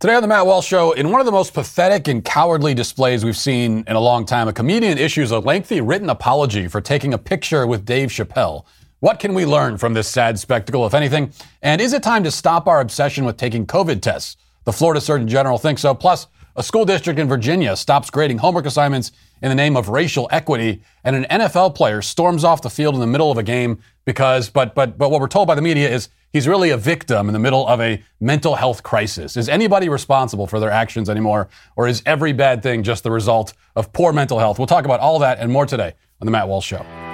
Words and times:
Today 0.00 0.14
on 0.14 0.22
the 0.22 0.28
Matt 0.28 0.46
Walsh 0.46 0.66
Show, 0.66 0.92
in 0.92 1.10
one 1.10 1.20
of 1.20 1.26
the 1.26 1.32
most 1.32 1.52
pathetic 1.52 2.08
and 2.08 2.24
cowardly 2.24 2.72
displays 2.72 3.22
we've 3.22 3.36
seen 3.36 3.84
in 3.86 3.96
a 3.96 4.00
long 4.00 4.24
time, 4.24 4.48
a 4.48 4.52
comedian 4.54 4.96
issues 4.96 5.30
a 5.30 5.40
lengthy 5.40 5.82
written 5.82 6.08
apology 6.08 6.68
for 6.68 6.80
taking 6.80 7.12
a 7.12 7.18
picture 7.18 7.66
with 7.66 7.84
Dave 7.84 8.08
Chappelle. 8.08 8.64
What 9.00 9.20
can 9.20 9.34
we 9.34 9.44
learn 9.44 9.76
from 9.76 9.92
this 9.92 10.08
sad 10.08 10.38
spectacle, 10.38 10.86
if 10.86 10.94
anything? 10.94 11.34
And 11.60 11.82
is 11.82 11.92
it 11.92 12.02
time 12.02 12.24
to 12.24 12.30
stop 12.30 12.66
our 12.66 12.80
obsession 12.80 13.26
with 13.26 13.36
taking 13.36 13.66
COVID 13.66 14.00
tests? 14.00 14.38
The 14.64 14.72
Florida 14.72 15.02
Surgeon 15.02 15.28
General 15.28 15.58
thinks 15.58 15.82
so. 15.82 15.92
Plus, 15.92 16.28
a 16.56 16.62
school 16.62 16.86
district 16.86 17.20
in 17.20 17.28
Virginia 17.28 17.76
stops 17.76 18.08
grading 18.08 18.38
homework 18.38 18.64
assignments 18.64 19.12
in 19.42 19.48
the 19.48 19.54
name 19.54 19.76
of 19.76 19.88
racial 19.88 20.28
equity, 20.30 20.82
and 21.04 21.16
an 21.16 21.40
NFL 21.40 21.74
player 21.74 22.02
storms 22.02 22.44
off 22.44 22.62
the 22.62 22.70
field 22.70 22.94
in 22.94 23.00
the 23.00 23.06
middle 23.06 23.30
of 23.30 23.38
a 23.38 23.42
game 23.42 23.78
because, 24.04 24.50
but, 24.50 24.74
but, 24.74 24.98
but 24.98 25.10
what 25.10 25.20
we're 25.20 25.28
told 25.28 25.48
by 25.48 25.54
the 25.54 25.62
media 25.62 25.88
is 25.88 26.08
He's 26.32 26.46
really 26.46 26.70
a 26.70 26.76
victim 26.76 27.28
in 27.28 27.32
the 27.32 27.40
middle 27.40 27.66
of 27.66 27.80
a 27.80 28.02
mental 28.20 28.54
health 28.54 28.84
crisis. 28.84 29.36
Is 29.36 29.48
anybody 29.48 29.88
responsible 29.88 30.46
for 30.46 30.60
their 30.60 30.70
actions 30.70 31.10
anymore? 31.10 31.48
Or 31.74 31.88
is 31.88 32.02
every 32.06 32.32
bad 32.32 32.62
thing 32.62 32.84
just 32.84 33.02
the 33.02 33.10
result 33.10 33.52
of 33.74 33.92
poor 33.92 34.12
mental 34.12 34.38
health? 34.38 34.58
We'll 34.58 34.68
talk 34.68 34.84
about 34.84 35.00
all 35.00 35.18
that 35.20 35.40
and 35.40 35.50
more 35.50 35.66
today 35.66 35.94
on 36.20 36.26
The 36.26 36.30
Matt 36.30 36.46
Walsh 36.46 36.66
Show. 36.66 37.09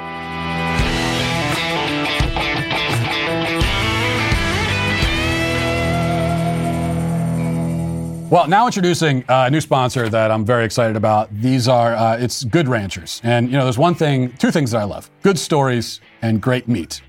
Well, 8.29 8.49
now 8.49 8.67
introducing 8.67 9.23
uh, 9.29 9.45
a 9.47 9.51
new 9.53 9.61
sponsor 9.61 10.09
that 10.09 10.33
I'm 10.33 10.45
very 10.45 10.65
excited 10.65 10.97
about. 10.97 11.33
These 11.33 11.69
are 11.69 11.95
uh, 11.95 12.17
it's 12.17 12.43
Good 12.43 12.67
Ranchers, 12.67 13.21
and 13.23 13.47
you 13.47 13.57
know, 13.57 13.63
there's 13.63 13.79
one 13.79 13.95
thing, 13.95 14.33
two 14.39 14.51
things 14.51 14.73
that 14.73 14.79
I 14.79 14.85
love: 14.85 15.09
good 15.23 15.39
stories 15.39 16.01
and 16.23 16.43
great 16.43 16.67
meat. 16.67 17.03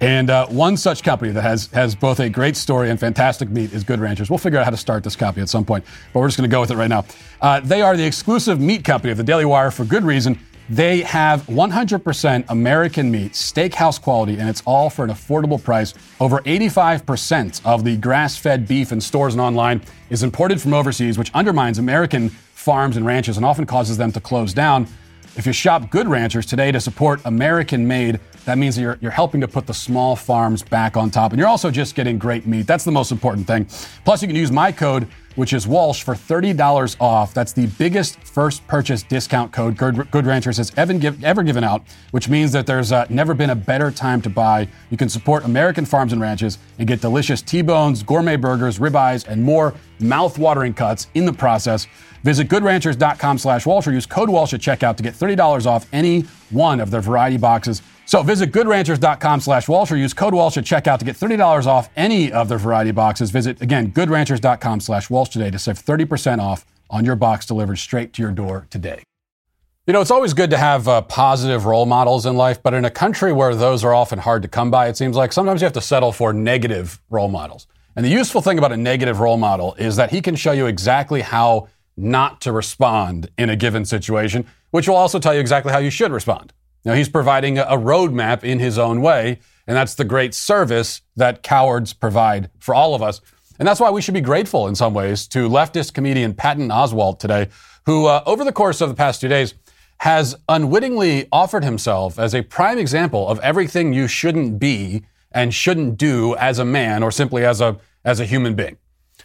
And 0.00 0.30
uh, 0.30 0.46
one 0.46 0.78
such 0.78 1.02
company 1.02 1.30
that 1.32 1.42
has, 1.42 1.66
has 1.72 1.94
both 1.94 2.20
a 2.20 2.30
great 2.30 2.56
story 2.56 2.88
and 2.88 2.98
fantastic 2.98 3.50
meat 3.50 3.74
is 3.74 3.84
Good 3.84 4.00
Ranchers. 4.00 4.30
We'll 4.30 4.38
figure 4.38 4.58
out 4.58 4.64
how 4.64 4.70
to 4.70 4.78
start 4.78 5.04
this 5.04 5.14
copy 5.14 5.42
at 5.42 5.50
some 5.50 5.62
point, 5.62 5.84
but 6.14 6.20
we're 6.20 6.28
just 6.28 6.38
going 6.38 6.48
to 6.48 6.54
go 6.54 6.62
with 6.62 6.70
it 6.70 6.76
right 6.76 6.88
now. 6.88 7.04
Uh, 7.42 7.60
they 7.60 7.82
are 7.82 7.94
the 7.94 8.06
exclusive 8.06 8.58
meat 8.58 8.82
company 8.82 9.10
of 9.10 9.18
the 9.18 9.24
Daily 9.24 9.44
Wire 9.44 9.70
for 9.70 9.84
good 9.84 10.04
reason. 10.04 10.38
They 10.70 11.00
have 11.00 11.42
100% 11.48 12.44
American 12.48 13.10
meat, 13.10 13.32
steakhouse 13.32 14.00
quality, 14.00 14.38
and 14.38 14.48
it's 14.48 14.62
all 14.64 14.88
for 14.88 15.04
an 15.04 15.10
affordable 15.10 15.60
price. 15.60 15.94
Over 16.20 16.38
85% 16.42 17.60
of 17.64 17.82
the 17.82 17.96
grass 17.96 18.36
fed 18.36 18.68
beef 18.68 18.92
in 18.92 19.00
stores 19.00 19.34
and 19.34 19.40
online 19.40 19.82
is 20.10 20.22
imported 20.22 20.62
from 20.62 20.72
overseas, 20.72 21.18
which 21.18 21.32
undermines 21.34 21.78
American 21.78 22.28
farms 22.28 22.96
and 22.96 23.04
ranches 23.04 23.36
and 23.36 23.44
often 23.44 23.66
causes 23.66 23.96
them 23.96 24.12
to 24.12 24.20
close 24.20 24.54
down. 24.54 24.86
If 25.34 25.44
you 25.44 25.52
shop 25.52 25.90
Good 25.90 26.06
Ranchers 26.06 26.46
today 26.46 26.70
to 26.70 26.80
support 26.80 27.20
American 27.24 27.88
made, 27.88 28.20
that 28.50 28.58
means 28.58 28.74
that 28.74 28.82
you're, 28.82 28.98
you're 29.00 29.12
helping 29.12 29.40
to 29.42 29.46
put 29.46 29.68
the 29.68 29.72
small 29.72 30.16
farms 30.16 30.64
back 30.64 30.96
on 30.96 31.08
top. 31.08 31.30
And 31.30 31.38
you're 31.38 31.46
also 31.46 31.70
just 31.70 31.94
getting 31.94 32.18
great 32.18 32.48
meat. 32.48 32.66
That's 32.66 32.82
the 32.82 32.90
most 32.90 33.12
important 33.12 33.46
thing. 33.46 33.64
Plus, 34.04 34.22
you 34.22 34.26
can 34.26 34.36
use 34.36 34.50
my 34.50 34.72
code, 34.72 35.06
which 35.36 35.52
is 35.52 35.68
Walsh, 35.68 36.02
for 36.02 36.16
$30 36.16 36.96
off. 37.00 37.32
That's 37.32 37.52
the 37.52 37.66
biggest 37.78 38.18
first 38.24 38.66
purchase 38.66 39.04
discount 39.04 39.52
code 39.52 39.76
Good, 39.76 40.10
Good 40.10 40.26
Ranchers 40.26 40.56
has 40.56 40.72
ever, 40.76 40.94
give, 40.94 41.22
ever 41.22 41.44
given 41.44 41.62
out, 41.62 41.84
which 42.10 42.28
means 42.28 42.50
that 42.50 42.66
there's 42.66 42.90
uh, 42.90 43.06
never 43.08 43.34
been 43.34 43.50
a 43.50 43.54
better 43.54 43.92
time 43.92 44.20
to 44.22 44.28
buy. 44.28 44.66
You 44.90 44.96
can 44.96 45.08
support 45.08 45.44
American 45.44 45.84
farms 45.84 46.12
and 46.12 46.20
ranches 46.20 46.58
and 46.80 46.88
get 46.88 47.00
delicious 47.00 47.42
T-bones, 47.42 48.02
gourmet 48.02 48.34
burgers, 48.34 48.80
ribeyes, 48.80 49.28
and 49.28 49.40
more 49.40 49.74
mouth-watering 50.00 50.74
cuts 50.74 51.06
in 51.14 51.24
the 51.24 51.32
process. 51.32 51.86
Visit 52.22 52.48
goodranchers.com 52.48 53.38
slash 53.38 53.66
Walsh 53.66 53.86
or 53.86 53.92
use 53.92 54.06
code 54.06 54.28
Walsh 54.28 54.52
at 54.52 54.60
checkout 54.60 54.96
to 54.96 55.02
get 55.02 55.14
$30 55.14 55.66
off 55.66 55.86
any 55.92 56.22
one 56.50 56.80
of 56.80 56.90
their 56.90 57.00
variety 57.00 57.36
boxes. 57.36 57.82
So 58.04 58.22
visit 58.22 58.50
goodranchers.com 58.50 59.40
slash 59.40 59.68
Walsh 59.68 59.92
or 59.92 59.96
use 59.96 60.12
code 60.12 60.34
Walsh 60.34 60.56
at 60.56 60.64
checkout 60.64 60.98
to 60.98 61.04
get 61.04 61.16
$30 61.16 61.66
off 61.66 61.88
any 61.96 62.32
of 62.32 62.48
their 62.48 62.58
variety 62.58 62.90
boxes. 62.90 63.30
Visit, 63.30 63.62
again, 63.62 63.92
goodranchers.com 63.92 64.80
slash 64.80 65.08
Walsh 65.08 65.28
today 65.28 65.50
to 65.50 65.58
save 65.58 65.78
30% 65.78 66.40
off 66.40 66.66
on 66.90 67.04
your 67.04 67.16
box 67.16 67.46
delivered 67.46 67.76
straight 67.76 68.12
to 68.14 68.22
your 68.22 68.32
door 68.32 68.66
today. 68.68 69.02
You 69.86 69.92
know, 69.92 70.00
it's 70.00 70.10
always 70.10 70.34
good 70.34 70.50
to 70.50 70.58
have 70.58 70.86
uh, 70.88 71.02
positive 71.02 71.64
role 71.64 71.86
models 71.86 72.26
in 72.26 72.36
life, 72.36 72.62
but 72.62 72.74
in 72.74 72.84
a 72.84 72.90
country 72.90 73.32
where 73.32 73.54
those 73.54 73.82
are 73.82 73.94
often 73.94 74.18
hard 74.18 74.42
to 74.42 74.48
come 74.48 74.70
by, 74.70 74.88
it 74.88 74.96
seems 74.96 75.16
like 75.16 75.32
sometimes 75.32 75.60
you 75.60 75.64
have 75.64 75.72
to 75.72 75.80
settle 75.80 76.12
for 76.12 76.32
negative 76.32 77.00
role 77.10 77.28
models. 77.28 77.66
And 77.96 78.04
the 78.04 78.10
useful 78.10 78.40
thing 78.40 78.58
about 78.58 78.72
a 78.72 78.76
negative 78.76 79.20
role 79.20 79.36
model 79.36 79.74
is 79.74 79.96
that 79.96 80.10
he 80.10 80.20
can 80.20 80.36
show 80.36 80.52
you 80.52 80.66
exactly 80.66 81.22
how 81.22 81.68
not 82.02 82.40
to 82.42 82.52
respond 82.52 83.30
in 83.38 83.50
a 83.50 83.56
given 83.56 83.84
situation, 83.84 84.46
which 84.70 84.88
will 84.88 84.96
also 84.96 85.18
tell 85.18 85.34
you 85.34 85.40
exactly 85.40 85.72
how 85.72 85.78
you 85.78 85.90
should 85.90 86.12
respond. 86.12 86.52
Now, 86.84 86.94
he's 86.94 87.08
providing 87.08 87.58
a 87.58 87.76
roadmap 87.76 88.42
in 88.42 88.58
his 88.58 88.78
own 88.78 89.02
way, 89.02 89.40
and 89.66 89.76
that's 89.76 89.94
the 89.94 90.04
great 90.04 90.34
service 90.34 91.02
that 91.16 91.42
cowards 91.42 91.92
provide 91.92 92.50
for 92.58 92.74
all 92.74 92.94
of 92.94 93.02
us. 93.02 93.20
And 93.58 93.68
that's 93.68 93.80
why 93.80 93.90
we 93.90 94.00
should 94.00 94.14
be 94.14 94.22
grateful 94.22 94.66
in 94.66 94.74
some 94.74 94.94
ways 94.94 95.26
to 95.28 95.48
leftist 95.48 95.92
comedian 95.92 96.32
Patton 96.32 96.70
Oswalt 96.70 97.18
today, 97.18 97.48
who, 97.84 98.06
uh, 98.06 98.22
over 98.24 98.44
the 98.44 98.52
course 98.52 98.80
of 98.80 98.88
the 98.88 98.94
past 98.94 99.20
two 99.20 99.28
days, 99.28 99.54
has 99.98 100.34
unwittingly 100.48 101.28
offered 101.30 101.62
himself 101.62 102.18
as 102.18 102.34
a 102.34 102.40
prime 102.40 102.78
example 102.78 103.28
of 103.28 103.38
everything 103.40 103.92
you 103.92 104.08
shouldn't 104.08 104.58
be 104.58 105.02
and 105.32 105.52
shouldn't 105.52 105.98
do 105.98 106.34
as 106.36 106.58
a 106.58 106.64
man 106.64 107.02
or 107.02 107.10
simply 107.10 107.44
as 107.44 107.60
a, 107.60 107.76
as 108.02 108.18
a 108.18 108.24
human 108.24 108.54
being. 108.54 108.78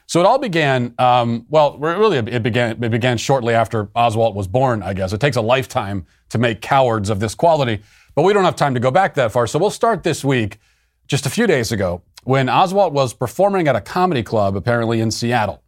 So 0.07 0.19
it 0.19 0.25
all 0.25 0.38
began, 0.38 0.93
um, 0.99 1.45
well, 1.49 1.77
really, 1.79 2.17
it 2.17 2.43
began, 2.43 2.83
it 2.83 2.91
began 2.91 3.17
shortly 3.17 3.53
after 3.53 3.85
Oswalt 3.88 4.35
was 4.35 4.47
born, 4.47 4.83
I 4.83 4.93
guess. 4.93 5.13
It 5.13 5.19
takes 5.19 5.35
a 5.35 5.41
lifetime 5.41 6.05
to 6.29 6.38
make 6.38 6.61
cowards 6.61 7.09
of 7.09 7.19
this 7.19 7.33
quality, 7.33 7.81
but 8.13 8.21
we 8.21 8.31
don't 8.31 8.43
have 8.43 8.55
time 8.55 8.75
to 8.75 8.79
go 8.79 8.91
back 8.91 9.16
that 9.16 9.31
far. 9.31 9.47
So 9.47 9.57
we'll 9.57 9.71
start 9.71 10.03
this 10.03 10.23
week, 10.23 10.59
just 11.07 11.25
a 11.25 11.29
few 11.29 11.47
days 11.47 11.71
ago, 11.71 12.03
when 12.23 12.47
Oswalt 12.47 12.91
was 12.91 13.13
performing 13.13 13.67
at 13.67 13.75
a 13.75 13.81
comedy 13.81 14.21
club, 14.21 14.55
apparently 14.55 15.01
in 15.01 15.09
Seattle. 15.09 15.63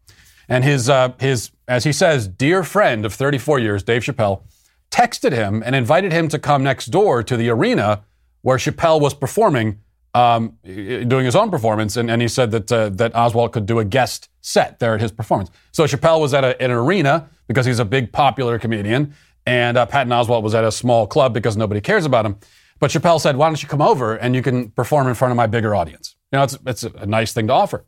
And 0.47 0.63
his, 0.63 0.87
uh, 0.87 1.13
his, 1.19 1.51
as 1.67 1.83
he 1.83 1.91
says, 1.91 2.27
dear 2.27 2.63
friend 2.63 3.05
of 3.05 3.13
34 3.13 3.59
years, 3.59 3.83
Dave 3.83 4.03
Chappelle, 4.03 4.43
texted 4.91 5.33
him 5.33 5.61
and 5.65 5.75
invited 5.75 6.11
him 6.11 6.27
to 6.29 6.39
come 6.39 6.63
next 6.63 6.87
door 6.87 7.23
to 7.23 7.35
the 7.35 7.49
arena 7.49 8.03
where 8.41 8.57
Chappelle 8.57 9.01
was 9.01 9.13
performing 9.13 9.79
um, 10.13 10.57
doing 10.63 11.25
his 11.25 11.35
own 11.35 11.51
performance, 11.51 11.97
and, 11.97 12.09
and 12.09 12.21
he 12.21 12.27
said 12.27 12.51
that 12.51 12.71
uh, 12.71 12.89
that 12.89 13.13
Oswalt 13.13 13.51
could 13.51 13.65
do 13.65 13.79
a 13.79 13.85
guest 13.85 14.29
set 14.41 14.79
there 14.79 14.95
at 14.95 15.01
his 15.01 15.11
performance. 15.11 15.51
So 15.71 15.83
Chappelle 15.85 16.19
was 16.19 16.33
at 16.33 16.43
a, 16.43 16.61
an 16.61 16.71
arena 16.71 17.29
because 17.47 17.65
he's 17.65 17.79
a 17.79 17.85
big 17.85 18.11
popular 18.11 18.57
comedian, 18.59 19.13
and 19.45 19.77
uh, 19.77 19.85
Patton 19.85 20.11
Oswalt 20.11 20.43
was 20.43 20.55
at 20.55 20.63
a 20.63 20.71
small 20.71 21.07
club 21.07 21.33
because 21.33 21.57
nobody 21.57 21.81
cares 21.81 22.05
about 22.05 22.25
him. 22.25 22.37
But 22.79 22.91
Chappelle 22.91 23.19
said, 23.19 23.37
"Why 23.37 23.47
don't 23.47 23.61
you 23.61 23.69
come 23.69 23.81
over 23.81 24.15
and 24.15 24.35
you 24.35 24.41
can 24.41 24.69
perform 24.71 25.07
in 25.07 25.13
front 25.13 25.31
of 25.31 25.37
my 25.37 25.47
bigger 25.47 25.75
audience?" 25.75 26.15
You 26.31 26.37
know, 26.37 26.43
it's 26.43 26.57
it's 26.65 26.83
a 26.83 27.05
nice 27.05 27.33
thing 27.33 27.47
to 27.47 27.53
offer. 27.53 27.85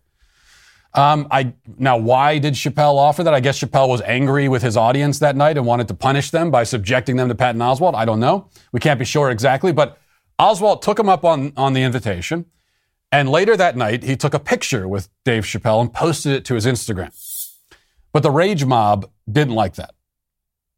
Um, 0.94 1.28
I 1.30 1.54
now, 1.78 1.98
why 1.98 2.40
did 2.40 2.56
Chappelle 2.56 2.98
offer 2.98 3.24
that? 3.24 3.34
I 3.34 3.40
guess 3.40 3.60
Chappelle 3.60 3.88
was 3.88 4.02
angry 4.02 4.48
with 4.50 4.64
his 4.64 4.76
audience 4.76 5.20
that 5.20 5.36
night 5.36 5.58
and 5.58 5.66
wanted 5.66 5.88
to 5.90 5.94
punish 5.94 6.32
them 6.32 6.50
by 6.50 6.64
subjecting 6.64 7.16
them 7.16 7.30
to 7.30 7.36
Patton 7.36 7.62
Oswalt. 7.62 7.94
I 7.94 8.06
don't 8.06 8.20
know. 8.20 8.50
We 8.72 8.80
can't 8.80 8.98
be 8.98 9.06
sure 9.06 9.30
exactly, 9.30 9.72
but 9.72 9.99
Oswalt 10.40 10.82
took 10.82 10.98
him 10.98 11.10
up 11.10 11.26
on, 11.26 11.52
on 11.58 11.74
the 11.74 11.84
invitation. 11.84 12.46
And 13.12 13.30
later 13.30 13.58
that 13.58 13.76
night, 13.76 14.04
he 14.04 14.16
took 14.16 14.34
a 14.34 14.40
picture 14.40 14.88
with 14.88 15.10
Dave 15.26 15.44
Chappelle 15.44 15.82
and 15.82 15.94
posted 15.94 16.32
it 16.32 16.46
to 16.46 16.56
his 16.56 16.66
Instagram. 16.66 17.12
But 18.14 18.24
the 18.24 18.32
rage 18.32 18.66
mob 18.66 19.10
didn't 19.30 19.56
like 19.56 19.76
that. 19.76 19.96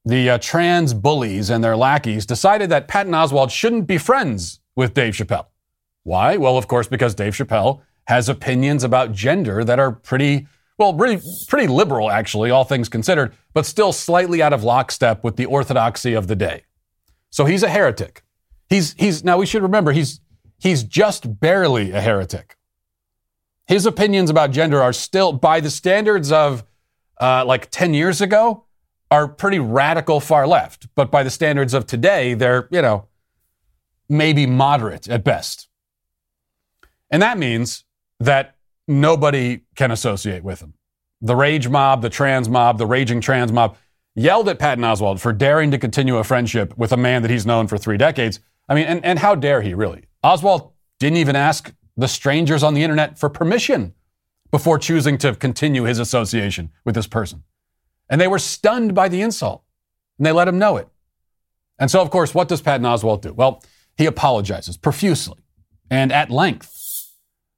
The 0.03 0.31
uh, 0.31 0.37
trans 0.39 0.93
bullies 0.93 1.49
and 1.49 1.63
their 1.63 1.77
lackeys 1.77 2.25
decided 2.25 2.69
that 2.69 2.87
Patton 2.87 3.13
Oswalt 3.13 3.51
shouldn't 3.51 3.85
be 3.85 3.97
friends 3.97 4.59
with 4.75 4.93
Dave 4.93 5.13
Chappelle. 5.13 5.47
Why? 6.03 6.37
Well, 6.37 6.57
of 6.57 6.67
course, 6.67 6.87
because 6.87 7.13
Dave 7.13 7.33
Chappelle 7.33 7.81
has 8.05 8.27
opinions 8.27 8.83
about 8.83 9.11
gender 9.11 9.63
that 9.63 9.77
are 9.77 9.91
pretty, 9.91 10.47
well, 10.79 10.93
pretty, 10.93 11.21
pretty 11.47 11.67
liberal, 11.67 12.09
actually, 12.09 12.49
all 12.49 12.63
things 12.63 12.89
considered, 12.89 13.33
but 13.53 13.65
still 13.65 13.93
slightly 13.93 14.41
out 14.41 14.53
of 14.53 14.63
lockstep 14.63 15.23
with 15.23 15.35
the 15.35 15.45
orthodoxy 15.45 16.13
of 16.13 16.27
the 16.27 16.35
day. 16.35 16.63
So 17.29 17.45
he's 17.45 17.61
a 17.61 17.69
heretic. 17.69 18.23
He's, 18.71 18.93
he's, 18.97 19.21
now 19.21 19.37
we 19.37 19.45
should 19.45 19.63
remember, 19.63 19.91
he's, 19.91 20.21
he's 20.57 20.83
just 20.83 21.41
barely 21.41 21.91
a 21.91 21.99
heretic. 21.99 22.55
His 23.67 23.85
opinions 23.85 24.29
about 24.29 24.51
gender 24.51 24.81
are 24.81 24.93
still, 24.93 25.33
by 25.33 25.59
the 25.59 25.69
standards 25.69 26.31
of 26.31 26.63
uh, 27.19 27.43
like 27.45 27.69
10 27.69 27.93
years 27.93 28.21
ago, 28.21 28.63
are 29.11 29.27
pretty 29.27 29.59
radical 29.59 30.21
far 30.21 30.47
left. 30.47 30.87
But 30.95 31.11
by 31.11 31.21
the 31.21 31.29
standards 31.29 31.73
of 31.73 31.85
today, 31.85 32.33
they're, 32.33 32.69
you 32.71 32.81
know, 32.81 33.07
maybe 34.07 34.45
moderate 34.45 35.09
at 35.09 35.25
best. 35.25 35.67
And 37.09 37.21
that 37.21 37.37
means 37.37 37.83
that 38.21 38.55
nobody 38.87 39.63
can 39.75 39.91
associate 39.91 40.45
with 40.45 40.61
him. 40.61 40.75
The 41.19 41.35
rage 41.35 41.67
mob, 41.67 42.01
the 42.01 42.09
trans 42.09 42.47
mob, 42.47 42.77
the 42.77 42.85
raging 42.85 43.19
trans 43.19 43.51
mob 43.51 43.75
yelled 44.15 44.47
at 44.47 44.59
Patton 44.59 44.85
Oswalt 44.85 45.19
for 45.19 45.33
daring 45.33 45.71
to 45.71 45.77
continue 45.77 46.15
a 46.15 46.23
friendship 46.23 46.77
with 46.77 46.93
a 46.93 46.97
man 46.97 47.21
that 47.21 47.31
he's 47.31 47.45
known 47.45 47.67
for 47.67 47.77
three 47.77 47.97
decades 47.97 48.39
I 48.67 48.75
mean, 48.75 48.85
and, 48.85 49.03
and 49.05 49.19
how 49.19 49.35
dare 49.35 49.61
he 49.61 49.73
really? 49.73 50.05
Oswalt 50.23 50.71
didn't 50.99 51.17
even 51.17 51.35
ask 51.35 51.73
the 51.97 52.07
strangers 52.07 52.63
on 52.63 52.73
the 52.73 52.83
internet 52.83 53.17
for 53.17 53.29
permission 53.29 53.93
before 54.51 54.77
choosing 54.77 55.17
to 55.19 55.35
continue 55.35 55.83
his 55.83 55.99
association 55.99 56.71
with 56.85 56.95
this 56.95 57.07
person. 57.07 57.43
And 58.09 58.19
they 58.19 58.27
were 58.27 58.39
stunned 58.39 58.93
by 58.93 59.07
the 59.07 59.21
insult, 59.21 59.63
and 60.17 60.25
they 60.25 60.31
let 60.31 60.47
him 60.47 60.59
know 60.59 60.77
it. 60.77 60.87
And 61.79 61.89
so, 61.89 62.01
of 62.01 62.11
course, 62.11 62.35
what 62.35 62.47
does 62.47 62.61
Patton 62.61 62.85
Oswalt 62.85 63.21
do? 63.21 63.33
Well, 63.33 63.63
he 63.97 64.05
apologizes 64.05 64.77
profusely 64.77 65.39
and 65.89 66.11
at 66.11 66.29
length, 66.29 67.11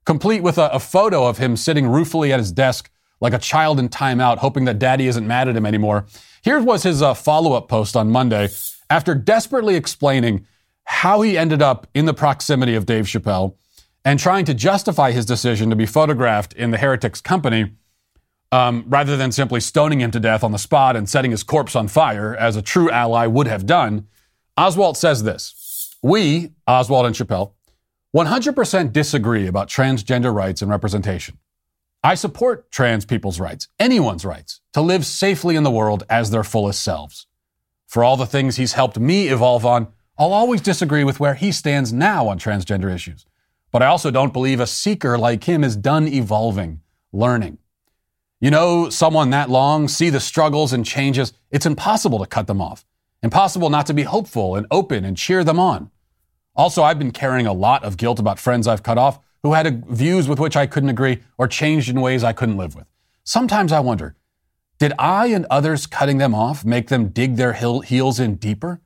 complete 0.05 0.41
with 0.41 0.57
a, 0.57 0.69
a 0.71 0.79
photo 0.79 1.27
of 1.27 1.38
him 1.38 1.57
sitting 1.57 1.88
ruefully 1.88 2.31
at 2.33 2.39
his 2.39 2.51
desk 2.51 2.89
like 3.21 3.33
a 3.33 3.39
child 3.39 3.79
in 3.79 3.89
timeout, 3.89 4.39
hoping 4.39 4.65
that 4.65 4.79
daddy 4.79 5.07
isn't 5.07 5.25
mad 5.25 5.47
at 5.47 5.55
him 5.55 5.65
anymore. 5.65 6.05
Here 6.44 6.59
was 6.59 6.83
his 6.83 7.01
uh, 7.01 7.13
follow 7.13 7.53
up 7.53 7.69
post 7.69 7.95
on 7.95 8.09
Monday 8.09 8.50
after 8.89 9.15
desperately 9.15 9.75
explaining 9.75 10.45
how 10.85 11.21
he 11.21 11.38
ended 11.38 11.62
up 11.62 11.88
in 11.94 12.06
the 12.06 12.13
proximity 12.13 12.75
of 12.75 12.85
Dave 12.85 13.06
Chappelle 13.06 13.56
and 14.06 14.19
trying 14.19 14.45
to 14.45 14.53
justify 14.53 15.12
his 15.12 15.25
decision 15.25 15.69
to 15.69 15.75
be 15.75 15.85
photographed 15.85 16.53
in 16.53 16.71
the 16.71 16.77
heretic's 16.77 17.21
company 17.21 17.71
um, 18.51 18.85
rather 18.88 19.18
than 19.18 19.31
simply 19.31 19.59
stoning 19.59 20.00
him 20.00 20.12
to 20.12 20.19
death 20.19 20.44
on 20.44 20.51
the 20.51 20.59
spot 20.59 20.95
and 20.95 21.09
setting 21.09 21.31
his 21.31 21.41
corpse 21.41 21.75
on 21.75 21.88
fire, 21.88 22.35
as 22.35 22.56
a 22.56 22.62
true 22.62 22.91
ally 22.91 23.25
would 23.25 23.47
have 23.47 23.65
done. 23.65 24.07
Oswalt 24.57 24.95
says 24.95 25.24
this 25.24 25.95
We, 26.03 26.51
Oswalt 26.68 27.06
and 27.07 27.15
Chappelle, 27.15 27.53
100% 28.15 28.94
disagree 28.94 29.47
about 29.47 29.69
transgender 29.69 30.33
rights 30.33 30.62
and 30.62 30.69
representation. 30.69 31.39
I 32.03 32.13
support 32.13 32.69
trans 32.69 33.06
people's 33.06 33.39
rights, 33.39 33.69
anyone's 33.79 34.24
rights, 34.24 34.62
to 34.74 34.81
live 34.81 35.03
safely 35.03 35.56
in 35.56 35.63
the 35.63 35.71
world 35.71 36.03
as 36.07 36.29
their 36.29 36.44
fullest 36.44 36.83
selves. 36.83 37.25
For 37.88 38.03
all 38.03 38.18
the 38.18 38.27
things 38.27 38.57
he's 38.57 38.74
helped 38.74 39.00
me 39.00 39.29
evolve 39.29 39.65
on, 39.65 39.88
I'll 40.18 40.33
always 40.33 40.62
disagree 40.62 41.04
with 41.04 41.19
where 41.19 41.33
he 41.33 41.51
stands 41.51 41.92
now 41.92 42.27
on 42.27 42.38
transgender 42.38 42.94
issues. 42.94 43.25
But 43.71 43.81
I 43.81 43.88
also 43.88 44.12
don't 44.12 44.31
believe 44.31 44.60
a 44.60 44.68
seeker 44.68 45.18
like 45.18 45.45
him 45.45 45.63
is 45.63 45.75
done 45.75 46.07
evolving, 46.07 46.81
learning. 47.12 47.57
You 48.39 48.51
know 48.51 48.89
someone 48.89 49.31
that 49.31 49.50
long, 49.50 49.88
see 49.88 50.12
the 50.12 50.19
struggles 50.19 50.71
and 50.71 50.86
changes, 50.86 51.33
it's 51.50 51.65
impossible 51.65 52.19
to 52.19 52.27
cut 52.27 52.45
them 52.45 52.62
off. 52.62 52.86
Impossible 53.24 53.71
not 53.71 53.88
to 53.88 53.94
be 53.94 54.04
hopeful 54.04 54.56
and 54.56 54.68
open 54.69 55.04
and 55.04 55.18
cheer 55.18 55.44
them 55.44 55.60
on. 55.60 55.89
Also, 56.56 56.83
I've 56.83 57.00
been 57.00 57.12
carrying 57.12 57.48
a 57.48 57.54
lot 57.54 57.83
of 57.83 57.98
guilt 57.98 58.19
about 58.19 58.38
friends 58.38 58.68
I've 58.68 58.83
cut 58.83 59.00
off 59.00 59.19
who 59.42 59.54
had 59.54 59.86
views 59.88 60.27
with 60.27 60.39
which 60.39 60.56
I 60.56 60.68
couldn't 60.68 60.89
agree 60.89 61.24
or 61.39 61.48
changed 61.48 61.89
in 61.89 62.00
ways 62.00 62.24
I 62.24 62.33
couldn't 62.33 62.57
live 62.57 62.75
with. 62.75 62.86
Sometimes 63.24 63.71
I 63.71 63.80
wonder, 63.80 64.15
did 64.77 64.94
I 65.00 65.27
and 65.27 65.48
others 65.50 65.88
cutting 65.88 66.19
them 66.19 66.36
off 66.36 66.63
make 66.63 66.89
them 66.89 67.07
dig 67.07 67.38
their 67.38 67.54
heels 67.54 68.19
in 68.19 68.36
deeper? 68.36 68.81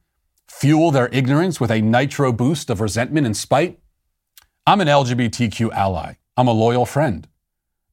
Fuel 0.62 0.90
their 0.90 1.08
ignorance 1.10 1.60
with 1.60 1.70
a 1.70 1.82
nitro 1.82 2.34
boost 2.34 2.72
of 2.72 2.82
resentment 2.82 3.28
and 3.28 3.38
spite? 3.38 3.80
I'm 4.66 4.82
an 4.82 4.88
LGBTQ 4.88 5.72
ally. 5.72 6.16
I'm 6.36 6.48
a 6.48 6.52
loyal 6.52 6.88
friend. 6.88 7.28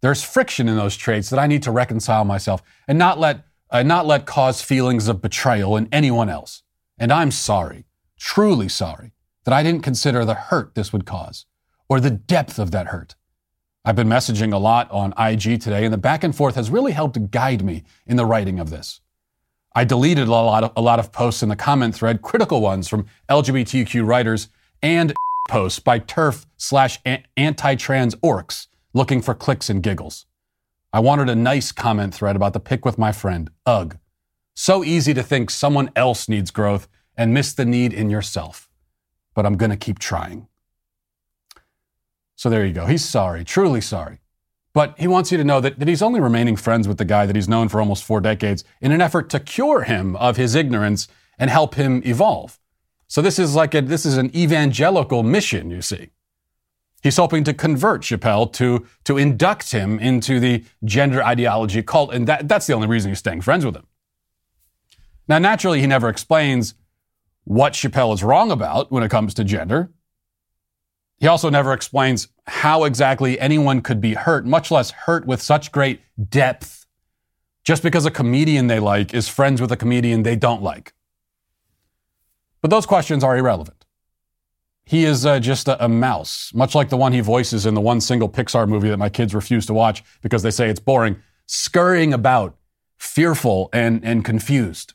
There's 0.01 0.23
friction 0.23 0.67
in 0.67 0.77
those 0.77 0.97
traits 0.97 1.29
that 1.29 1.39
I 1.39 1.47
need 1.47 1.63
to 1.65 1.71
reconcile 1.71 2.25
myself 2.25 2.63
and 2.89 2.99
not 2.99 3.21
let, 3.21 3.45
uh, 3.69 3.83
not 3.83 4.07
let 4.07 4.25
cause 4.25 4.63
feelings 4.63 5.09
of 5.09 5.21
betrayal 5.21 5.77
in 5.77 5.91
anyone 5.93 6.31
else. 6.31 6.63
And 6.97 7.13
I'm 7.13 7.31
sorry, 7.31 7.85
truly 8.19 8.71
sorry, 8.71 9.13
that 9.45 9.53
I 9.53 9.63
didn't 9.63 9.83
consider 9.83 10.25
the 10.25 10.33
hurt 10.33 10.75
this 10.75 10.91
would 10.91 11.05
cause 11.05 11.45
or 11.91 12.01
the 12.01 12.09
depth 12.09 12.59
of 12.59 12.71
that 12.71 12.87
hurt. 12.87 13.15
I've 13.85 13.97
been 13.97 14.09
messaging 14.09 14.55
a 14.55 14.57
lot 14.57 14.91
on 14.91 15.13
IG 15.19 15.61
today, 15.61 15.85
and 15.85 15.93
the 15.93 15.99
back 15.99 16.25
and 16.25 16.35
forth 16.35 16.55
has 16.55 16.71
really 16.71 16.93
helped 16.93 17.31
guide 17.31 17.63
me 17.63 17.85
in 18.07 18.17
the 18.17 18.25
writing 18.25 18.59
of 18.59 18.71
this. 18.71 19.03
I 19.75 19.85
deleted 19.85 20.29
a 20.29 20.31
lot 20.31 20.65
of, 20.65 20.73
a 20.77 20.81
lot 20.81 20.99
of 20.99 21.11
posts 21.11 21.43
in 21.43 21.49
the 21.49 21.57
comment 21.57 21.95
thread, 21.95 22.23
critical 22.23 22.61
ones 22.61 22.89
from 22.89 23.07
LGBTQ 23.29 24.07
writers, 24.07 24.49
and 24.83 25.13
posts 25.49 25.81
by 25.81 25.99
TERF 25.99 26.47
slash 26.57 27.01
anti-trans 27.37 28.15
orcs 28.17 28.69
looking 28.93 29.21
for 29.21 29.35
clicks 29.35 29.69
and 29.69 29.83
giggles. 29.83 30.27
I 30.93 31.01
wanted 31.01 31.29
a 31.29 31.35
nice 31.35 31.73
comment 31.73 32.15
thread 32.15 32.37
about 32.37 32.53
the 32.53 32.61
pic 32.61 32.85
with 32.85 32.99
my 32.99 33.11
friend, 33.11 33.51
Ugh. 33.67 33.99
So 34.55 34.85
easy 34.85 35.13
to 35.15 35.23
think 35.25 35.51
someone 35.51 35.91
else 35.97 36.29
needs 36.29 36.53
growth 36.53 36.87
and 37.17 37.35
miss 37.35 37.53
the 37.53 37.65
need 37.65 37.93
in 37.93 38.09
yourself. 38.09 38.71
But 39.35 39.45
I'm 39.45 39.57
going 39.57 39.73
to 39.73 39.77
keep 39.77 39.99
trying. 39.99 40.47
So 42.37 42.49
there 42.49 42.65
you 42.65 42.73
go. 42.73 42.87
He's 42.87 43.05
sorry, 43.05 43.45
truly 43.45 43.81
sorry. 43.81 44.21
But 44.75 44.99
he 44.99 45.07
wants 45.07 45.31
you 45.31 45.39
to 45.39 45.45
know 45.45 45.61
that, 45.61 45.79
that 45.79 45.89
he's 45.89 46.03
only 46.03 46.21
remaining 46.21 46.57
friends 46.57 46.87
with 46.89 46.99
the 46.99 47.05
guy 47.05 47.27
that 47.27 47.37
he's 47.37 47.49
known 47.49 47.69
for 47.69 47.81
almost 47.81 48.05
four 48.05 48.21
decades 48.21 48.65
in 48.81 48.91
an 48.93 49.01
effort 49.01 49.31
to 49.31 49.41
cure 49.41 49.83
him 49.83 50.17
of 50.17 50.37
his 50.37 50.55
ignorance 50.55 51.09
and 51.39 51.49
help 51.49 51.77
him 51.77 52.03
evolve. 52.05 52.59
So 53.07 53.23
this 53.23 53.39
is 53.39 53.55
like 53.55 53.75
a, 53.75 53.81
this 53.81 54.05
is 54.05 54.17
an 54.17 54.37
evangelical 54.37 55.23
mission, 55.23 55.71
you 55.71 55.81
see. 55.81 56.11
He's 57.05 57.17
hoping 57.17 57.45
to 57.45 57.55
convert 57.55 58.03
Chappelle 58.03 58.53
to, 58.55 58.87
to 59.05 59.17
induct 59.17 59.71
him 59.71 59.99
into 60.01 60.41
the 60.41 60.65
gender 60.85 61.23
ideology 61.23 61.83
cult, 61.83 62.13
and 62.13 62.27
that, 62.27 62.49
that's 62.49 62.67
the 62.67 62.73
only 62.73 62.89
reason 62.89 63.11
he's 63.11 63.19
staying 63.19 63.43
friends 63.43 63.65
with 63.65 63.77
him. 63.77 63.87
Now, 65.29 65.39
naturally, 65.39 65.81
he 65.81 65.87
never 65.87 66.09
explains 66.09 66.75
what 67.45 67.75
Chappelle 67.75 68.13
is 68.15 68.25
wrong 68.25 68.51
about 68.51 68.91
when 68.91 69.03
it 69.03 69.11
comes 69.11 69.35
to 69.35 69.45
gender. 69.45 69.93
He 71.25 71.29
also 71.29 71.49
never 71.49 71.73
explains 71.73 72.29
how 72.47 72.85
exactly 72.85 73.41
anyone 73.41 73.81
could 73.81 73.99
be 73.99 74.13
hurt, 74.13 74.45
much 74.45 74.71
less 74.71 74.91
hurt 74.91 75.27
with 75.27 75.41
such 75.41 75.73
great 75.73 76.03
depth, 76.29 76.85
just 77.65 77.83
because 77.83 78.05
a 78.05 78.11
comedian 78.11 78.67
they 78.67 78.79
like 78.79 79.15
is 79.15 79.27
friends 79.27 79.59
with 79.59 79.73
a 79.73 79.77
comedian 79.79 80.23
they 80.23 80.37
don't 80.37 80.63
like. 80.63 80.93
But 82.61 82.71
those 82.71 82.85
questions 82.85 83.25
are 83.25 83.39
irrelevant. 83.39 83.87
He 84.85 85.07
is 85.07 85.25
uh, 85.25 85.41
just 85.41 85.67
a, 85.67 85.83
a, 85.83 85.89
mouse, 85.89 86.53
much 86.53 86.75
like 86.75 86.91
the 86.91 86.99
one 86.99 87.15
he 87.15 87.21
voices 87.21 87.65
in 87.65 87.73
the 87.73 87.81
one 87.81 88.03
single 88.03 88.29
Pixar 88.29 88.69
movie 88.69 88.91
that 88.91 88.99
my 88.99 89.09
kids 89.09 89.35
refuse 89.35 89.65
to 89.65 89.73
watch 89.73 90.05
because 90.21 90.43
they 90.43 90.51
say 90.51 90.69
it's 90.69 90.79
boring, 90.79 91.17
scurrying 91.47 92.13
about, 92.13 92.55
fearful 92.99 93.71
and, 93.73 94.05
and 94.05 94.27
confused. 94.27 94.93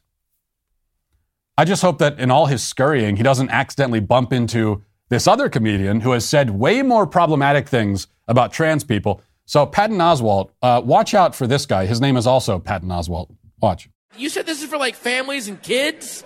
I 1.57 1.65
just 1.65 1.81
hope 1.81 1.97
that 1.97 2.19
in 2.19 2.29
all 2.29 2.45
his 2.45 2.63
scurrying, 2.63 3.15
he 3.15 3.23
doesn't 3.23 3.49
accidentally 3.49 3.99
bump 3.99 4.31
into 4.31 4.83
this 5.09 5.27
other 5.27 5.49
comedian 5.49 6.01
who 6.01 6.11
has 6.11 6.27
said 6.27 6.51
way 6.51 6.81
more 6.81 7.05
problematic 7.05 7.67
things 7.67 8.07
about 8.27 8.53
trans 8.53 8.83
people. 8.83 9.21
So, 9.45 9.65
Patton 9.65 9.97
Oswalt, 9.97 10.51
uh, 10.61 10.81
watch 10.85 11.13
out 11.13 11.35
for 11.35 11.47
this 11.47 11.65
guy. 11.65 11.87
His 11.87 11.99
name 11.99 12.15
is 12.15 12.27
also 12.27 12.59
Patton 12.59 12.89
Oswalt. 12.89 13.35
Watch. 13.59 13.89
You 14.15 14.29
said 14.29 14.45
this 14.45 14.61
is 14.61 14.69
for 14.69 14.77
like 14.77 14.95
families 14.95 15.47
and 15.47 15.61
kids? 15.61 16.23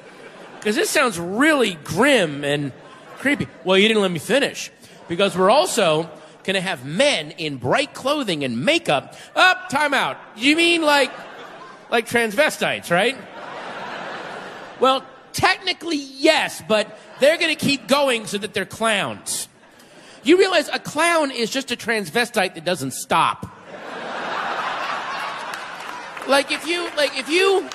Because 0.60 0.76
this 0.76 0.90
sounds 0.90 1.20
really 1.20 1.76
grim 1.84 2.44
and 2.44 2.72
creepy. 3.18 3.48
Well, 3.64 3.78
you 3.78 3.88
didn't 3.88 4.02
let 4.02 4.12
me 4.12 4.20
finish. 4.20 4.72
Because 5.08 5.38
we're 5.38 5.50
also 5.50 6.10
going 6.44 6.56
to 6.56 6.62
have 6.62 6.86
men 6.86 7.32
in 7.32 7.58
bright 7.58 7.94
clothing 7.94 8.44
and 8.44 8.64
makeup. 8.66 9.16
Up, 9.36 9.62
oh, 9.64 9.68
time 9.70 9.94
out. 9.94 10.18
You 10.36 10.56
mean 10.56 10.82
like, 10.82 11.12
like 11.90 12.08
transvestites, 12.08 12.92
right? 12.92 13.18
Well, 14.80 15.06
technically, 15.34 15.98
yes, 15.98 16.62
but 16.68 16.98
they're 17.20 17.38
going 17.38 17.56
to 17.56 17.66
keep 17.66 17.88
going 17.88 18.26
so 18.26 18.38
that 18.38 18.54
they're 18.54 18.66
clowns. 18.66 19.48
You 20.24 20.38
realize 20.38 20.70
a 20.70 20.80
clown 20.80 21.32
is 21.32 21.50
just 21.50 21.72
a 21.72 21.76
transvestite 21.76 22.56
that 22.56 22.64
doesn't 22.64 22.92
stop. 22.92 23.50
like 26.28 26.52
if 26.52 26.66
you 26.66 26.90
like 26.96 27.18
if 27.18 27.28
you 27.28 27.68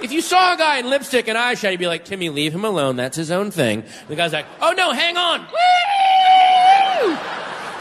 if 0.00 0.10
you 0.10 0.22
saw 0.22 0.54
a 0.54 0.56
guy 0.56 0.78
in 0.78 0.88
lipstick 0.88 1.28
and 1.28 1.36
eyeshadow, 1.36 1.72
you'd 1.72 1.80
be 1.80 1.86
like, 1.86 2.04
Timmy, 2.04 2.30
leave 2.30 2.54
him 2.54 2.64
alone. 2.64 2.96
That's 2.96 3.16
his 3.16 3.30
own 3.30 3.50
thing. 3.50 3.84
The 4.08 4.16
guy's 4.16 4.32
like, 4.32 4.46
oh 4.60 4.72
no, 4.72 4.92
hang 4.92 5.16
on. 5.16 5.40
Woo! 5.40 7.18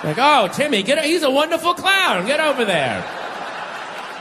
Like, 0.04 0.18
oh, 0.20 0.50
Timmy, 0.54 0.84
get 0.84 1.04
he's 1.04 1.24
a 1.24 1.32
wonderful 1.32 1.74
clown. 1.74 2.26
Get 2.26 2.42
over 2.42 2.66
there. 2.66 3.04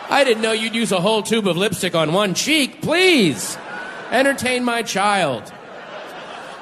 I 0.08 0.24
didn't 0.24 0.42
know 0.42 0.52
you'd 0.52 0.74
use 0.74 0.92
a 0.92 1.00
whole 1.00 1.22
tube 1.22 1.48
of 1.48 1.56
lipstick 1.56 1.94
on 1.94 2.12
one 2.12 2.34
cheek. 2.34 2.82
Please 2.82 3.56
entertain 4.12 4.62
my 4.62 4.82
child. 4.82 5.52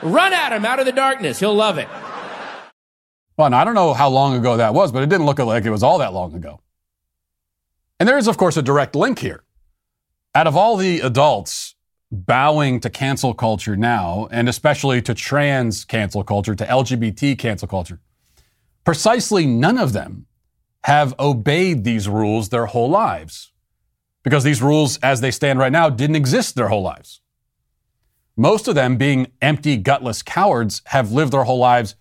Run 0.03 0.33
at 0.33 0.53
him 0.53 0.65
out 0.65 0.79
of 0.79 0.87
the 0.87 0.93
darkness. 0.93 1.41
He'll 1.41 1.55
love 1.55 1.77
it. 1.77 1.89
Well, 3.37 3.53
I 3.55 3.65
don't 3.65 3.75
know 3.75 3.93
how 3.95 4.09
long 4.09 4.37
ago 4.37 4.57
that 4.59 4.75
was, 4.75 4.93
but 4.93 5.03
it 5.03 5.09
didn't 5.09 5.27
look 5.27 5.39
like 5.39 5.65
it 5.65 5.71
was 5.71 5.83
all 5.83 5.99
that 5.99 6.13
long 6.13 6.35
ago. 6.35 6.61
And 7.99 8.09
there 8.09 8.19
is, 8.19 8.29
of 8.29 8.37
course, 8.37 8.57
a 8.57 8.63
direct 8.63 8.95
link 8.95 9.19
here. 9.19 9.45
Out 10.35 10.47
of 10.47 10.57
all 10.57 10.77
the 10.77 11.01
adults 11.01 11.75
bowing 12.13 12.81
to 12.81 12.91
cancel 12.91 13.35
culture 13.35 13.77
now, 13.77 14.29
and 14.31 14.49
especially 14.49 15.03
to 15.03 15.15
trans 15.15 15.85
cancel 15.85 16.25
culture, 16.25 16.55
to 16.55 16.65
LGBT 16.65 17.39
cancel 17.39 17.69
culture, 17.69 18.01
precisely 18.85 19.47
none 19.47 19.79
of 19.79 19.93
them 19.93 20.27
have 20.85 21.15
obeyed 21.19 21.85
these 21.85 22.09
rules 22.09 22.49
their 22.49 22.67
whole 22.67 22.89
lives. 22.89 23.53
Because 24.23 24.45
these 24.45 24.61
rules, 24.61 24.99
as 24.99 25.21
they 25.21 25.31
stand 25.31 25.59
right 25.59 25.73
now, 25.73 25.89
didn't 25.89 26.17
exist 26.17 26.55
their 26.55 26.69
whole 26.69 26.83
lives. 26.83 27.21
Most 28.37 28.69
of 28.69 28.75
them, 28.75 28.97
being 28.97 29.33
empty, 29.43 29.77
gutless 29.77 30.23
cowards, 30.23 30.83
have 30.87 31.13
lived 31.13 31.33
their 31.33 31.45
whole 31.45 31.59
lives 31.59 31.97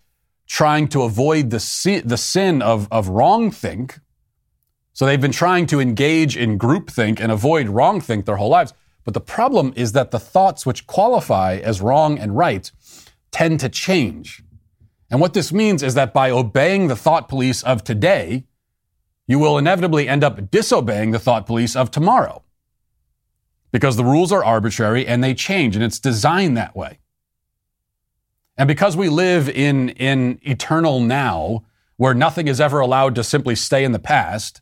trying 0.48 0.88
to 0.90 1.04
avoid 1.04 1.52
the, 1.52 2.02
the 2.06 2.18
sin 2.18 2.62
of, 2.62 2.88
of 2.92 3.08
wrongthink. 3.08 4.00
So 4.94 5.06
they've 5.06 5.22
been 5.22 5.32
trying 5.32 5.68
to 5.68 5.80
engage 5.80 6.36
in 6.36 6.58
groupthink 6.58 7.20
and 7.20 7.32
avoid 7.32 7.68
wrongthink 7.68 8.26
their 8.26 8.38
whole 8.38 8.50
lives. 8.50 8.74
But 9.06 9.14
the 9.14 9.22
problem 9.22 9.74
is 9.76 9.92
that 9.94 10.12
the 10.12 10.20
thoughts 10.20 10.66
which 10.66 10.88
qualify 10.88 11.58
as 11.58 11.82
wrong 11.82 12.18
and 12.18 12.36
right 12.36 12.72
tend 13.32 13.60
to 13.62 13.70
change. 13.70 14.44
And 15.10 15.22
what 15.22 15.34
this 15.34 15.52
means 15.52 15.84
is 15.84 15.94
that 15.96 16.14
by 16.14 16.30
obeying 16.32 16.88
the 16.88 16.96
thought 16.96 17.28
police 17.28 17.64
of 17.64 17.84
today, 17.84 18.46
you 19.28 19.40
will 19.40 19.58
inevitably 19.58 20.08
end 20.08 20.24
up 20.24 20.52
disobeying 20.52 21.12
the 21.12 21.20
thought 21.20 21.46
police 21.46 21.76
of 21.76 21.92
tomorrow 21.92 22.44
because 23.72 23.98
the 23.98 24.04
rules 24.04 24.32
are 24.32 24.44
arbitrary 24.44 25.06
and 25.06 25.24
they 25.24 25.34
change 25.34 25.76
and 25.76 25.84
it's 25.84 26.00
designed 26.00 26.58
that 26.58 26.76
way. 26.76 27.00
And 28.58 28.68
because 28.68 28.98
we 28.98 29.10
live 29.10 29.48
in, 29.48 29.90
in 29.90 30.40
eternal 30.42 31.00
now, 31.00 31.64
where 31.98 32.14
nothing 32.14 32.48
is 32.48 32.60
ever 32.60 32.80
allowed 32.80 33.16
to 33.16 33.24
simply 33.24 33.56
stay 33.56 33.84
in 33.84 33.92
the 33.92 34.00
past, 34.00 34.62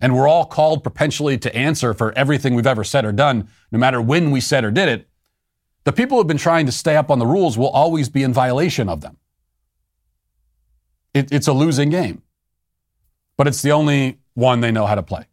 and 0.00 0.14
we're 0.14 0.28
all 0.28 0.44
called 0.44 0.84
perpetually 0.84 1.38
to 1.38 1.54
answer 1.54 1.94
for 1.94 2.12
everything 2.12 2.54
we've 2.54 2.66
ever 2.66 2.84
said 2.84 3.04
or 3.04 3.12
done, 3.12 3.48
no 3.70 3.78
matter 3.78 4.00
when 4.00 4.30
we 4.30 4.40
said 4.40 4.64
or 4.64 4.70
did 4.70 4.88
it, 4.88 5.08
the 5.84 5.92
people 5.92 6.16
who've 6.18 6.26
been 6.26 6.36
trying 6.38 6.66
to 6.66 6.72
stay 6.72 6.96
up 6.96 7.10
on 7.10 7.18
the 7.18 7.26
rules 7.26 7.58
will 7.58 7.68
always 7.68 8.08
be 8.08 8.22
in 8.22 8.32
violation 8.32 8.88
of 8.88 9.00
them. 9.02 9.16
It, 11.12 11.30
it's 11.32 11.46
a 11.46 11.52
losing 11.52 11.90
game, 11.90 12.22
but 13.36 13.46
it's 13.46 13.62
the 13.62 13.72
only 13.72 14.18
one 14.34 14.60
they 14.60 14.72
know 14.72 14.86
how 14.86 14.94
to 14.94 15.02
play. 15.02 15.26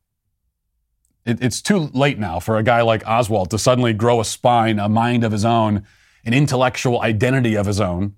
It, 1.25 1.41
it's 1.41 1.61
too 1.61 1.89
late 1.93 2.19
now 2.19 2.39
for 2.39 2.57
a 2.57 2.63
guy 2.63 2.81
like 2.81 3.03
Oswalt 3.03 3.49
to 3.49 3.59
suddenly 3.59 3.93
grow 3.93 4.19
a 4.19 4.25
spine, 4.25 4.79
a 4.79 4.89
mind 4.89 5.23
of 5.23 5.31
his 5.31 5.45
own, 5.45 5.83
an 6.25 6.33
intellectual 6.33 7.01
identity 7.01 7.55
of 7.55 7.65
his 7.65 7.79
own. 7.79 8.15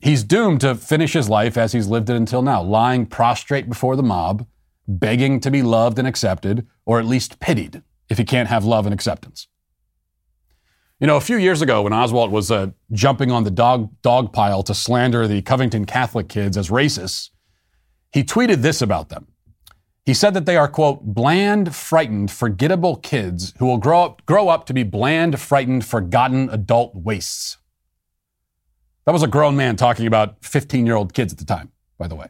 He's 0.00 0.22
doomed 0.22 0.60
to 0.60 0.74
finish 0.74 1.14
his 1.14 1.28
life 1.28 1.56
as 1.56 1.72
he's 1.72 1.86
lived 1.86 2.10
it 2.10 2.16
until 2.16 2.42
now, 2.42 2.62
lying 2.62 3.06
prostrate 3.06 3.68
before 3.68 3.96
the 3.96 4.02
mob, 4.02 4.46
begging 4.86 5.40
to 5.40 5.50
be 5.50 5.62
loved 5.62 5.98
and 5.98 6.06
accepted, 6.06 6.66
or 6.84 6.98
at 6.98 7.06
least 7.06 7.40
pitied 7.40 7.82
if 8.08 8.18
he 8.18 8.24
can't 8.24 8.48
have 8.48 8.64
love 8.64 8.86
and 8.86 8.92
acceptance. 8.92 9.48
You 11.00 11.06
know, 11.06 11.16
a 11.16 11.22
few 11.22 11.36
years 11.36 11.60
ago 11.62 11.82
when 11.82 11.92
Oswalt 11.92 12.30
was 12.30 12.50
uh, 12.50 12.68
jumping 12.92 13.32
on 13.32 13.44
the 13.44 13.50
dog, 13.50 13.90
dog 14.02 14.32
pile 14.32 14.62
to 14.62 14.74
slander 14.74 15.26
the 15.26 15.42
Covington 15.42 15.86
Catholic 15.86 16.28
kids 16.28 16.56
as 16.56 16.68
racists, 16.68 17.30
he 18.12 18.22
tweeted 18.22 18.62
this 18.62 18.80
about 18.80 19.08
them. 19.08 19.26
He 20.04 20.12
said 20.12 20.34
that 20.34 20.44
they 20.44 20.56
are, 20.56 20.68
quote, 20.68 21.02
bland, 21.02 21.74
frightened, 21.74 22.30
forgettable 22.30 22.96
kids 22.96 23.54
who 23.58 23.66
will 23.66 23.78
grow 23.78 24.04
up, 24.04 24.26
grow 24.26 24.48
up 24.48 24.66
to 24.66 24.74
be 24.74 24.82
bland, 24.82 25.40
frightened, 25.40 25.84
forgotten 25.84 26.50
adult 26.50 26.94
wastes. 26.94 27.56
That 29.06 29.12
was 29.12 29.22
a 29.22 29.28
grown 29.28 29.56
man 29.56 29.76
talking 29.76 30.06
about 30.06 30.44
15 30.44 30.84
year 30.84 30.94
old 30.94 31.14
kids 31.14 31.32
at 31.32 31.38
the 31.38 31.44
time, 31.44 31.72
by 31.98 32.06
the 32.06 32.14
way. 32.14 32.28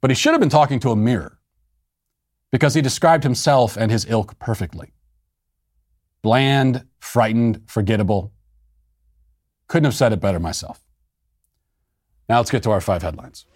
But 0.00 0.10
he 0.10 0.14
should 0.14 0.32
have 0.32 0.40
been 0.40 0.48
talking 0.48 0.80
to 0.80 0.90
a 0.90 0.96
mirror 0.96 1.38
because 2.50 2.74
he 2.74 2.80
described 2.80 3.22
himself 3.22 3.76
and 3.76 3.90
his 3.90 4.06
ilk 4.08 4.38
perfectly 4.38 4.92
bland, 6.22 6.84
frightened, 6.98 7.62
forgettable. 7.66 8.32
Couldn't 9.68 9.84
have 9.84 9.94
said 9.94 10.12
it 10.12 10.20
better 10.20 10.38
myself. 10.38 10.82
Now 12.28 12.38
let's 12.38 12.50
get 12.50 12.62
to 12.64 12.70
our 12.70 12.80
five 12.80 13.02
headlines. 13.02 13.46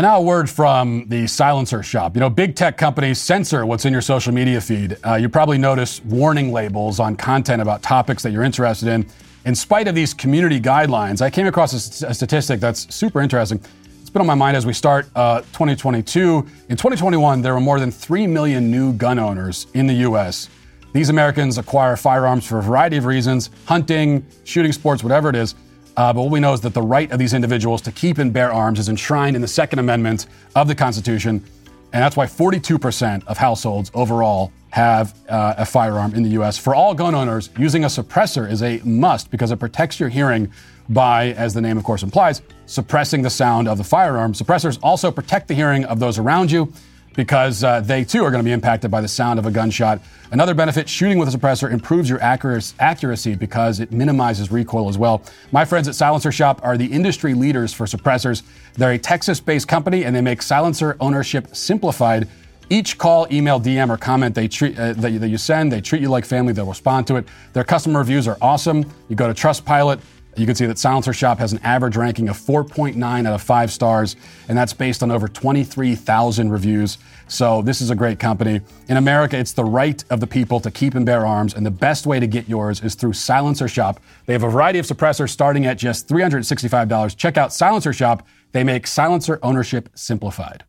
And 0.00 0.06
now 0.06 0.18
a 0.18 0.22
word 0.22 0.48
from 0.48 1.04
the 1.08 1.26
silencer 1.26 1.82
shop. 1.82 2.16
You 2.16 2.20
know, 2.20 2.30
big 2.30 2.56
tech 2.56 2.78
companies 2.78 3.20
censor 3.20 3.66
what's 3.66 3.84
in 3.84 3.92
your 3.92 4.00
social 4.00 4.32
media 4.32 4.58
feed. 4.58 4.96
Uh, 5.04 5.16
you 5.16 5.28
probably 5.28 5.58
notice 5.58 6.02
warning 6.06 6.54
labels 6.54 6.98
on 6.98 7.16
content 7.16 7.60
about 7.60 7.82
topics 7.82 8.22
that 8.22 8.30
you're 8.30 8.42
interested 8.42 8.88
in. 8.88 9.06
In 9.44 9.54
spite 9.54 9.88
of 9.88 9.94
these 9.94 10.14
community 10.14 10.58
guidelines, 10.58 11.20
I 11.20 11.28
came 11.28 11.46
across 11.46 12.02
a, 12.02 12.06
a 12.06 12.14
statistic 12.14 12.60
that's 12.60 12.94
super 12.94 13.20
interesting. 13.20 13.60
It's 14.00 14.08
been 14.08 14.20
on 14.20 14.26
my 14.26 14.34
mind 14.34 14.56
as 14.56 14.64
we 14.64 14.72
start 14.72 15.06
uh, 15.16 15.40
2022. 15.52 16.46
In 16.70 16.78
2021, 16.78 17.42
there 17.42 17.52
were 17.52 17.60
more 17.60 17.78
than 17.78 17.90
3 17.90 18.26
million 18.26 18.70
new 18.70 18.94
gun 18.94 19.18
owners 19.18 19.66
in 19.74 19.86
the 19.86 19.96
U.S. 19.96 20.48
These 20.94 21.10
Americans 21.10 21.58
acquire 21.58 21.94
firearms 21.96 22.46
for 22.46 22.58
a 22.58 22.62
variety 22.62 22.96
of 22.96 23.04
reasons 23.04 23.50
hunting, 23.66 24.26
shooting 24.44 24.72
sports, 24.72 25.02
whatever 25.02 25.28
it 25.28 25.36
is. 25.36 25.56
Uh, 25.96 26.12
but 26.12 26.22
what 26.22 26.30
we 26.30 26.40
know 26.40 26.52
is 26.52 26.60
that 26.60 26.74
the 26.74 26.82
right 26.82 27.10
of 27.10 27.18
these 27.18 27.34
individuals 27.34 27.82
to 27.82 27.92
keep 27.92 28.18
and 28.18 28.32
bear 28.32 28.52
arms 28.52 28.78
is 28.78 28.88
enshrined 28.88 29.36
in 29.36 29.42
the 29.42 29.48
Second 29.48 29.78
Amendment 29.78 30.26
of 30.54 30.68
the 30.68 30.74
Constitution. 30.74 31.44
And 31.92 32.02
that's 32.02 32.16
why 32.16 32.26
42% 32.26 33.26
of 33.26 33.36
households 33.36 33.90
overall 33.94 34.52
have 34.70 35.14
uh, 35.28 35.54
a 35.58 35.66
firearm 35.66 36.14
in 36.14 36.22
the 36.22 36.30
U.S. 36.30 36.56
For 36.56 36.74
all 36.74 36.94
gun 36.94 37.14
owners, 37.14 37.50
using 37.58 37.84
a 37.84 37.88
suppressor 37.88 38.48
is 38.48 38.62
a 38.62 38.80
must 38.84 39.30
because 39.30 39.50
it 39.50 39.58
protects 39.58 39.98
your 39.98 40.08
hearing 40.08 40.52
by, 40.88 41.32
as 41.32 41.54
the 41.54 41.60
name 41.60 41.76
of 41.76 41.84
course 41.84 42.02
implies, 42.02 42.42
suppressing 42.66 43.22
the 43.22 43.30
sound 43.30 43.66
of 43.68 43.78
the 43.78 43.84
firearm. 43.84 44.32
Suppressors 44.32 44.78
also 44.82 45.10
protect 45.10 45.48
the 45.48 45.54
hearing 45.54 45.84
of 45.84 45.98
those 45.98 46.18
around 46.18 46.50
you 46.52 46.72
because 47.14 47.64
uh, 47.64 47.80
they 47.80 48.04
too 48.04 48.24
are 48.24 48.30
going 48.30 48.42
to 48.42 48.48
be 48.48 48.52
impacted 48.52 48.90
by 48.90 49.00
the 49.00 49.08
sound 49.08 49.38
of 49.38 49.46
a 49.46 49.50
gunshot. 49.50 50.00
Another 50.30 50.54
benefit 50.54 50.88
shooting 50.88 51.18
with 51.18 51.32
a 51.32 51.36
suppressor 51.36 51.70
improves 51.70 52.08
your 52.08 52.20
accuracy 52.22 53.34
because 53.34 53.80
it 53.80 53.92
minimizes 53.92 54.50
recoil 54.50 54.88
as 54.88 54.96
well. 54.96 55.22
My 55.52 55.64
friends 55.64 55.88
at 55.88 55.94
Silencer 55.94 56.32
Shop 56.32 56.60
are 56.62 56.76
the 56.76 56.86
industry 56.86 57.34
leaders 57.34 57.72
for 57.72 57.86
suppressors. 57.86 58.42
They're 58.74 58.92
a 58.92 58.98
Texas 58.98 59.40
based 59.40 59.68
company 59.68 60.04
and 60.04 60.14
they 60.14 60.20
make 60.20 60.42
silencer 60.42 60.96
ownership 61.00 61.54
simplified. 61.54 62.28
Each 62.72 62.96
call, 62.96 63.26
email, 63.32 63.60
DM, 63.60 63.90
or 63.90 63.96
comment 63.96 64.32
they 64.32 64.46
treat, 64.46 64.78
uh, 64.78 64.92
that, 64.92 65.20
that 65.20 65.28
you 65.28 65.38
send, 65.38 65.72
they 65.72 65.80
treat 65.80 66.00
you 66.00 66.08
like 66.08 66.24
family. 66.24 66.52
They'll 66.52 66.66
respond 66.66 67.08
to 67.08 67.16
it. 67.16 67.26
Their 67.52 67.64
customer 67.64 67.98
reviews 67.98 68.28
are 68.28 68.38
awesome. 68.40 68.88
You 69.08 69.16
go 69.16 69.26
to 69.26 69.34
Trustpilot, 69.34 70.00
you 70.40 70.46
can 70.46 70.54
see 70.54 70.64
that 70.66 70.78
Silencer 70.78 71.12
Shop 71.12 71.38
has 71.38 71.52
an 71.52 71.60
average 71.62 71.96
ranking 71.96 72.28
of 72.30 72.38
4.9 72.38 73.26
out 73.26 73.34
of 73.34 73.42
5 73.42 73.70
stars, 73.70 74.16
and 74.48 74.56
that's 74.56 74.72
based 74.72 75.02
on 75.02 75.10
over 75.10 75.28
23,000 75.28 76.50
reviews. 76.50 76.96
So, 77.28 77.60
this 77.60 77.80
is 77.80 77.90
a 77.90 77.94
great 77.94 78.18
company. 78.18 78.62
In 78.88 78.96
America, 78.96 79.36
it's 79.36 79.52
the 79.52 79.64
right 79.64 80.02
of 80.10 80.20
the 80.20 80.26
people 80.26 80.58
to 80.60 80.70
keep 80.70 80.94
and 80.94 81.04
bear 81.04 81.26
arms, 81.26 81.54
and 81.54 81.64
the 81.64 81.70
best 81.70 82.06
way 82.06 82.18
to 82.18 82.26
get 82.26 82.48
yours 82.48 82.80
is 82.80 82.94
through 82.94 83.12
Silencer 83.12 83.68
Shop. 83.68 84.00
They 84.24 84.32
have 84.32 84.42
a 84.42 84.48
variety 84.48 84.78
of 84.78 84.86
suppressors 84.86 85.28
starting 85.28 85.66
at 85.66 85.76
just 85.76 86.08
$365. 86.08 87.16
Check 87.16 87.36
out 87.36 87.52
Silencer 87.52 87.92
Shop. 87.92 88.26
They 88.52 88.64
make 88.64 88.86
silencer 88.86 89.38
ownership 89.42 89.90
simplified. 89.94 90.64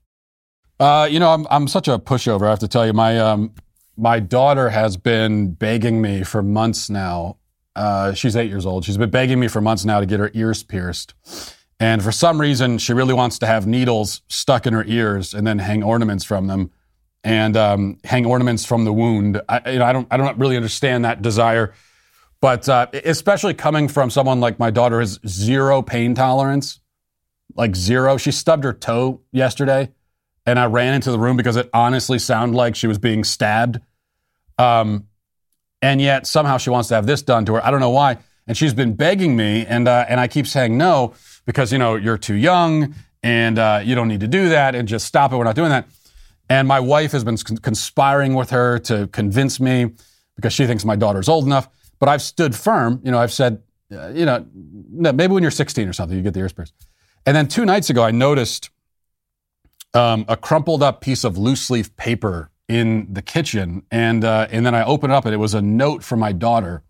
Uh, 0.80 1.08
you 1.10 1.20
know, 1.20 1.30
I'm, 1.30 1.48
I'm 1.50 1.68
such 1.68 1.88
a 1.88 1.98
pushover, 1.98 2.46
I 2.46 2.50
have 2.50 2.60
to 2.60 2.68
tell 2.68 2.86
you. 2.86 2.94
My, 2.94 3.18
um, 3.20 3.54
my 3.98 4.20
daughter 4.20 4.70
has 4.70 4.98
been 4.98 5.54
begging 5.54 6.02
me 6.02 6.24
for 6.24 6.44
months 6.44 6.90
now 6.90 7.38
uh, 7.76 8.14
she's 8.14 8.36
eight 8.36 8.50
years 8.50 8.66
old. 8.66 8.86
She's 8.86 8.98
been 8.98 9.10
begging 9.10 9.40
me 9.40 9.48
for 9.48 9.62
months 9.62 9.86
now 9.86 10.00
to 10.00 10.06
get 10.06 10.20
her 10.20 10.32
ears 10.34 10.64
pierced. 10.64 11.14
And 11.80 12.04
for 12.04 12.12
some 12.12 12.40
reason, 12.40 12.78
she 12.78 12.94
really 12.94 13.14
wants 13.14 13.40
to 13.40 13.48
have 13.48 13.66
needles 13.66 14.22
stuck 14.28 14.68
in 14.68 14.74
her 14.74 14.84
ears 14.86 15.34
and 15.34 15.48
then 15.48 15.60
hang 15.60 15.82
ornaments 15.82 16.24
from 16.24 16.48
them 16.48 16.72
and 17.24 17.56
um, 17.58 17.98
hang 18.04 18.26
ornaments 18.26 18.66
from 18.66 18.86
the 18.86 18.94
wound. 18.94 19.42
I, 19.50 19.72
you 19.72 19.80
know, 19.80 19.86
I, 19.86 19.94
don't, 19.94 20.08
I 20.12 20.18
don't 20.18 20.38
really 20.38 20.58
understand 20.58 21.06
that 21.06 21.22
desire. 21.22 21.74
But 22.40 22.68
uh, 22.68 22.88
especially 23.06 23.54
coming 23.54 23.88
from 23.88 24.10
someone 24.10 24.40
like 24.40 24.58
my 24.58 24.72
daughter 24.72 25.00
has 25.00 25.20
zero 25.28 25.82
pain 25.82 26.16
tolerance, 26.16 26.80
like 27.56 27.76
zero. 27.76 28.18
She 28.18 28.32
stubbed 28.32 28.64
her 28.64 28.74
toe 28.74 29.22
yesterday, 29.32 29.92
and 30.46 30.58
I 30.58 30.66
ran 30.66 30.96
into 30.96 31.12
the 31.12 31.20
room 31.20 31.38
because 31.38 31.56
it 31.56 31.70
honestly 31.74 32.18
sounded 32.18 32.56
like 32.56 32.76
she 32.76 32.88
was 32.88 32.98
being 32.98 33.24
stabbed. 33.24 33.80
Um, 34.58 35.08
and 35.82 36.02
yet 36.02 36.28
somehow 36.28 36.58
she 36.58 36.70
wants 36.70 36.90
to 36.90 36.96
have 36.96 37.06
this 37.06 37.22
done 37.22 37.46
to 37.46 37.56
her. 37.56 37.66
I 37.66 37.72
don't 37.72 37.80
know 37.80 37.90
why. 37.90 38.18
And 38.48 38.58
she's 38.58 38.74
been 38.74 38.94
begging 38.94 39.36
me, 39.36 39.66
and 39.66 39.88
uh, 39.88 40.06
and 40.10 40.20
I 40.20 40.28
keep 40.28 40.48
saying 40.48 40.78
no 40.78 41.14
because 41.46 41.72
you 41.72 41.78
know 41.78 41.96
you're 41.96 42.18
too 42.18 42.36
young 42.36 42.96
and 43.24 43.60
uh, 43.60 43.82
you 43.84 43.94
don't 43.96 44.08
need 44.08 44.22
to 44.22 44.28
do 44.28 44.50
that, 44.50 44.74
and 44.74 44.88
just 44.88 45.06
stop 45.06 45.32
it. 45.32 45.38
We're 45.38 45.44
not 45.44 45.56
doing 45.56 45.70
that. 45.70 45.88
And 46.50 46.68
my 46.68 46.80
wife 46.80 47.12
has 47.14 47.24
been 47.24 47.38
conspiring 47.38 48.34
with 48.34 48.50
her 48.50 48.80
to 48.80 49.08
convince 49.08 49.60
me 49.60 49.92
because 50.36 50.54
she 50.54 50.66
thinks 50.66 50.84
my 50.84 50.96
daughter's 50.96 51.30
old 51.30 51.46
enough. 51.46 51.70
But 52.00 52.10
I've 52.10 52.22
stood 52.22 52.56
firm. 52.56 53.00
You 53.04 53.12
know, 53.12 53.20
I've 53.20 53.32
said, 53.32 53.62
uh, 53.92 54.10
you 54.10 54.26
know, 54.26 54.46
maybe 54.54 55.28
when 55.28 55.44
you're 55.44 55.52
16 55.52 55.88
or 55.88 55.94
something, 55.94 56.18
you 56.18 56.24
get 56.24 56.34
the 56.34 56.42
ears 56.42 56.52
pierced. 56.52 56.74
And 57.26 57.38
then 57.38 57.48
two 57.48 57.64
nights 57.64 57.90
ago, 57.90 58.04
I 58.04 58.12
noticed 58.12 58.70
um, 59.94 60.26
a 60.28 60.36
crumpled 60.36 60.84
up 60.84 61.00
piece 61.00 61.24
of 61.24 61.38
loose 61.38 61.70
leaf 61.70 61.96
paper 61.96 62.51
in 62.72 63.06
the 63.12 63.22
kitchen, 63.22 63.84
and 63.92 64.24
uh, 64.24 64.48
and 64.50 64.66
then 64.66 64.74
I 64.74 64.86
opened 64.86 65.12
it 65.12 65.16
up, 65.16 65.26
and 65.26 65.34
it 65.34 65.38
was 65.38 65.54
a 65.54 65.62
note 65.62 66.04
from 66.04 66.20
my 66.20 66.32
daughter 66.32 66.84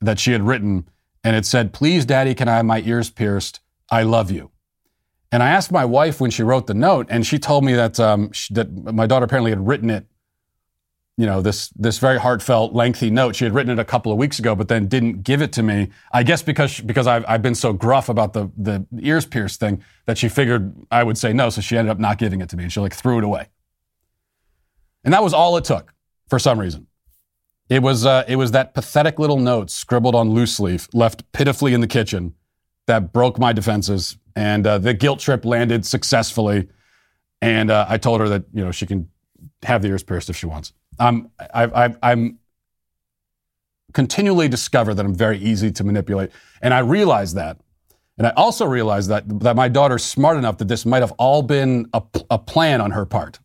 that 0.00 0.20
she 0.20 0.30
had 0.30 0.46
written, 0.46 0.88
and 1.24 1.34
it 1.34 1.44
said, 1.44 1.72
"Please, 1.72 2.06
Daddy, 2.06 2.36
can 2.36 2.46
I 2.46 2.58
have 2.58 2.64
my 2.64 2.80
ears 2.82 3.10
pierced? 3.10 3.58
I 3.90 4.04
love 4.04 4.30
you." 4.30 4.52
And 5.32 5.42
I 5.42 5.48
asked 5.48 5.72
my 5.72 5.84
wife 5.84 6.20
when 6.20 6.30
she 6.30 6.44
wrote 6.44 6.68
the 6.68 6.74
note, 6.74 7.08
and 7.10 7.26
she 7.26 7.38
told 7.40 7.64
me 7.64 7.74
that 7.74 7.98
um, 7.98 8.30
she, 8.30 8.54
that 8.54 8.72
my 8.72 9.08
daughter 9.08 9.24
apparently 9.24 9.50
had 9.50 9.66
written 9.66 9.90
it. 9.90 10.06
You 11.16 11.26
know 11.26 11.42
this 11.42 11.70
this 11.70 11.98
very 11.98 12.20
heartfelt, 12.20 12.72
lengthy 12.72 13.10
note. 13.10 13.34
She 13.34 13.42
had 13.42 13.52
written 13.52 13.72
it 13.72 13.80
a 13.80 13.84
couple 13.84 14.12
of 14.12 14.18
weeks 14.18 14.38
ago, 14.38 14.54
but 14.54 14.68
then 14.68 14.86
didn't 14.86 15.24
give 15.24 15.42
it 15.42 15.52
to 15.54 15.64
me. 15.64 15.88
I 16.12 16.22
guess 16.22 16.44
because 16.44 16.78
because 16.78 17.08
I've, 17.08 17.24
I've 17.26 17.42
been 17.42 17.56
so 17.56 17.72
gruff 17.72 18.08
about 18.08 18.34
the 18.34 18.52
the 18.56 18.86
ears 19.00 19.26
pierced 19.26 19.58
thing 19.58 19.82
that 20.06 20.16
she 20.16 20.28
figured 20.28 20.72
I 20.92 21.02
would 21.02 21.18
say 21.18 21.32
no, 21.32 21.50
so 21.50 21.60
she 21.60 21.76
ended 21.76 21.90
up 21.90 21.98
not 21.98 22.18
giving 22.18 22.40
it 22.40 22.48
to 22.50 22.56
me, 22.56 22.62
and 22.62 22.72
she 22.72 22.78
like 22.78 22.94
threw 22.94 23.18
it 23.18 23.24
away. 23.24 23.48
And 25.04 25.14
that 25.14 25.22
was 25.22 25.32
all 25.32 25.56
it 25.56 25.64
took 25.64 25.94
for 26.28 26.38
some 26.38 26.58
reason. 26.58 26.86
It 27.68 27.82
was, 27.82 28.06
uh, 28.06 28.24
it 28.26 28.36
was 28.36 28.52
that 28.52 28.74
pathetic 28.74 29.18
little 29.18 29.38
note 29.38 29.70
scribbled 29.70 30.14
on 30.14 30.30
loose 30.30 30.58
leaf, 30.58 30.88
left 30.92 31.30
pitifully 31.32 31.74
in 31.74 31.80
the 31.80 31.86
kitchen, 31.86 32.34
that 32.86 33.12
broke 33.12 33.38
my 33.38 33.52
defenses. 33.52 34.16
And 34.34 34.66
uh, 34.66 34.78
the 34.78 34.94
guilt 34.94 35.20
trip 35.20 35.44
landed 35.44 35.86
successfully. 35.86 36.68
And 37.40 37.70
uh, 37.70 37.86
I 37.88 37.98
told 37.98 38.20
her 38.20 38.28
that 38.30 38.44
you 38.52 38.64
know 38.64 38.72
she 38.72 38.86
can 38.86 39.08
have 39.62 39.82
the 39.82 39.88
ears 39.88 40.02
pierced 40.02 40.28
if 40.28 40.36
she 40.36 40.46
wants. 40.46 40.72
Um, 40.98 41.30
I, 41.54 41.94
I'm 42.02 42.38
continually 43.92 44.48
discover 44.48 44.94
that 44.94 45.04
I'm 45.04 45.14
very 45.14 45.38
easy 45.38 45.70
to 45.70 45.84
manipulate, 45.84 46.30
and 46.60 46.74
I 46.74 46.80
realize 46.80 47.34
that. 47.34 47.58
And 48.16 48.26
I 48.26 48.30
also 48.30 48.66
realize 48.66 49.06
that 49.08 49.24
that 49.40 49.54
my 49.54 49.68
daughter's 49.68 50.04
smart 50.04 50.36
enough 50.36 50.58
that 50.58 50.66
this 50.66 50.84
might 50.84 51.02
have 51.02 51.12
all 51.12 51.42
been 51.42 51.88
a, 51.92 52.02
a 52.30 52.38
plan 52.38 52.80
on 52.80 52.90
her 52.90 53.06
part. 53.06 53.38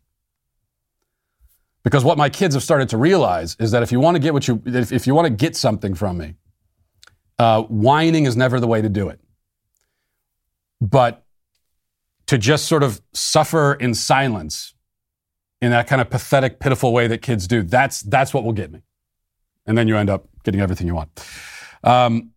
Because 1.84 2.02
what 2.02 2.16
my 2.16 2.30
kids 2.30 2.54
have 2.54 2.62
started 2.62 2.88
to 2.88 2.96
realize 2.96 3.56
is 3.60 3.70
that 3.70 3.82
if 3.82 3.92
you 3.92 4.00
want 4.00 4.14
to 4.14 4.18
get 4.18 4.32
what 4.32 4.48
you, 4.48 4.60
if, 4.64 4.90
if 4.90 5.06
you 5.06 5.14
want 5.14 5.26
to 5.26 5.30
get 5.30 5.54
something 5.54 5.94
from 5.94 6.18
me, 6.18 6.34
uh, 7.38 7.62
whining 7.62 8.24
is 8.24 8.36
never 8.36 8.58
the 8.58 8.66
way 8.66 8.80
to 8.80 8.88
do 8.88 9.08
it. 9.10 9.20
But 10.80 11.24
to 12.26 12.38
just 12.38 12.66
sort 12.66 12.82
of 12.82 13.02
suffer 13.12 13.74
in 13.74 13.94
silence 13.94 14.74
in 15.60 15.70
that 15.70 15.86
kind 15.86 16.00
of 16.00 16.08
pathetic, 16.08 16.58
pitiful 16.58 16.92
way 16.92 17.06
that 17.06 17.20
kids 17.20 17.46
do, 17.46 17.62
that's, 17.62 18.00
that's 18.00 18.32
what 18.32 18.44
will 18.44 18.52
get 18.52 18.72
me. 18.72 18.80
And 19.66 19.76
then 19.76 19.86
you 19.86 19.96
end 19.96 20.08
up 20.08 20.28
getting 20.42 20.60
everything 20.60 20.86
you 20.86 20.94
want. 20.94 21.10
Um, 21.82 22.30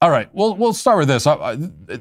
all 0.00 0.10
right, 0.10 0.28
we'll, 0.32 0.54
we'll 0.54 0.74
start 0.74 0.98
with 0.98 1.08
this. 1.08 1.26
I, 1.26 1.34
I, 1.34 1.58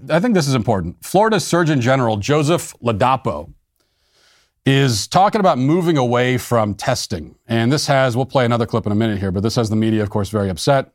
I 0.10 0.20
think 0.20 0.36
this 0.36 0.48
is 0.48 0.54
important. 0.54 1.04
Florida's 1.04 1.48
Surgeon 1.48 1.82
General, 1.82 2.18
Joseph 2.18 2.74
Ladapo, 2.84 3.54
is 4.68 5.08
talking 5.08 5.40
about 5.40 5.58
moving 5.58 5.98
away 5.98 6.38
from 6.38 6.76
testing. 6.76 7.34
And 7.48 7.72
this 7.72 7.88
has, 7.88 8.18
we'll 8.18 8.26
play 8.26 8.44
another 8.44 8.66
clip 8.66 8.86
in 8.86 8.92
a 8.92 8.96
minute 8.96 9.18
here, 9.18 9.32
but 9.32 9.42
this 9.42 9.56
has 9.56 9.70
the 9.70 9.78
media, 9.78 10.04
of 10.04 10.10
course, 10.10 10.28
very 10.28 10.50
upset 10.50 10.92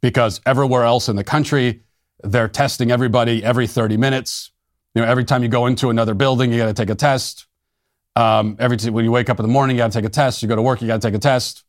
because 0.00 0.40
everywhere 0.44 0.82
else 0.82 1.08
in 1.08 1.14
the 1.14 1.22
country, 1.22 1.84
they're 2.24 2.48
testing 2.48 2.90
everybody 2.90 3.44
every 3.44 3.68
30 3.68 3.98
minutes. 3.98 4.50
You 4.96 5.02
know, 5.02 5.06
every 5.06 5.24
time 5.24 5.44
you 5.44 5.48
go 5.48 5.66
into 5.66 5.90
another 5.90 6.12
building, 6.12 6.50
you 6.50 6.58
got 6.58 6.66
to 6.66 6.74
take 6.74 6.90
a 6.90 6.96
test. 6.96 7.46
Um, 8.16 8.56
every 8.58 8.76
t- 8.76 8.90
when 8.90 9.04
you 9.04 9.12
wake 9.12 9.30
up 9.30 9.38
in 9.38 9.46
the 9.46 9.52
morning, 9.52 9.76
you 9.76 9.80
got 9.80 9.92
to 9.92 9.96
take 9.96 10.04
a 10.04 10.12
test. 10.12 10.42
You 10.42 10.48
go 10.48 10.56
to 10.56 10.62
work, 10.62 10.80
you 10.80 10.88
got 10.88 11.00
to 11.00 11.06
take 11.06 11.14
a 11.14 11.20
test. 11.20 11.62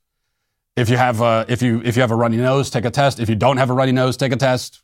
If 0.75 0.89
you 0.89 0.97
have 0.97 1.21
a, 1.21 1.45
if 1.47 1.61
you 1.61 1.79
if 1.85 1.95
you 1.95 2.01
have 2.01 2.09
a 2.09 2.15
runny 2.15 2.37
nose, 2.37 2.71
take 2.71 2.85
a 2.85 2.91
test. 2.91 3.19
If 3.19 3.29
you 3.29 3.35
don't 3.35 3.57
have 3.57 3.69
a 3.69 3.73
runny 3.73 3.91
nose, 3.91 4.17
take 4.17 4.31
a 4.31 4.35
test. 4.35 4.81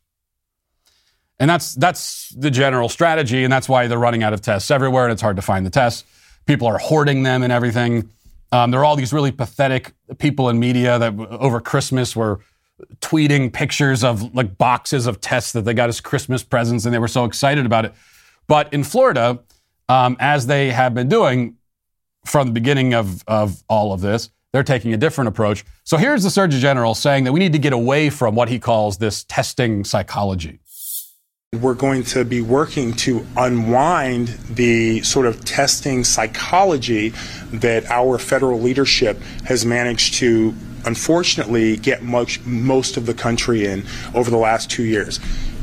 And 1.40 1.50
that's 1.50 1.74
that's 1.74 2.28
the 2.36 2.52
general 2.52 2.88
strategy, 2.88 3.42
and 3.42 3.52
that's 3.52 3.68
why 3.68 3.88
they're 3.88 3.98
running 3.98 4.22
out 4.22 4.32
of 4.32 4.40
tests 4.40 4.70
everywhere, 4.70 5.06
and 5.06 5.12
it's 5.12 5.22
hard 5.22 5.34
to 5.34 5.42
find 5.42 5.66
the 5.66 5.70
tests. 5.70 6.04
People 6.50 6.66
are 6.66 6.78
hoarding 6.78 7.22
them 7.22 7.44
and 7.44 7.52
everything. 7.52 8.10
Um, 8.50 8.72
there 8.72 8.80
are 8.80 8.84
all 8.84 8.96
these 8.96 9.12
really 9.12 9.30
pathetic 9.30 9.92
people 10.18 10.48
in 10.48 10.58
media 10.58 10.98
that 10.98 11.16
over 11.16 11.60
Christmas 11.60 12.16
were 12.16 12.40
tweeting 13.00 13.52
pictures 13.52 14.02
of 14.02 14.34
like 14.34 14.58
boxes 14.58 15.06
of 15.06 15.20
tests 15.20 15.52
that 15.52 15.64
they 15.64 15.74
got 15.74 15.88
as 15.88 16.00
Christmas 16.00 16.42
presents, 16.42 16.84
and 16.86 16.92
they 16.92 16.98
were 16.98 17.06
so 17.06 17.24
excited 17.24 17.66
about 17.66 17.84
it. 17.84 17.94
But 18.48 18.72
in 18.74 18.82
Florida, 18.82 19.38
um, 19.88 20.16
as 20.18 20.48
they 20.48 20.72
have 20.72 20.92
been 20.92 21.08
doing 21.08 21.54
from 22.26 22.48
the 22.48 22.52
beginning 22.52 22.94
of, 22.94 23.22
of 23.28 23.62
all 23.68 23.92
of 23.92 24.00
this, 24.00 24.30
they're 24.52 24.64
taking 24.64 24.92
a 24.92 24.96
different 24.96 25.28
approach. 25.28 25.64
So 25.84 25.98
here's 25.98 26.24
the 26.24 26.30
Surgeon 26.30 26.58
General 26.58 26.96
saying 26.96 27.22
that 27.24 27.32
we 27.32 27.38
need 27.38 27.52
to 27.52 27.60
get 27.60 27.72
away 27.72 28.10
from 28.10 28.34
what 28.34 28.48
he 28.48 28.58
calls 28.58 28.98
this 28.98 29.22
testing 29.22 29.84
psychology. 29.84 30.58
We're 31.58 31.74
going 31.74 32.04
to 32.04 32.24
be 32.24 32.40
working 32.40 32.92
to 32.92 33.26
unwind 33.36 34.28
the 34.48 35.02
sort 35.02 35.26
of 35.26 35.44
testing 35.44 36.04
psychology 36.04 37.08
that 37.52 37.90
our 37.90 38.18
federal 38.18 38.60
leadership 38.60 39.20
has 39.46 39.66
managed 39.66 40.14
to 40.14 40.54
unfortunately 40.84 41.76
get 41.76 42.04
much, 42.04 42.38
most 42.42 42.96
of 42.96 43.06
the 43.06 43.14
country 43.14 43.66
in 43.66 43.84
over 44.14 44.30
the 44.30 44.36
last 44.36 44.70
two 44.70 44.84
years. 44.84 45.18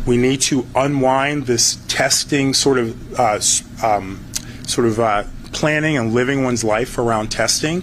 We 0.05 0.17
need 0.17 0.41
to 0.41 0.67
unwind 0.75 1.45
this 1.45 1.81
testing 1.87 2.53
sort 2.53 2.79
of 2.79 3.17
uh, 3.17 3.39
um, 3.81 4.25
sort 4.67 4.87
of 4.87 4.99
uh, 4.99 5.23
planning 5.53 5.97
and 5.97 6.13
living 6.13 6.43
one's 6.43 6.65
life 6.65 6.97
around 6.97 7.29
testing 7.29 7.81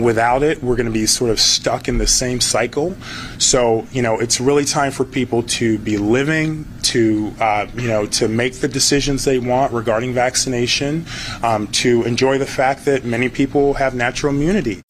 without 0.00 0.42
it, 0.42 0.62
we're 0.62 0.76
going 0.76 0.86
to 0.86 0.92
be 0.92 1.06
sort 1.06 1.30
of 1.30 1.40
stuck 1.40 1.88
in 1.88 1.98
the 1.98 2.06
same 2.06 2.40
cycle. 2.40 2.96
So, 3.38 3.86
you 3.92 4.02
know, 4.02 4.18
it's 4.18 4.40
really 4.40 4.64
time 4.64 4.92
for 4.92 5.04
people 5.04 5.42
to 5.44 5.78
be 5.78 5.98
living, 5.98 6.66
to, 6.82 7.32
uh, 7.40 7.66
you 7.74 7.88
know, 7.88 8.06
to 8.06 8.28
make 8.28 8.54
the 8.54 8.68
decisions 8.68 9.24
they 9.24 9.38
want 9.38 9.72
regarding 9.72 10.12
vaccination, 10.12 11.06
um, 11.42 11.66
to 11.68 12.02
enjoy 12.04 12.38
the 12.38 12.46
fact 12.46 12.84
that 12.84 13.04
many 13.04 13.28
people 13.28 13.74
have 13.74 13.94
natural 13.94 14.34
immunity. 14.34 14.82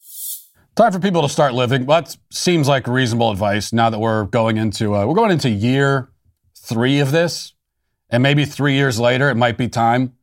Time 0.75 0.91
for 0.91 0.99
people 0.99 1.21
to 1.21 1.29
start 1.29 1.53
living. 1.53 1.85
That 1.85 2.15
seems 2.31 2.67
like 2.67 2.87
reasonable 2.87 3.29
advice 3.31 3.73
now 3.73 3.89
that 3.89 3.99
we're 3.99 4.25
going 4.25 4.57
into, 4.57 4.95
uh, 4.95 5.05
we're 5.05 5.15
going 5.15 5.31
into 5.31 5.49
year 5.49 6.09
three 6.57 6.99
of 6.99 7.11
this. 7.11 7.53
And 8.09 8.21
maybe 8.23 8.45
three 8.45 8.73
years 8.73 8.99
later, 8.99 9.29
it 9.29 9.35
might 9.35 9.57
be 9.57 9.69
time 9.69 10.13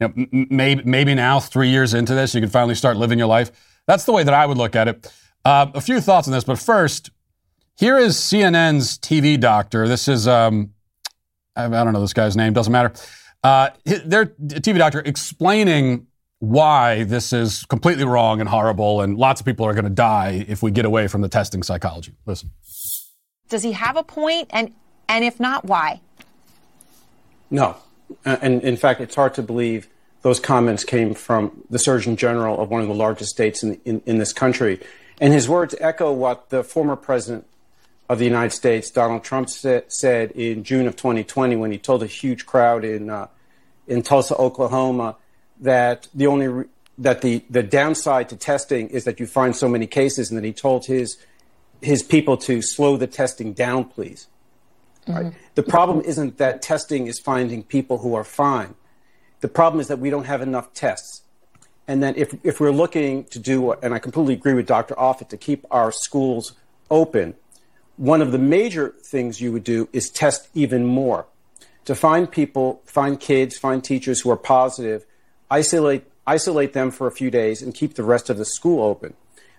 know, 0.00 0.12
m- 0.16 0.46
maybe, 0.50 0.82
maybe 0.84 1.14
now, 1.14 1.40
three 1.40 1.68
years 1.68 1.94
into 1.94 2.14
this, 2.14 2.34
you 2.34 2.40
can 2.40 2.50
finally 2.50 2.74
start 2.74 2.96
living 2.96 3.18
your 3.18 3.28
life. 3.28 3.50
That's 3.86 4.04
the 4.04 4.12
way 4.12 4.22
that 4.22 4.34
I 4.34 4.46
would 4.46 4.58
look 4.58 4.76
at 4.76 4.88
it. 4.88 5.12
Uh, 5.44 5.66
a 5.74 5.80
few 5.80 6.00
thoughts 6.00 6.28
on 6.28 6.32
this, 6.32 6.44
but 6.44 6.58
first, 6.58 7.10
here 7.76 7.98
is 7.98 8.16
CNN's 8.16 8.98
TV 8.98 9.40
doctor. 9.40 9.88
This 9.88 10.06
is, 10.06 10.28
um, 10.28 10.74
I, 11.56 11.64
I, 11.64 11.68
don't 11.68 11.92
know 11.92 12.00
this 12.00 12.12
guy's 12.12 12.36
name, 12.36 12.52
doesn't 12.52 12.72
matter. 12.72 12.92
Uh, 13.42 13.70
their 13.84 14.26
TV 14.26 14.76
doctor 14.76 15.00
explaining 15.00 16.06
why 16.40 17.04
this 17.04 17.32
is 17.32 17.64
completely 17.66 18.04
wrong 18.04 18.40
and 18.40 18.48
horrible, 18.48 19.00
and 19.00 19.16
lots 19.16 19.40
of 19.40 19.46
people 19.46 19.64
are 19.64 19.72
going 19.72 19.84
to 19.84 19.90
die 19.90 20.44
if 20.48 20.62
we 20.62 20.70
get 20.70 20.84
away 20.84 21.06
from 21.06 21.22
the 21.22 21.28
testing 21.28 21.62
psychology. 21.62 22.14
Listen. 22.26 22.50
Does 23.48 23.62
he 23.62 23.72
have 23.72 23.96
a 23.96 24.02
point? 24.02 24.48
And, 24.50 24.72
and 25.08 25.24
if 25.24 25.40
not, 25.40 25.64
why? 25.64 26.00
No, 27.50 27.76
uh, 28.24 28.36
and 28.42 28.62
in 28.62 28.76
fact, 28.76 29.00
it's 29.00 29.14
hard 29.14 29.34
to 29.34 29.42
believe 29.42 29.88
those 30.22 30.40
comments 30.40 30.84
came 30.84 31.14
from 31.14 31.64
the 31.70 31.78
Surgeon 31.78 32.16
General 32.16 32.60
of 32.60 32.70
one 32.70 32.82
of 32.82 32.88
the 32.88 32.94
largest 32.94 33.30
states 33.30 33.62
in, 33.62 33.80
in, 33.84 34.02
in, 34.04 34.18
this 34.18 34.32
country. 34.32 34.80
And 35.20 35.32
his 35.32 35.48
words 35.48 35.74
echo 35.80 36.12
what 36.12 36.50
the 36.50 36.62
former 36.62 36.96
president 36.96 37.46
of 38.08 38.18
the 38.18 38.24
United 38.24 38.54
States, 38.54 38.90
Donald 38.90 39.24
Trump, 39.24 39.48
sa- 39.48 39.80
said 39.88 40.32
in 40.32 40.64
June 40.64 40.86
of 40.86 40.96
2020 40.96 41.56
when 41.56 41.70
he 41.70 41.78
told 41.78 42.02
a 42.02 42.06
huge 42.06 42.44
crowd 42.44 42.84
in, 42.84 43.08
uh, 43.08 43.28
in 43.86 44.02
Tulsa, 44.02 44.36
Oklahoma, 44.36 45.16
that 45.60 46.08
the 46.14 46.26
only 46.26 46.48
re- 46.48 46.64
that 46.98 47.22
the, 47.22 47.42
the 47.48 47.62
downside 47.62 48.28
to 48.28 48.36
testing 48.36 48.88
is 48.90 49.04
that 49.04 49.18
you 49.20 49.26
find 49.26 49.56
so 49.56 49.68
many 49.68 49.86
cases, 49.86 50.30
and 50.30 50.36
that 50.36 50.44
he 50.44 50.52
told 50.52 50.84
his 50.86 51.16
his 51.80 52.02
people 52.02 52.36
to 52.36 52.60
slow 52.60 52.98
the 52.98 53.06
testing 53.06 53.54
down, 53.54 53.84
please. 53.84 54.26
Mm-hmm. 55.06 55.30
The 55.54 55.62
problem 55.62 56.02
isn't 56.02 56.36
that 56.36 56.60
testing 56.60 57.06
is 57.06 57.18
finding 57.18 57.62
people 57.62 57.98
who 57.98 58.14
are 58.14 58.24
fine. 58.24 58.74
The 59.40 59.48
problem 59.48 59.80
is 59.80 59.88
that 59.88 59.98
we 59.98 60.10
don't 60.10 60.24
have 60.24 60.42
enough 60.42 60.72
tests. 60.74 61.22
And 61.88 62.02
then 62.02 62.14
if, 62.16 62.34
if 62.44 62.60
we're 62.60 62.70
looking 62.70 63.24
to 63.24 63.38
do, 63.38 63.72
and 63.72 63.92
I 63.94 63.98
completely 63.98 64.34
agree 64.34 64.54
with 64.54 64.66
Dr. 64.66 64.94
Offit, 64.94 65.28
to 65.30 65.36
keep 65.36 65.66
our 65.70 65.90
schools 65.90 66.52
open, 66.90 67.34
one 67.96 68.22
of 68.22 68.32
the 68.32 68.38
major 68.38 68.94
things 69.02 69.40
you 69.40 69.52
would 69.52 69.64
do 69.64 69.88
is 69.92 70.08
test 70.08 70.48
even 70.54 70.86
more. 70.86 71.26
To 71.86 71.94
find 71.94 72.30
people, 72.30 72.82
find 72.84 73.18
kids, 73.18 73.58
find 73.58 73.82
teachers 73.82 74.20
who 74.20 74.30
are 74.30 74.36
positive, 74.36 75.04
isolate, 75.50 76.04
isolate 76.26 76.72
them 76.72 76.90
for 76.90 77.06
a 77.06 77.10
few 77.10 77.30
days, 77.30 77.60
and 77.62 77.74
keep 77.74 77.94
the 77.94 78.04
rest 78.04 78.30
of 78.30 78.38
the 78.38 78.44
school 78.44 78.84
open. 78.84 79.14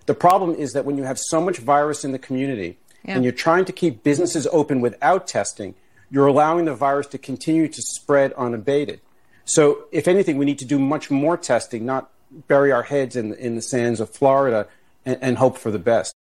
The 0.06 0.14
problem 0.14 0.54
is 0.54 0.72
that 0.72 0.84
when 0.84 0.96
you 0.96 1.04
have 1.04 1.18
so 1.18 1.40
much 1.40 1.58
virus 1.58 2.04
in 2.04 2.12
the 2.12 2.18
community, 2.18 2.78
yeah. 3.04 3.14
and 3.14 3.24
you're 3.24 3.32
trying 3.32 3.64
to 3.66 3.72
keep 3.72 4.02
businesses 4.02 4.48
open 4.52 4.80
without 4.80 5.26
testing, 5.26 5.74
you're 6.10 6.26
allowing 6.26 6.64
the 6.64 6.74
virus 6.74 7.06
to 7.08 7.18
continue 7.18 7.68
to 7.68 7.82
spread 7.82 8.32
unabated. 8.34 9.00
So, 9.44 9.84
if 9.92 10.06
anything, 10.08 10.38
we 10.38 10.44
need 10.44 10.58
to 10.60 10.64
do 10.64 10.78
much 10.78 11.10
more 11.10 11.36
testing, 11.36 11.84
not 11.84 12.10
bury 12.48 12.72
our 12.72 12.84
heads 12.84 13.16
in, 13.16 13.34
in 13.34 13.56
the 13.56 13.62
sands 13.62 14.00
of 14.00 14.10
Florida 14.10 14.68
and, 15.04 15.18
and 15.20 15.38
hope 15.38 15.58
for 15.58 15.70
the 15.70 15.78
best. 15.78 16.14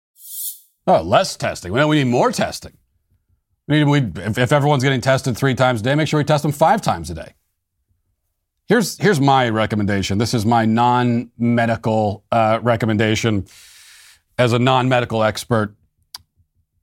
Oh, 0.87 1.01
less 1.01 1.35
testing. 1.35 1.71
We 1.71 1.95
need 1.95 2.05
more 2.05 2.31
testing. 2.31 2.77
We 3.67 3.83
need, 3.83 4.15
we, 4.15 4.23
if, 4.23 4.37
if 4.37 4.51
everyone's 4.51 4.83
getting 4.83 5.01
tested 5.01 5.37
three 5.37 5.53
times 5.53 5.81
a 5.81 5.83
day, 5.83 5.95
make 5.95 6.07
sure 6.07 6.19
we 6.19 6.23
test 6.23 6.43
them 6.43 6.51
five 6.51 6.81
times 6.81 7.09
a 7.09 7.13
day. 7.13 7.33
Here's, 8.67 8.97
here's 8.97 9.19
my 9.19 9.49
recommendation. 9.49 10.17
This 10.17 10.33
is 10.33 10.45
my 10.45 10.65
non 10.65 11.31
medical 11.37 12.23
uh, 12.31 12.59
recommendation 12.61 13.45
as 14.37 14.53
a 14.53 14.59
non 14.59 14.89
medical 14.89 15.23
expert. 15.23 15.75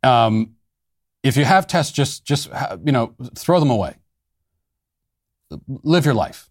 Um, 0.03 0.57
if 1.23 1.37
you 1.37 1.45
have 1.45 1.67
tests, 1.67 1.93
just 1.93 2.25
just 2.25 2.49
you 2.85 2.93
know 2.93 3.15
throw 3.35 3.59
them 3.59 3.71
away. 3.71 3.97
Live 5.69 6.05
your 6.05 6.15
life. 6.15 6.51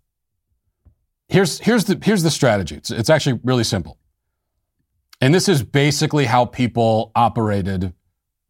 Here's 1.28 1.60
here's 1.60 1.86
the 1.86 2.00
here's 2.02 2.24
the 2.24 2.32
strategy. 2.32 2.76
It's, 2.76 2.92
it's 2.92 3.10
actually 3.10 3.40
really 3.44 3.64
simple, 3.64 3.98
and 5.20 5.34
this 5.34 5.50
is 5.50 5.64
basically 5.64 6.26
how 6.26 6.46
people 6.46 7.12
operated 7.16 7.94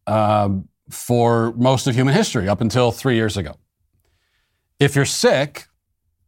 um, 0.06 0.68
for 0.90 1.52
most 1.54 1.86
of 1.86 1.94
human 1.94 2.14
history 2.14 2.48
up 2.48 2.60
until 2.60 2.92
three 2.92 3.14
years 3.16 3.36
ago. 3.36 3.56
If 4.78 4.94
you're 4.94 5.06
sick, 5.06 5.66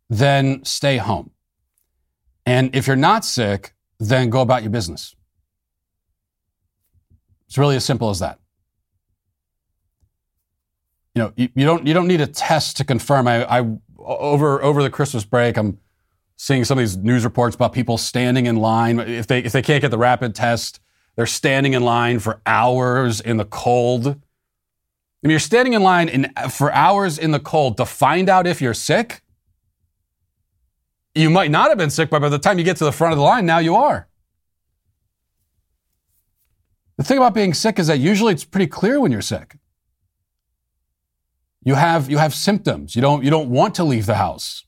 then 0.09 0.65
stay 0.65 0.97
home, 0.97 1.31
and 2.47 2.75
if 2.75 2.87
you're 2.87 2.97
not 2.97 3.25
sick, 3.25 3.75
then 4.01 4.31
go 4.31 4.41
about 4.41 4.63
your 4.63 4.71
business. 4.71 5.15
It's 7.47 7.59
really 7.59 7.77
as 7.77 7.85
simple 7.85 8.11
as 8.11 8.19
that 8.21 8.41
you 11.19 11.25
know, 11.25 11.33
you, 11.37 11.49
you, 11.57 11.65
don't 11.65 11.85
you 11.85 11.95
don't 11.95 12.07
need 12.07 12.21
a 12.21 12.29
test 12.29 12.77
to 12.77 12.85
confirm. 12.85 13.27
I, 13.27 13.45
I 13.45 13.63
over 13.99 14.63
over 14.63 14.83
the 14.83 14.91
Christmas 14.91 15.25
break, 15.25 15.57
I'm 15.57 15.79
seeing 16.37 16.65
some 16.65 16.79
of 16.79 16.83
these 16.83 16.97
news 16.97 17.25
reports 17.25 17.57
about 17.57 17.73
people 17.73 17.99
standing 17.99 18.47
in 18.47 18.57
line 18.57 18.99
if 19.01 19.27
they 19.27 19.41
if 19.41 19.53
they 19.53 19.63
can't 19.63 19.83
get 19.83 19.91
the 19.91 19.99
rapid 19.99 20.35
test, 20.35 20.81
they're 21.17 21.27
standing 21.27 21.75
in 21.75 21.83
line 21.83 22.21
for 22.21 22.41
hours 22.47 23.21
in 23.21 23.37
the 23.37 23.45
cold. 23.45 24.07
I 24.07 25.27
mean, 25.27 25.31
you're 25.31 25.41
standing 25.41 25.73
in 25.73 25.83
line 25.83 26.09
in, 26.09 26.33
for 26.49 26.73
hours 26.73 27.19
in 27.19 27.33
the 27.33 27.41
cold 27.41 27.77
to 27.79 27.85
find 27.85 28.29
out 28.29 28.47
if 28.47 28.63
you're 28.63 28.73
sick. 28.73 29.23
You 31.15 31.29
might 31.29 31.51
not 31.51 31.71
have 31.71 31.79
been 31.79 31.91
sick, 31.91 32.09
but 32.09 32.21
by 32.21 32.29
the 32.29 32.39
time 32.39 32.57
you 32.57 32.65
get 32.65 32.77
to 32.77 32.85
the 32.85 32.93
front 32.93 33.13
of 33.13 33.19
the 33.19 33.25
line, 33.25 33.45
now 33.45 33.59
you 33.59 33.75
are. 33.75 34.07
The 36.99 37.03
thing 37.03 37.19
about 37.19 37.35
being 37.35 37.53
sick 37.53 37.81
is 37.81 37.89
that 37.89 37.99
usually 37.99 38.33
it's 38.33 38.45
pretty 38.45 38.69
clear 38.69 39.01
when 39.01 39.11
you're 39.11 39.21
sick. 39.21 39.58
You 41.69 41.75
have, 41.75 42.09
you 42.09 42.17
have 42.17 42.33
symptoms. 42.33 42.97
You 42.97 43.03
don't, 43.03 43.23
you 43.23 43.29
don't 43.29 43.51
want 43.51 43.75
to 43.75 43.85
leave 43.85 44.07
the 44.07 44.15
house. 44.15 44.65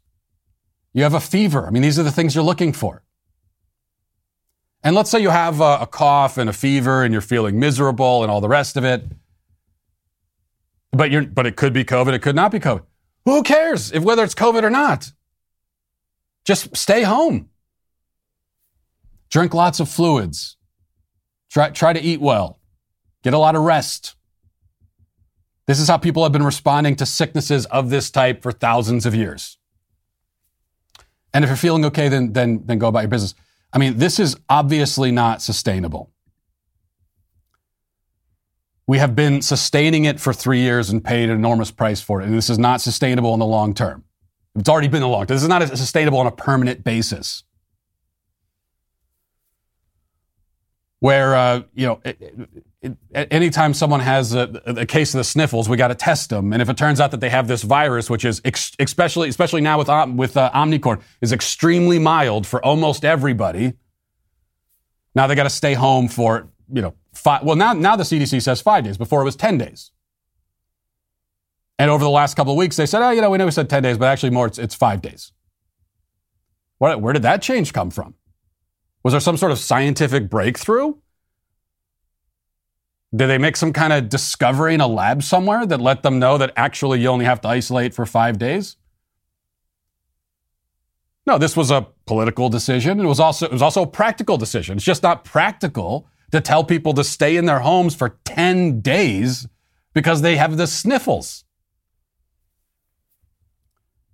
You 0.92 1.02
have 1.04 1.14
a 1.14 1.20
fever. 1.20 1.66
I 1.66 1.70
mean, 1.70 1.80
these 1.80 1.98
are 1.98 2.02
the 2.02 2.10
things 2.10 2.34
you're 2.34 2.44
looking 2.44 2.74
for. 2.74 3.02
And 4.84 4.94
let's 4.94 5.10
say 5.10 5.18
you 5.18 5.30
have 5.30 5.62
a, 5.62 5.78
a 5.80 5.86
cough 5.86 6.36
and 6.36 6.50
a 6.50 6.52
fever 6.52 7.02
and 7.02 7.10
you're 7.10 7.22
feeling 7.22 7.58
miserable 7.58 8.22
and 8.22 8.30
all 8.30 8.42
the 8.42 8.50
rest 8.50 8.76
of 8.76 8.84
it. 8.84 9.02
But 10.90 11.10
you're, 11.10 11.24
but 11.24 11.46
it 11.46 11.56
could 11.56 11.72
be 11.72 11.84
COVID. 11.84 12.12
It 12.12 12.18
could 12.18 12.36
not 12.36 12.52
be 12.52 12.60
COVID. 12.60 12.84
Who 13.24 13.44
cares 13.44 13.90
if 13.92 14.02
whether 14.02 14.22
it's 14.22 14.34
COVID 14.34 14.62
or 14.62 14.68
not? 14.68 15.10
Just 16.44 16.76
stay 16.76 17.02
home. 17.02 17.48
Drink 19.30 19.54
lots 19.54 19.80
of 19.80 19.88
fluids. 19.88 20.58
Try, 21.50 21.70
try 21.70 21.94
to 21.94 22.00
eat 22.00 22.20
well. 22.20 22.60
Get 23.22 23.32
a 23.32 23.38
lot 23.38 23.56
of 23.56 23.62
rest. 23.62 24.16
This 25.70 25.78
is 25.78 25.86
how 25.86 25.98
people 25.98 26.24
have 26.24 26.32
been 26.32 26.42
responding 26.42 26.96
to 26.96 27.06
sicknesses 27.06 27.64
of 27.66 27.90
this 27.90 28.10
type 28.10 28.42
for 28.42 28.50
thousands 28.50 29.06
of 29.06 29.14
years. 29.14 29.56
And 31.32 31.44
if 31.44 31.48
you're 31.48 31.56
feeling 31.56 31.84
okay, 31.84 32.08
then, 32.08 32.32
then, 32.32 32.62
then 32.64 32.80
go 32.80 32.88
about 32.88 33.02
your 33.02 33.08
business. 33.08 33.36
I 33.72 33.78
mean, 33.78 33.96
this 33.96 34.18
is 34.18 34.36
obviously 34.48 35.12
not 35.12 35.42
sustainable. 35.42 36.10
We 38.88 38.98
have 38.98 39.14
been 39.14 39.42
sustaining 39.42 40.06
it 40.06 40.18
for 40.18 40.32
three 40.32 40.58
years 40.58 40.90
and 40.90 41.04
paid 41.04 41.30
an 41.30 41.36
enormous 41.36 41.70
price 41.70 42.00
for 42.00 42.20
it. 42.20 42.24
And 42.24 42.34
this 42.34 42.50
is 42.50 42.58
not 42.58 42.80
sustainable 42.80 43.32
in 43.34 43.38
the 43.38 43.46
long 43.46 43.72
term. 43.72 44.02
It's 44.56 44.68
already 44.68 44.88
been 44.88 45.04
a 45.04 45.08
long 45.08 45.24
term. 45.28 45.36
This 45.36 45.44
is 45.44 45.48
not 45.48 45.62
sustainable 45.68 46.18
on 46.18 46.26
a 46.26 46.32
permanent 46.32 46.82
basis. 46.82 47.44
Where, 50.98 51.36
uh, 51.36 51.62
you 51.74 51.86
know, 51.86 52.00
it, 52.04 52.20
it, 52.20 52.64
anytime 53.14 53.74
someone 53.74 54.00
has 54.00 54.34
a, 54.34 54.62
a, 54.64 54.86
case 54.86 55.12
of 55.12 55.18
the 55.18 55.24
sniffles, 55.24 55.68
we 55.68 55.76
got 55.76 55.88
to 55.88 55.94
test 55.94 56.30
them. 56.30 56.52
And 56.52 56.62
if 56.62 56.70
it 56.70 56.78
turns 56.78 57.00
out 57.00 57.10
that 57.10 57.20
they 57.20 57.28
have 57.28 57.46
this 57.46 57.62
virus, 57.62 58.08
which 58.08 58.24
is 58.24 58.40
ex- 58.44 58.72
especially, 58.78 59.28
especially 59.28 59.60
now 59.60 59.78
with, 59.78 59.88
with 60.16 60.36
uh, 60.36 60.96
is 61.20 61.32
extremely 61.32 61.98
mild 61.98 62.46
for 62.46 62.64
almost 62.64 63.04
everybody, 63.04 63.74
now 65.14 65.26
they 65.26 65.34
got 65.34 65.42
to 65.42 65.50
stay 65.50 65.74
home 65.74 66.08
for, 66.08 66.48
you 66.72 66.80
know, 66.80 66.94
five. 67.12 67.42
Well, 67.42 67.56
now, 67.56 67.74
now 67.74 67.96
the 67.96 68.04
CDC 68.04 68.40
says 68.40 68.62
five 68.62 68.84
days. 68.84 68.96
Before 68.96 69.20
it 69.20 69.24
was 69.24 69.36
10 69.36 69.58
days. 69.58 69.90
And 71.78 71.90
over 71.90 72.04
the 72.04 72.10
last 72.10 72.34
couple 72.34 72.52
of 72.52 72.58
weeks, 72.58 72.76
they 72.76 72.86
said, 72.86 73.02
oh, 73.02 73.10
you 73.10 73.20
know, 73.20 73.30
we 73.30 73.38
know 73.38 73.46
we 73.46 73.50
said 73.50 73.68
10 73.68 73.82
days, 73.82 73.98
but 73.98 74.06
actually 74.06 74.30
more, 74.30 74.46
it's, 74.46 74.58
it's 74.58 74.74
five 74.74 75.02
days. 75.02 75.32
Where, 76.78 76.96
where 76.96 77.12
did 77.12 77.22
that 77.22 77.42
change 77.42 77.72
come 77.72 77.90
from? 77.90 78.14
Was 79.02 79.12
there 79.12 79.20
some 79.20 79.36
sort 79.36 79.52
of 79.52 79.58
scientific 79.58 80.28
breakthrough? 80.30 80.94
Did 83.14 83.26
they 83.26 83.38
make 83.38 83.56
some 83.56 83.72
kind 83.72 83.92
of 83.92 84.08
discovery 84.08 84.74
in 84.74 84.80
a 84.80 84.86
lab 84.86 85.22
somewhere 85.22 85.66
that 85.66 85.80
let 85.80 86.02
them 86.02 86.18
know 86.18 86.38
that 86.38 86.52
actually 86.56 87.00
you 87.00 87.08
only 87.08 87.24
have 87.24 87.40
to 87.40 87.48
isolate 87.48 87.92
for 87.92 88.06
five 88.06 88.38
days? 88.38 88.76
No, 91.26 91.36
this 91.36 91.56
was 91.56 91.70
a 91.70 91.86
political 92.06 92.48
decision. 92.48 93.00
It 93.00 93.06
was 93.06 93.20
also 93.20 93.46
it 93.46 93.52
was 93.52 93.62
also 93.62 93.82
a 93.82 93.86
practical 93.86 94.36
decision. 94.36 94.76
It's 94.76 94.84
just 94.84 95.02
not 95.02 95.24
practical 95.24 96.08
to 96.30 96.40
tell 96.40 96.64
people 96.64 96.94
to 96.94 97.04
stay 97.04 97.36
in 97.36 97.46
their 97.46 97.60
homes 97.60 97.94
for 97.94 98.18
10 98.24 98.80
days 98.80 99.48
because 99.92 100.22
they 100.22 100.36
have 100.36 100.56
the 100.56 100.66
sniffles. 100.66 101.44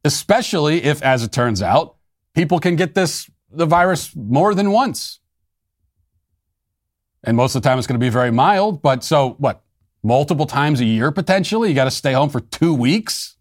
Especially 0.05 0.85
if, 0.85 1.03
as 1.03 1.23
it 1.23 1.33
turns 1.33 1.61
out, 1.63 1.97
people 2.35 2.59
can 2.59 2.77
get 2.77 2.95
this 2.95 3.31
the 3.51 3.67
virus 3.67 4.15
more 4.15 4.55
than 4.55 4.71
once. 4.71 5.21
And 7.27 7.37
most 7.37 7.57
of 7.57 7.63
the 7.63 7.69
time 7.69 7.77
it's 7.77 7.87
going 7.87 7.99
to 7.99 8.05
be 8.05 8.09
very 8.09 8.31
mild, 8.31 8.81
but 8.81 9.03
so 9.03 9.31
what? 9.39 9.63
Multiple 10.03 10.47
times 10.47 10.81
a 10.81 10.85
year 10.85 11.11
potentially? 11.11 11.69
You 11.69 11.75
got 11.75 11.85
to 11.85 11.91
stay 11.91 12.13
home 12.13 12.31
for 12.31 12.41
two 12.41 12.73
weeks 12.73 13.37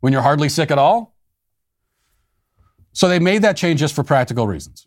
when 0.00 0.12
you're 0.12 0.22
hardly 0.22 0.50
sick 0.50 0.70
at 0.70 0.78
all? 0.78 1.16
So 2.92 3.08
they 3.08 3.18
made 3.18 3.42
that 3.42 3.56
change 3.56 3.80
just 3.80 3.94
for 3.94 4.04
practical 4.04 4.46
reasons. 4.46 4.86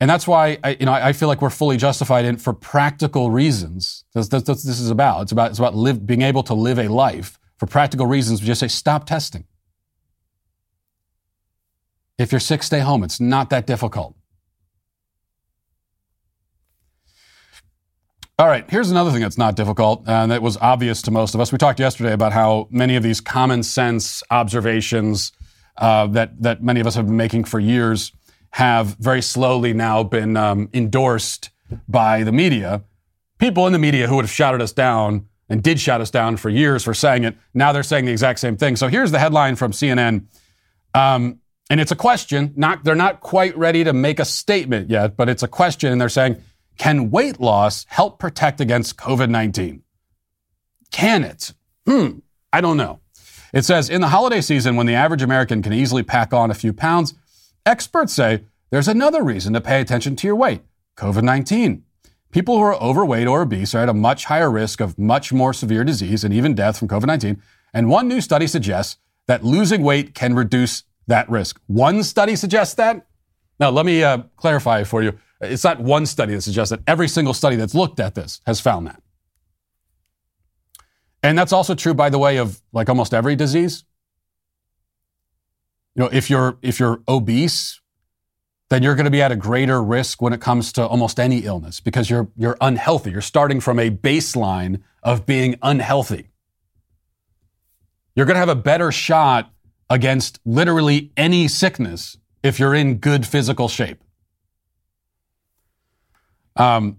And 0.00 0.08
that's 0.08 0.28
why 0.28 0.58
I, 0.62 0.76
you 0.78 0.86
know, 0.86 0.92
I 0.92 1.12
feel 1.12 1.26
like 1.26 1.40
we're 1.40 1.50
fully 1.50 1.76
justified 1.76 2.24
in 2.24 2.36
for 2.36 2.52
practical 2.52 3.30
reasons. 3.30 4.04
That's, 4.14 4.28
that's, 4.28 4.44
that's 4.44 4.62
this 4.62 4.78
is 4.78 4.90
about. 4.90 5.22
It's 5.22 5.32
about, 5.32 5.50
it's 5.50 5.58
about 5.58 5.74
live, 5.74 6.06
being 6.06 6.22
able 6.22 6.42
to 6.44 6.54
live 6.54 6.78
a 6.78 6.88
life 6.88 7.38
for 7.56 7.66
practical 7.66 8.06
reasons. 8.06 8.40
We 8.40 8.46
just 8.46 8.60
say, 8.60 8.68
stop 8.68 9.06
testing. 9.06 9.44
If 12.18 12.30
you're 12.32 12.40
sick, 12.40 12.62
stay 12.62 12.80
home. 12.80 13.02
It's 13.02 13.18
not 13.18 13.50
that 13.50 13.66
difficult. 13.66 14.14
All 18.40 18.46
right, 18.46 18.64
here's 18.70 18.92
another 18.92 19.10
thing 19.10 19.20
that's 19.20 19.36
not 19.36 19.56
difficult, 19.56 20.04
and 20.06 20.30
that 20.30 20.42
was 20.42 20.56
obvious 20.58 21.02
to 21.02 21.10
most 21.10 21.34
of 21.34 21.40
us. 21.40 21.50
We 21.50 21.58
talked 21.58 21.80
yesterday 21.80 22.12
about 22.12 22.32
how 22.32 22.68
many 22.70 22.94
of 22.94 23.02
these 23.02 23.20
common 23.20 23.64
sense 23.64 24.22
observations 24.30 25.32
uh, 25.76 26.06
that 26.08 26.40
that 26.40 26.62
many 26.62 26.78
of 26.78 26.86
us 26.86 26.94
have 26.94 27.06
been 27.06 27.16
making 27.16 27.44
for 27.44 27.58
years 27.58 28.12
have 28.50 28.94
very 29.00 29.22
slowly 29.22 29.72
now 29.72 30.04
been 30.04 30.36
um, 30.36 30.68
endorsed 30.72 31.50
by 31.88 32.22
the 32.22 32.30
media. 32.30 32.84
People 33.40 33.66
in 33.66 33.72
the 33.72 33.78
media 33.80 34.06
who 34.06 34.14
would 34.14 34.24
have 34.24 34.30
shouted 34.30 34.62
us 34.62 34.72
down 34.72 35.26
and 35.48 35.60
did 35.60 35.80
shout 35.80 36.00
us 36.00 36.10
down 36.10 36.36
for 36.36 36.48
years 36.48 36.84
for 36.84 36.94
saying 36.94 37.24
it, 37.24 37.36
now 37.54 37.72
they're 37.72 37.82
saying 37.82 38.04
the 38.04 38.12
exact 38.12 38.38
same 38.38 38.56
thing. 38.56 38.76
So 38.76 38.86
here's 38.86 39.10
the 39.10 39.18
headline 39.18 39.56
from 39.56 39.72
CNN. 39.72 40.26
Um, 40.94 41.40
and 41.70 41.80
it's 41.80 41.90
a 41.90 41.96
question. 41.96 42.52
Not 42.54 42.84
they're 42.84 42.94
not 42.94 43.20
quite 43.20 43.58
ready 43.58 43.82
to 43.82 43.92
make 43.92 44.20
a 44.20 44.24
statement 44.24 44.90
yet, 44.90 45.16
but 45.16 45.28
it's 45.28 45.42
a 45.42 45.48
question, 45.48 45.90
and 45.90 46.00
they're 46.00 46.08
saying, 46.08 46.40
"Can 46.78 47.10
weight 47.10 47.40
loss 47.40 47.84
help 47.88 48.18
protect 48.18 48.60
against 48.60 48.96
COVID-19? 48.96 49.82
Can 50.90 51.24
it? 51.24 51.52
Hmm, 51.86 52.20
I 52.52 52.60
don't 52.60 52.76
know." 52.76 53.00
It 53.52 53.64
says 53.64 53.90
in 53.90 54.00
the 54.00 54.08
holiday 54.08 54.40
season, 54.40 54.76
when 54.76 54.86
the 54.86 54.94
average 54.94 55.22
American 55.22 55.62
can 55.62 55.72
easily 55.72 56.02
pack 56.02 56.32
on 56.32 56.50
a 56.50 56.54
few 56.54 56.72
pounds, 56.72 57.14
experts 57.66 58.12
say 58.12 58.44
there's 58.70 58.88
another 58.88 59.22
reason 59.22 59.52
to 59.54 59.60
pay 59.60 59.80
attention 59.80 60.16
to 60.16 60.26
your 60.26 60.36
weight: 60.36 60.62
COVID-19. 60.96 61.82
People 62.30 62.58
who 62.58 62.62
are 62.62 62.74
overweight 62.74 63.26
or 63.26 63.42
obese 63.42 63.74
are 63.74 63.82
at 63.82 63.88
a 63.88 63.94
much 63.94 64.26
higher 64.26 64.50
risk 64.50 64.80
of 64.80 64.98
much 64.98 65.32
more 65.32 65.54
severe 65.54 65.82
disease 65.82 66.24
and 66.24 66.34
even 66.34 66.54
death 66.54 66.78
from 66.78 66.88
COVID 66.88 67.06
19. 67.06 67.42
And 67.72 67.88
one 67.88 68.06
new 68.06 68.20
study 68.20 68.46
suggests 68.46 68.98
that 69.26 69.44
losing 69.44 69.82
weight 69.82 70.14
can 70.14 70.34
reduce 70.34 70.84
that 71.06 71.28
risk. 71.30 71.58
One 71.66 72.02
study 72.02 72.36
suggests 72.36 72.74
that. 72.74 73.06
Now, 73.58 73.70
let 73.70 73.86
me 73.86 74.04
uh, 74.04 74.18
clarify 74.36 74.84
for 74.84 75.02
you. 75.02 75.18
It's 75.40 75.64
not 75.64 75.80
one 75.80 76.06
study 76.06 76.34
that 76.34 76.42
suggests 76.42 76.70
that. 76.70 76.80
Every 76.86 77.08
single 77.08 77.34
study 77.34 77.56
that's 77.56 77.74
looked 77.74 78.00
at 78.00 78.14
this 78.14 78.40
has 78.46 78.60
found 78.60 78.86
that. 78.86 79.02
And 81.22 81.38
that's 81.38 81.52
also 81.52 81.74
true, 81.74 81.94
by 81.94 82.10
the 82.10 82.18
way, 82.18 82.38
of 82.38 82.60
like 82.72 82.88
almost 82.88 83.12
every 83.12 83.36
disease. 83.36 83.84
You 85.94 86.04
know, 86.04 86.10
if 86.12 86.30
you're 86.30 86.58
if 86.62 86.78
you're 86.78 87.02
obese, 87.08 87.80
then 88.68 88.82
you're 88.82 88.94
going 88.94 89.04
to 89.04 89.10
be 89.10 89.22
at 89.22 89.32
a 89.32 89.36
greater 89.36 89.82
risk 89.82 90.22
when 90.22 90.32
it 90.32 90.40
comes 90.40 90.72
to 90.74 90.86
almost 90.86 91.18
any 91.18 91.38
illness 91.38 91.80
because 91.80 92.08
you're 92.08 92.28
you're 92.36 92.56
unhealthy. 92.60 93.10
You're 93.10 93.20
starting 93.20 93.60
from 93.60 93.78
a 93.78 93.90
baseline 93.90 94.82
of 95.02 95.26
being 95.26 95.56
unhealthy. 95.62 96.30
You're 98.14 98.26
going 98.26 98.34
to 98.34 98.40
have 98.40 98.48
a 98.48 98.56
better 98.56 98.92
shot 98.92 99.52
against 99.90 100.40
literally 100.44 101.12
any 101.16 101.48
sickness 101.48 102.16
if 102.42 102.58
you're 102.58 102.74
in 102.74 102.96
good 102.96 103.26
physical 103.26 103.68
shape. 103.68 104.02
Um, 106.58 106.98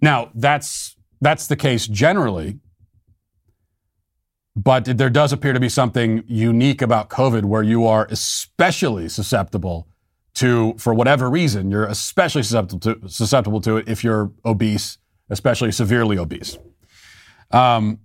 now 0.00 0.30
that's 0.34 0.96
that's 1.20 1.46
the 1.46 1.56
case 1.56 1.86
generally, 1.86 2.60
but 4.54 4.84
there 4.84 5.10
does 5.10 5.32
appear 5.32 5.52
to 5.52 5.60
be 5.60 5.68
something 5.68 6.22
unique 6.26 6.82
about 6.82 7.08
COVID 7.08 7.44
where 7.44 7.62
you 7.62 7.86
are 7.86 8.06
especially 8.10 9.08
susceptible 9.08 9.88
to, 10.34 10.74
for 10.78 10.92
whatever 10.92 11.30
reason, 11.30 11.70
you're 11.70 11.86
especially 11.86 12.42
susceptible 12.42 12.80
to, 12.80 13.08
susceptible 13.08 13.60
to 13.62 13.78
it 13.78 13.88
if 13.88 14.04
you're 14.04 14.30
obese, 14.44 14.98
especially 15.30 15.72
severely 15.72 16.18
obese. 16.18 16.58
Um, 17.50 18.00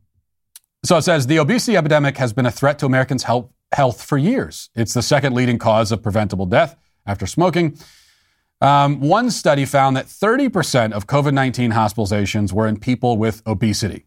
so 0.84 0.98
it 0.98 1.02
says 1.02 1.28
the 1.28 1.40
obesity 1.40 1.76
epidemic 1.76 2.18
has 2.18 2.32
been 2.32 2.46
a 2.46 2.52
threat 2.52 2.80
to 2.80 2.86
Americans' 2.86 3.24
health, 3.24 3.50
health 3.74 4.02
for 4.02 4.18
years. 4.18 4.70
It's 4.76 4.94
the 4.94 5.02
second 5.02 5.34
leading 5.34 5.60
cause 5.60 5.92
of 5.92 6.02
preventable 6.02 6.46
death 6.46 6.78
after 7.06 7.28
smoking. 7.28 7.78
Um, 8.62 9.00
one 9.00 9.32
study 9.32 9.66
found 9.66 9.98
that 9.98 10.06
30% 10.06 10.92
of 10.94 11.08
COVID 11.08 11.34
19 11.34 11.72
hospitalizations 11.72 12.54
were 12.54 12.68
in 12.68 12.80
people 12.80 13.18
with 13.18 13.42
obesity. 13.48 14.06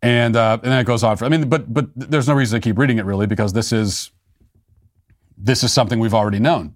And, 0.00 0.36
uh, 0.36 0.58
and 0.62 0.72
then 0.72 0.80
it 0.80 0.84
goes 0.84 1.02
on 1.02 1.16
for, 1.16 1.24
I 1.24 1.28
mean, 1.28 1.48
but, 1.48 1.72
but 1.72 1.86
there's 1.94 2.28
no 2.28 2.34
reason 2.34 2.60
to 2.60 2.66
keep 2.66 2.78
reading 2.78 2.98
it 2.98 3.04
really 3.04 3.26
because 3.26 3.52
this 3.52 3.72
is, 3.72 4.12
this 5.36 5.62
is 5.62 5.72
something 5.72 5.98
we've 5.98 6.14
already 6.14 6.38
known. 6.38 6.74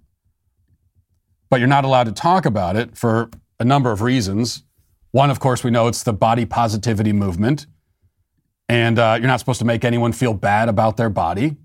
But 1.49 1.59
you're 1.59 1.69
not 1.69 1.85
allowed 1.85 2.05
to 2.05 2.11
talk 2.11 2.45
about 2.45 2.75
it 2.75 2.97
for 2.97 3.29
a 3.59 3.65
number 3.65 3.91
of 3.91 4.01
reasons. 4.01 4.63
One, 5.11 5.29
of 5.29 5.39
course, 5.39 5.63
we 5.63 5.71
know 5.71 5.87
it's 5.87 6.03
the 6.03 6.13
body 6.13 6.45
positivity 6.45 7.13
movement 7.13 7.65
and 8.69 8.97
uh, 8.97 9.17
you're 9.19 9.27
not 9.27 9.39
supposed 9.39 9.59
to 9.59 9.65
make 9.65 9.83
anyone 9.85 10.11
feel 10.11 10.33
bad 10.33 10.69
about 10.69 10.97
their 10.97 11.09
body. 11.09 11.55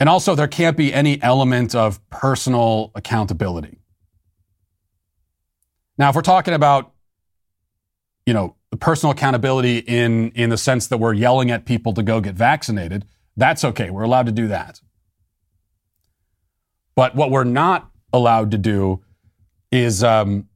And 0.00 0.08
also, 0.08 0.34
there 0.34 0.48
can't 0.48 0.76
be 0.76 0.94
any 0.94 1.20
element 1.22 1.74
of 1.74 2.06
personal 2.10 2.92
accountability. 2.94 3.80
Now, 5.96 6.10
if 6.10 6.14
we're 6.14 6.22
talking 6.22 6.54
about 6.54 6.92
you 8.28 8.34
know, 8.34 8.54
personal 8.78 9.12
accountability 9.12 9.78
in 9.78 10.32
in 10.32 10.50
the 10.50 10.58
sense 10.58 10.88
that 10.88 10.98
we're 10.98 11.14
yelling 11.14 11.50
at 11.50 11.64
people 11.64 11.94
to 11.94 12.02
go 12.02 12.20
get 12.20 12.34
vaccinated. 12.34 13.06
That's 13.38 13.64
okay. 13.64 13.88
We're 13.88 14.02
allowed 14.02 14.26
to 14.26 14.32
do 14.32 14.48
that. 14.48 14.82
But 16.94 17.14
what 17.14 17.30
we're 17.30 17.44
not 17.44 17.90
allowed 18.12 18.50
to 18.50 18.58
do 18.58 19.02
is 19.72 20.04
um, 20.04 20.48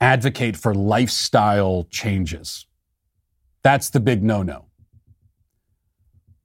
advocate 0.00 0.56
for 0.56 0.72
lifestyle 0.76 1.88
changes. 1.90 2.66
That's 3.64 3.90
the 3.90 3.98
big 3.98 4.22
no 4.22 4.44
no. 4.44 4.66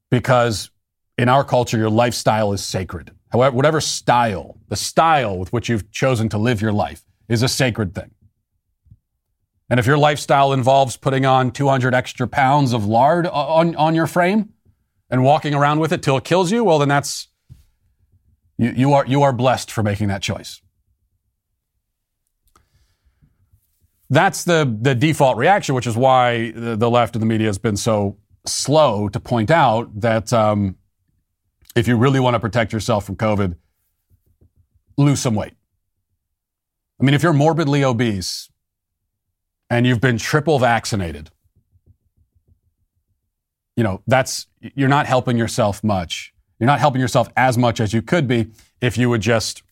Because 0.10 0.72
in 1.18 1.30
our 1.30 1.44
culture, 1.44 1.78
your 1.78 1.90
lifestyle 1.90 2.54
is 2.54 2.64
sacred. 2.64 3.12
However, 3.32 3.56
whatever 3.56 3.82
style, 3.82 4.58
the 4.70 4.76
style 4.76 5.38
with 5.38 5.54
which 5.54 5.70
you've 5.70 5.92
chosen 5.92 6.30
to 6.30 6.38
live 6.38 6.62
your 6.62 6.72
life 6.72 7.04
is 7.30 7.44
a 7.44 7.48
sacred 7.48 7.96
thing. 7.96 8.12
And 9.70 9.80
if 9.80 9.88
your 9.88 9.98
lifestyle 9.98 10.54
involves 10.54 10.98
putting 10.98 11.26
on 11.26 11.52
200 11.52 11.94
extra 11.96 12.28
pounds 12.28 12.74
of 12.74 12.86
lard 12.86 13.26
on, 13.28 13.76
on 13.76 13.96
your 13.96 14.08
frame 14.08 14.50
and 15.10 15.24
walking 15.24 15.54
around 15.54 15.80
with 15.80 15.92
it 15.92 16.04
till 16.04 16.18
it 16.18 16.24
kills 16.24 16.52
you, 16.52 16.64
well, 16.64 16.80
then 16.80 16.90
that's 16.90 17.28
you, 18.58 18.72
you, 18.76 18.94
are, 18.94 19.06
you 19.08 19.24
are 19.24 19.34
blessed 19.34 19.72
for 19.72 19.82
making 19.82 20.10
that 20.10 20.22
choice. 20.22 20.62
That's 24.10 24.44
the, 24.44 24.78
the 24.80 24.94
default 24.94 25.38
reaction, 25.38 25.74
which 25.74 25.88
is 25.88 25.98
why 25.98 26.52
the, 26.52 26.90
left 26.90 27.16
and 27.16 27.22
the 27.22 27.26
media 27.26 27.48
has 27.48 27.58
been 27.58 27.78
so 27.78 28.18
slow 28.46 29.10
to 29.10 29.20
point 29.20 29.50
out 29.50 30.02
that 30.02 30.32
um, 30.32 30.76
if 31.76 31.88
you 31.88 31.98
really 31.98 32.20
want 32.20 32.36
to 32.36 32.40
protect 32.40 32.74
yourself 32.74 33.06
from 33.06 33.16
COVID, 33.16 33.56
lose 34.98 35.20
some 35.20 35.36
weight. 35.36 35.54
I 37.00 37.04
mean, 37.04 37.14
if 37.14 37.24
you're 37.24 37.34
morbidly 37.34 37.84
obese 37.84 38.50
and 39.70 39.86
you've 39.86 40.02
been 40.02 40.18
triple 40.18 40.60
vaccinated, 40.60 41.32
you 43.76 43.84
know, 43.84 44.02
that's, 44.06 44.48
you're 44.62 44.90
not 44.90 45.08
helping 45.08 45.38
yourself 45.38 45.84
much 45.84 46.34
you're 46.64 46.68
not 46.68 46.80
helping 46.80 47.02
yourself 47.02 47.28
as 47.36 47.58
much 47.58 47.82
as 47.82 47.94
you 47.94 48.02
could 48.02 48.26
be 48.26 48.48
if 48.80 48.98
you 48.98 49.10
would 49.10 49.20
just 49.20 49.64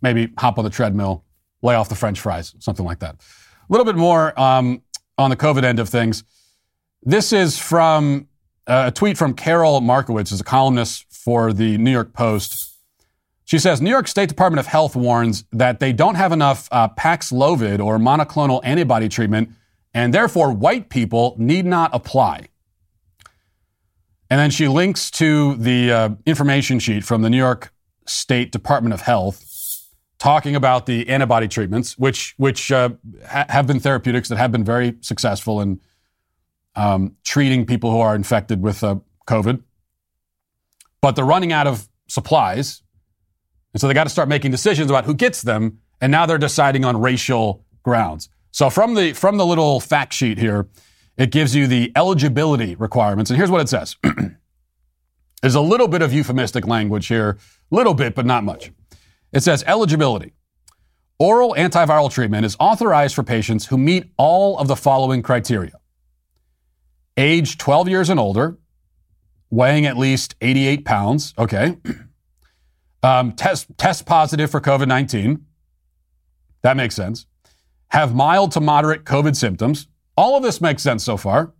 maybe 0.00 0.32
hop 0.38 0.58
on 0.58 0.64
the 0.64 0.70
treadmill, 0.70 1.24
lay 1.60 1.74
off 1.74 1.88
the 1.88 1.96
French 1.96 2.20
fries, 2.20 2.54
something 2.60 2.86
like 2.86 3.00
that. 3.00 3.16
A 3.16 3.66
little 3.68 3.84
bit 3.84 3.96
more 3.96 4.38
um, 4.38 4.80
on 5.18 5.30
the 5.30 5.36
COVID 5.36 5.64
end 5.64 5.80
of 5.80 5.88
things. 5.88 6.22
This 7.02 7.32
is 7.32 7.58
from 7.58 8.28
uh, 8.68 8.84
a 8.86 8.92
tweet 8.92 9.18
from 9.18 9.34
Karol 9.34 9.80
Markowicz, 9.80 10.30
who's 10.30 10.40
a 10.40 10.44
columnist 10.44 11.06
for 11.26 11.52
the 11.52 11.76
New 11.76 11.90
York 11.90 12.12
Post. 12.12 12.72
She 13.44 13.58
says 13.58 13.82
New 13.82 13.90
York 13.90 14.06
State 14.06 14.28
Department 14.28 14.60
of 14.60 14.66
Health 14.66 14.94
warns 14.94 15.42
that 15.50 15.80
they 15.80 15.92
don't 15.92 16.14
have 16.14 16.30
enough 16.30 16.68
uh, 16.70 16.88
Paxlovid 16.90 17.84
or 17.84 17.98
monoclonal 17.98 18.60
antibody 18.62 19.08
treatment, 19.08 19.50
and 19.92 20.14
therefore 20.14 20.52
white 20.52 20.88
people 20.88 21.34
need 21.36 21.66
not 21.66 21.90
apply. 21.92 22.46
And 24.30 24.38
then 24.38 24.50
she 24.50 24.68
links 24.68 25.10
to 25.22 25.56
the 25.56 25.90
uh, 25.90 26.08
information 26.26 26.78
sheet 26.78 27.02
from 27.02 27.22
the 27.22 27.30
New 27.30 27.38
York 27.38 27.72
State 28.06 28.52
Department 28.52 28.94
of 28.94 29.00
Health 29.00 29.42
talking 30.18 30.54
about 30.54 30.86
the 30.86 31.08
antibody 31.08 31.48
treatments, 31.48 31.98
which, 31.98 32.34
which 32.36 32.70
uh, 32.70 32.90
ha- 33.28 33.46
have 33.48 33.66
been 33.66 33.80
therapeutics 33.80 34.28
that 34.28 34.36
have 34.36 34.52
been 34.52 34.64
very 34.64 34.94
successful 35.00 35.60
in 35.60 35.80
um, 36.76 37.16
treating 37.24 37.66
people 37.66 37.90
who 37.90 37.98
are 37.98 38.14
infected 38.14 38.62
with 38.62 38.84
uh, 38.84 38.96
COVID. 39.26 39.64
But 41.00 41.16
they're 41.16 41.24
running 41.24 41.52
out 41.52 41.66
of 41.66 41.88
supplies. 42.08 42.82
And 43.72 43.80
so 43.80 43.88
they 43.88 43.94
got 43.94 44.04
to 44.04 44.10
start 44.10 44.28
making 44.28 44.50
decisions 44.50 44.90
about 44.90 45.04
who 45.04 45.14
gets 45.14 45.42
them. 45.42 45.78
And 46.00 46.10
now 46.10 46.26
they're 46.26 46.38
deciding 46.38 46.84
on 46.84 47.00
racial 47.00 47.64
grounds. 47.82 48.28
So 48.50 48.70
from 48.70 48.94
the, 48.94 49.12
from 49.12 49.36
the 49.36 49.46
little 49.46 49.80
fact 49.80 50.12
sheet 50.12 50.38
here, 50.38 50.68
it 51.16 51.30
gives 51.30 51.54
you 51.54 51.66
the 51.66 51.92
eligibility 51.96 52.74
requirements. 52.74 53.30
And 53.30 53.36
here's 53.36 53.50
what 53.50 53.60
it 53.60 53.68
says. 53.68 53.96
There's 55.42 55.54
a 55.54 55.60
little 55.60 55.88
bit 55.88 56.02
of 56.02 56.12
euphemistic 56.12 56.66
language 56.66 57.06
here, 57.06 57.38
little 57.70 57.94
bit, 57.94 58.14
but 58.14 58.26
not 58.26 58.44
much. 58.44 58.72
It 59.32 59.42
says 59.42 59.62
eligibility. 59.66 60.32
Oral 61.18 61.54
antiviral 61.56 62.10
treatment 62.10 62.44
is 62.44 62.56
authorized 62.58 63.14
for 63.14 63.22
patients 63.22 63.66
who 63.66 63.78
meet 63.78 64.10
all 64.16 64.58
of 64.58 64.68
the 64.68 64.76
following 64.76 65.22
criteria 65.22 65.72
age 67.16 67.58
12 67.58 67.88
years 67.88 68.10
and 68.10 68.20
older, 68.20 68.58
weighing 69.56 69.86
at 69.86 69.96
least 69.96 70.36
88 70.42 70.84
pounds, 70.84 71.32
okay, 71.38 71.78
um, 73.02 73.32
test, 73.32 73.66
test 73.78 74.04
positive 74.04 74.50
for 74.50 74.60
COVID 74.60 74.86
19. 74.86 75.44
That 76.62 76.76
makes 76.76 76.94
sense. 76.94 77.26
Have 77.88 78.14
mild 78.14 78.52
to 78.52 78.60
moderate 78.60 79.04
COVID 79.04 79.34
symptoms. 79.34 79.88
All 80.16 80.36
of 80.36 80.42
this 80.42 80.60
makes 80.60 80.82
sense 80.82 81.04
so 81.04 81.16
far. 81.16 81.54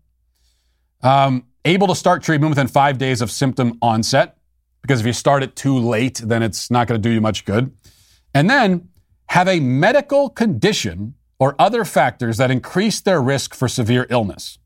Um, 1.03 1.47
able 1.65 1.87
to 1.87 1.95
start 1.95 2.23
treatment 2.23 2.51
within 2.51 2.67
five 2.69 2.99
days 2.99 3.23
of 3.23 3.31
symptom 3.31 3.79
onset, 3.81 4.37
because 4.83 5.01
if 5.01 5.07
you 5.07 5.13
start 5.13 5.43
it 5.43 5.57
too 5.57 5.79
late, 5.79 6.21
then 6.23 6.43
it's 6.43 6.71
not 6.71 6.89
going 6.89 7.01
to 7.01 7.09
do 7.09 7.13
you 7.13 7.21
much 7.21 7.45
good. 7.45 7.75
And 8.35 8.51
then 8.51 8.89
have 9.29 9.49
a 9.49 9.61
medical 9.61 10.29
condition 10.29 11.15
or 11.39 11.55
other 11.59 11.85
factors 11.85 12.37
that 12.37 12.51
increase 12.51 13.01
their 13.01 13.23
risk 13.23 13.55
for 13.55 13.69
severe 13.69 14.07
illness. 14.11 14.59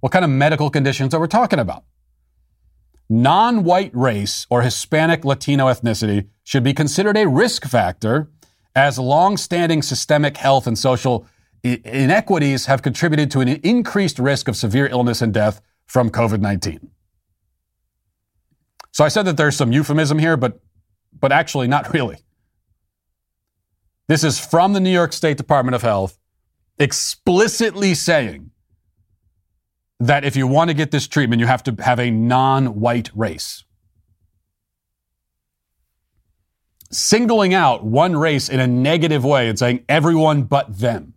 What 0.00 0.12
kind 0.12 0.24
of 0.24 0.30
medical 0.30 0.70
conditions 0.70 1.14
are 1.14 1.20
we 1.20 1.28
talking 1.28 1.58
about? 1.58 1.84
Non 3.08 3.64
white 3.64 3.94
race 3.94 4.46
or 4.48 4.62
Hispanic 4.62 5.24
Latino 5.24 5.66
ethnicity 5.66 6.28
should 6.42 6.64
be 6.64 6.72
considered 6.72 7.16
a 7.16 7.28
risk 7.28 7.64
factor 7.64 8.30
as 8.74 8.98
long 8.98 9.36
standing 9.36 9.82
systemic 9.82 10.36
health 10.36 10.66
and 10.66 10.78
social 10.78 11.26
inequities 11.62 12.66
have 12.66 12.82
contributed 12.82 13.30
to 13.30 13.40
an 13.40 13.48
increased 13.48 14.18
risk 14.18 14.48
of 14.48 14.56
severe 14.56 14.86
illness 14.86 15.22
and 15.22 15.32
death 15.32 15.60
from 15.86 16.10
COVID 16.10 16.40
19. 16.40 16.90
So 18.92 19.04
I 19.04 19.08
said 19.08 19.24
that 19.24 19.36
there's 19.36 19.56
some 19.56 19.72
euphemism 19.72 20.18
here, 20.18 20.36
but, 20.36 20.60
but 21.18 21.32
actually, 21.32 21.66
not 21.66 21.92
really. 21.92 22.18
This 24.06 24.22
is 24.22 24.38
from 24.38 24.72
the 24.72 24.80
New 24.80 24.92
York 24.92 25.12
State 25.12 25.36
Department 25.36 25.74
of 25.74 25.82
Health 25.82 26.18
explicitly 26.78 27.94
saying 27.94 28.50
that 30.00 30.24
if 30.24 30.36
you 30.36 30.46
want 30.46 30.68
to 30.68 30.74
get 30.74 30.90
this 30.90 31.06
treatment, 31.06 31.40
you 31.40 31.46
have 31.46 31.62
to 31.64 31.74
have 31.82 31.98
a 31.98 32.10
non 32.10 32.80
white 32.80 33.10
race. 33.14 33.64
Singling 36.90 37.54
out 37.54 37.84
one 37.84 38.16
race 38.16 38.48
in 38.48 38.60
a 38.60 38.66
negative 38.66 39.24
way 39.24 39.48
and 39.48 39.58
saying 39.58 39.84
everyone 39.88 40.44
but 40.44 40.78
them. 40.78 41.14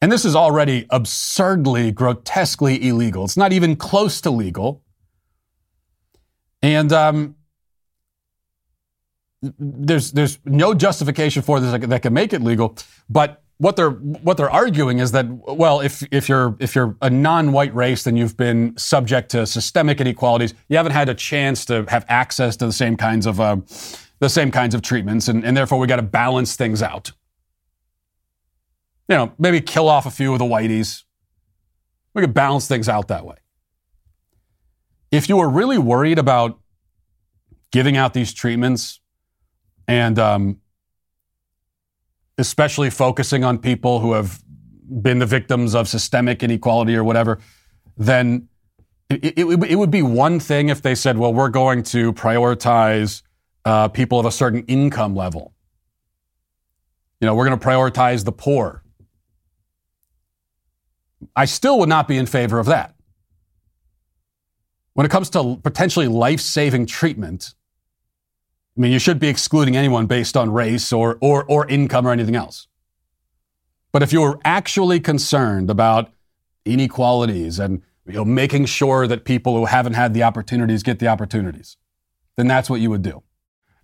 And 0.00 0.12
this 0.12 0.24
is 0.24 0.36
already 0.36 0.86
absurdly, 0.90 1.90
grotesquely 1.90 2.86
illegal. 2.86 3.24
It's 3.24 3.38
not 3.38 3.52
even 3.52 3.74
close 3.74 4.20
to 4.20 4.30
legal. 4.30 4.82
And 6.60 6.92
um, 6.92 7.36
there's 9.58 10.12
there's 10.12 10.38
no 10.44 10.74
justification 10.74 11.42
for 11.42 11.60
this 11.60 11.86
that 11.86 12.02
can 12.02 12.12
make 12.12 12.32
it 12.32 12.42
legal. 12.42 12.76
But 13.08 13.43
what 13.58 13.76
they're 13.76 13.90
what 13.90 14.36
they're 14.36 14.50
arguing 14.50 14.98
is 14.98 15.12
that 15.12 15.26
well, 15.28 15.80
if 15.80 16.02
if 16.10 16.28
you're 16.28 16.56
if 16.58 16.74
you're 16.74 16.96
a 17.00 17.10
non-white 17.10 17.74
race, 17.74 18.02
then 18.02 18.16
you've 18.16 18.36
been 18.36 18.76
subject 18.76 19.30
to 19.30 19.46
systemic 19.46 20.00
inequalities. 20.00 20.54
You 20.68 20.76
haven't 20.76 20.92
had 20.92 21.08
a 21.08 21.14
chance 21.14 21.64
to 21.66 21.84
have 21.88 22.04
access 22.08 22.56
to 22.58 22.66
the 22.66 22.72
same 22.72 22.96
kinds 22.96 23.26
of 23.26 23.40
uh, 23.40 23.56
the 24.18 24.28
same 24.28 24.50
kinds 24.50 24.74
of 24.74 24.82
treatments, 24.82 25.28
and, 25.28 25.44
and 25.44 25.56
therefore 25.56 25.78
we 25.78 25.86
got 25.86 25.96
to 25.96 26.02
balance 26.02 26.56
things 26.56 26.82
out 26.82 27.12
you 29.08 29.16
know, 29.16 29.32
maybe 29.38 29.60
kill 29.60 29.88
off 29.88 30.06
a 30.06 30.10
few 30.10 30.32
of 30.32 30.38
the 30.38 30.44
whiteys. 30.44 31.02
We 32.14 32.22
could 32.22 32.34
balance 32.34 32.66
things 32.66 32.88
out 32.88 33.08
that 33.08 33.24
way. 33.24 33.36
If 35.10 35.28
you 35.28 35.36
were 35.36 35.48
really 35.48 35.78
worried 35.78 36.18
about 36.18 36.58
giving 37.70 37.96
out 37.96 38.14
these 38.14 38.32
treatments 38.32 39.00
and 39.86 40.18
um, 40.18 40.60
especially 42.38 42.90
focusing 42.90 43.44
on 43.44 43.58
people 43.58 44.00
who 44.00 44.12
have 44.12 44.42
been 45.02 45.18
the 45.18 45.26
victims 45.26 45.74
of 45.74 45.88
systemic 45.88 46.42
inequality 46.42 46.94
or 46.94 47.04
whatever, 47.04 47.38
then 47.96 48.48
it, 49.10 49.38
it, 49.38 49.70
it 49.70 49.76
would 49.76 49.90
be 49.90 50.02
one 50.02 50.40
thing 50.40 50.68
if 50.68 50.82
they 50.82 50.94
said, 50.94 51.18
well, 51.18 51.32
we're 51.32 51.48
going 51.48 51.82
to 51.84 52.12
prioritize 52.12 53.22
uh, 53.64 53.88
people 53.88 54.18
of 54.18 54.26
a 54.26 54.30
certain 54.30 54.64
income 54.64 55.14
level. 55.14 55.54
You 57.20 57.26
know, 57.26 57.34
we're 57.34 57.46
going 57.46 57.58
to 57.58 57.64
prioritize 57.64 58.24
the 58.24 58.32
poor. 58.32 58.82
I 61.36 61.44
still 61.46 61.78
would 61.78 61.88
not 61.88 62.08
be 62.08 62.18
in 62.18 62.26
favor 62.26 62.58
of 62.58 62.66
that. 62.66 62.94
When 64.94 65.06
it 65.06 65.10
comes 65.10 65.30
to 65.30 65.56
potentially 65.62 66.08
life 66.08 66.40
saving 66.40 66.86
treatment, 66.86 67.54
I 68.76 68.80
mean, 68.80 68.92
you 68.92 68.98
should 68.98 69.18
be 69.18 69.28
excluding 69.28 69.76
anyone 69.76 70.06
based 70.06 70.36
on 70.36 70.50
race 70.50 70.92
or, 70.92 71.16
or, 71.20 71.44
or 71.44 71.66
income 71.68 72.06
or 72.06 72.12
anything 72.12 72.34
else. 72.34 72.66
But 73.92 74.02
if 74.02 74.12
you're 74.12 74.40
actually 74.44 74.98
concerned 74.98 75.70
about 75.70 76.10
inequalities 76.64 77.60
and 77.60 77.82
you 78.06 78.14
know, 78.14 78.24
making 78.24 78.66
sure 78.66 79.06
that 79.06 79.24
people 79.24 79.56
who 79.56 79.66
haven't 79.66 79.94
had 79.94 80.12
the 80.12 80.24
opportunities 80.24 80.82
get 80.82 80.98
the 80.98 81.06
opportunities, 81.06 81.76
then 82.36 82.48
that's 82.48 82.68
what 82.68 82.80
you 82.80 82.90
would 82.90 83.02
do. 83.02 83.22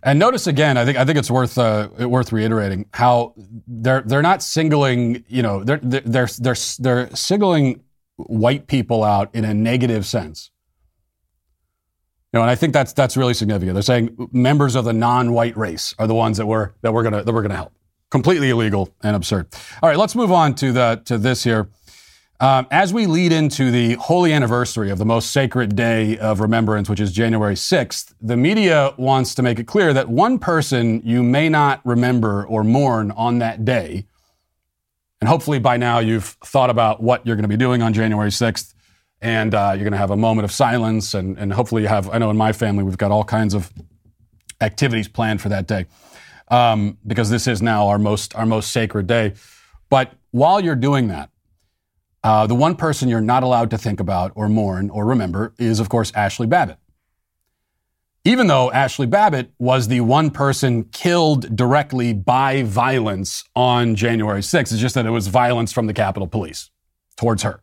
And 0.03 0.19
notice 0.19 0.47
again, 0.47 0.77
I 0.79 0.85
think 0.85 0.97
I 0.97 1.05
think 1.05 1.19
it's 1.19 1.31
worth 1.31 1.59
uh, 1.59 1.89
worth 2.01 2.33
reiterating 2.33 2.87
how 2.93 3.35
they're 3.69 4.01
they're 4.01 4.23
not 4.23 4.43
singling, 4.43 5.25
you 5.29 5.43
know, 5.43 5.63
they're 5.63 5.81
they're 5.83 6.27
they're 6.27 6.57
they're 6.79 7.15
singling 7.15 7.83
white 8.17 8.67
people 8.67 9.05
out 9.05 9.35
in 9.35 9.45
a 9.45 9.53
negative 9.53 10.07
sense. 10.07 10.51
You 12.33 12.39
know, 12.39 12.43
and 12.43 12.51
I 12.51 12.55
think 12.55 12.73
that's 12.73 12.93
that's 12.93 13.17
really 13.17 13.35
significant. 13.35 13.75
They're 13.75 13.83
saying 13.83 14.29
members 14.33 14.77
of 14.77 14.85
the 14.85 14.93
non-white 14.93 15.57
race 15.57 15.95
are 15.99 16.07
the 16.07 16.15
ones 16.15 16.37
that 16.37 16.47
we're 16.47 16.73
that 16.83 16.93
we're 16.93 17.03
gonna 17.03 17.25
that 17.25 17.33
we're 17.33 17.43
gonna 17.43 17.57
help. 17.57 17.73
Completely 18.11 18.51
illegal 18.51 18.95
and 19.03 19.17
absurd. 19.17 19.49
All 19.83 19.89
right, 19.89 19.99
let's 19.99 20.15
move 20.15 20.31
on 20.31 20.55
to 20.57 20.73
the 20.73 21.03
to 21.07 21.19
this 21.19 21.43
here. 21.43 21.69
Um, 22.41 22.67
as 22.71 22.95
we 22.95 23.07
lead 23.07 23.33
into 23.33 23.71
the 23.71 23.95
holy 23.95 24.33
anniversary 24.33 24.91
of 24.91 24.97
the 24.97 25.05
most 25.05 25.31
sacred 25.31 25.77
day 25.77 26.17
of 26.17 26.41
remembrance, 26.41 26.89
which 26.89 26.99
is 26.99 27.13
January 27.13 27.55
6th, 27.55 28.15
the 28.23 28.35
media 28.35 28.95
wants 28.97 29.35
to 29.35 29.43
make 29.43 29.59
it 29.59 29.67
clear 29.67 29.93
that 29.93 30.09
one 30.09 30.39
person 30.39 31.03
you 31.05 31.23
may 31.23 31.51
not 31.51 31.83
remember 31.85 32.47
or 32.47 32.65
mourn 32.65 33.11
on 33.11 33.41
that 33.41 33.67
day, 33.67 34.07
and 35.21 35.29
hopefully 35.29 35.59
by 35.59 35.77
now 35.77 35.99
you've 35.99 36.39
thought 36.43 36.71
about 36.71 37.03
what 37.03 37.27
you're 37.27 37.37
going 37.37 37.43
to 37.43 37.49
be 37.49 37.59
doing 37.59 37.83
on 37.83 37.93
January 37.93 38.31
6th, 38.31 38.73
and 39.23 39.55
uh, 39.55 39.73
you're 39.75 39.85
going 39.85 39.93
to 39.93 39.99
have 39.99 40.11
a 40.11 40.17
moment 40.17 40.45
of 40.45 40.53
silence, 40.53 41.15
and, 41.15 41.39
and 41.39 41.53
hopefully 41.53 41.83
you 41.83 41.89
have, 41.89 42.09
I 42.11 42.19
know 42.19 42.31
in 42.31 42.37
my 42.37 42.53
family 42.53 42.85
we've 42.85 42.99
got 42.99 43.11
all 43.11 43.25
kinds 43.25 43.55
of 43.55 43.71
activities 44.61 45.09
planned 45.09 45.41
for 45.41 45.51
that 45.51 45.67
day, 45.67 45.87
um, 46.49 46.99
because 47.07 47.31
this 47.31 47.47
is 47.47 47.61
now 47.61 47.89
our 47.89 47.99
most, 47.99 48.35
our 48.35 48.47
most 48.47 48.73
sacred 48.73 49.07
day. 49.07 49.35
But 49.91 50.13
while 50.31 50.61
you're 50.61 50.77
doing 50.77 51.09
that, 51.09 51.31
uh, 52.23 52.47
the 52.47 52.55
one 52.55 52.77
person 52.77 53.09
you're 53.09 53.21
not 53.21 53.43
allowed 53.43 53.71
to 53.71 53.79
think 53.79 54.01
about 54.01 54.33
or 54.35 54.49
mourn 54.49 54.91
or 54.91 55.07
remember 55.07 55.55
is, 55.59 55.81
of 55.81 55.89
course, 55.89 56.13
Ashley 56.15 56.47
Babbitt. 56.47 56.79
Even 58.25 58.47
though 58.47 58.71
Ashley 58.71 59.07
Babbitt 59.07 59.51
was 59.59 59.89
the 59.89 60.03
one 60.03 60.31
person 60.31 60.85
killed 60.85 61.57
directly 61.57 62.13
by 62.13 62.63
violence 62.63 63.45
on 63.57 63.95
January 63.95 64.43
6th, 64.43 64.73
it's 64.73 64.79
just 64.79 64.95
that 64.95 65.07
it 65.07 65.11
was 65.11 65.29
violence 65.29 65.73
from 65.73 65.87
the 65.87 65.95
Capitol 65.95 66.29
Police 66.29 66.71
towards 67.17 67.43
her. 67.43 67.63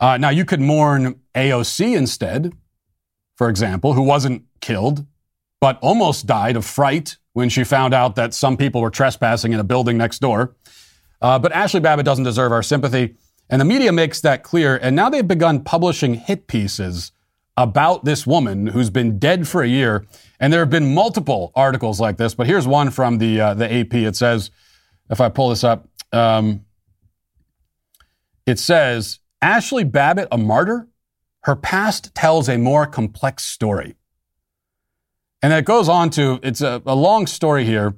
Uh, 0.00 0.16
now, 0.16 0.30
you 0.30 0.44
could 0.44 0.60
mourn 0.60 1.20
AOC 1.34 1.96
instead, 1.96 2.52
for 3.36 3.48
example, 3.48 3.94
who 3.94 4.02
wasn't 4.02 4.44
killed, 4.60 5.06
but 5.60 5.78
almost 5.80 6.26
died 6.26 6.56
of 6.56 6.64
fright 6.64 7.16
when 7.32 7.48
she 7.48 7.64
found 7.64 7.94
out 7.94 8.16
that 8.16 8.34
some 8.34 8.56
people 8.56 8.80
were 8.80 8.90
trespassing 8.90 9.52
in 9.52 9.60
a 9.60 9.64
building 9.64 9.96
next 9.96 10.20
door. 10.20 10.56
Uh, 11.20 11.38
but 11.38 11.52
Ashley 11.52 11.80
Babbitt 11.80 12.04
doesn't 12.04 12.24
deserve 12.24 12.52
our 12.52 12.62
sympathy. 12.62 13.16
And 13.50 13.60
the 13.60 13.64
media 13.64 13.92
makes 13.92 14.20
that 14.20 14.42
clear. 14.42 14.76
And 14.76 14.94
now 14.94 15.08
they've 15.08 15.26
begun 15.26 15.64
publishing 15.64 16.14
hit 16.14 16.46
pieces 16.46 17.12
about 17.56 18.04
this 18.04 18.26
woman 18.26 18.68
who's 18.68 18.90
been 18.90 19.18
dead 19.18 19.48
for 19.48 19.62
a 19.62 19.68
year. 19.68 20.06
And 20.38 20.52
there 20.52 20.60
have 20.60 20.70
been 20.70 20.94
multiple 20.94 21.50
articles 21.56 22.00
like 22.00 22.16
this, 22.16 22.34
but 22.34 22.46
here's 22.46 22.68
one 22.68 22.90
from 22.90 23.18
the, 23.18 23.40
uh, 23.40 23.54
the 23.54 23.72
AP. 23.72 23.94
It 23.94 24.14
says, 24.14 24.52
if 25.10 25.20
I 25.20 25.28
pull 25.28 25.48
this 25.48 25.64
up, 25.64 25.88
um, 26.12 26.64
it 28.46 28.58
says, 28.58 29.18
Ashley 29.40 29.84
Babbitt, 29.84 30.28
a 30.32 30.38
martyr? 30.38 30.88
Her 31.42 31.54
past 31.56 32.14
tells 32.14 32.48
a 32.48 32.58
more 32.58 32.86
complex 32.86 33.44
story. 33.44 33.94
And 35.40 35.52
it 35.52 35.64
goes 35.64 35.88
on 35.88 36.10
to, 36.10 36.40
it's 36.42 36.60
a, 36.60 36.82
a 36.84 36.96
long 36.96 37.26
story 37.26 37.64
here, 37.64 37.94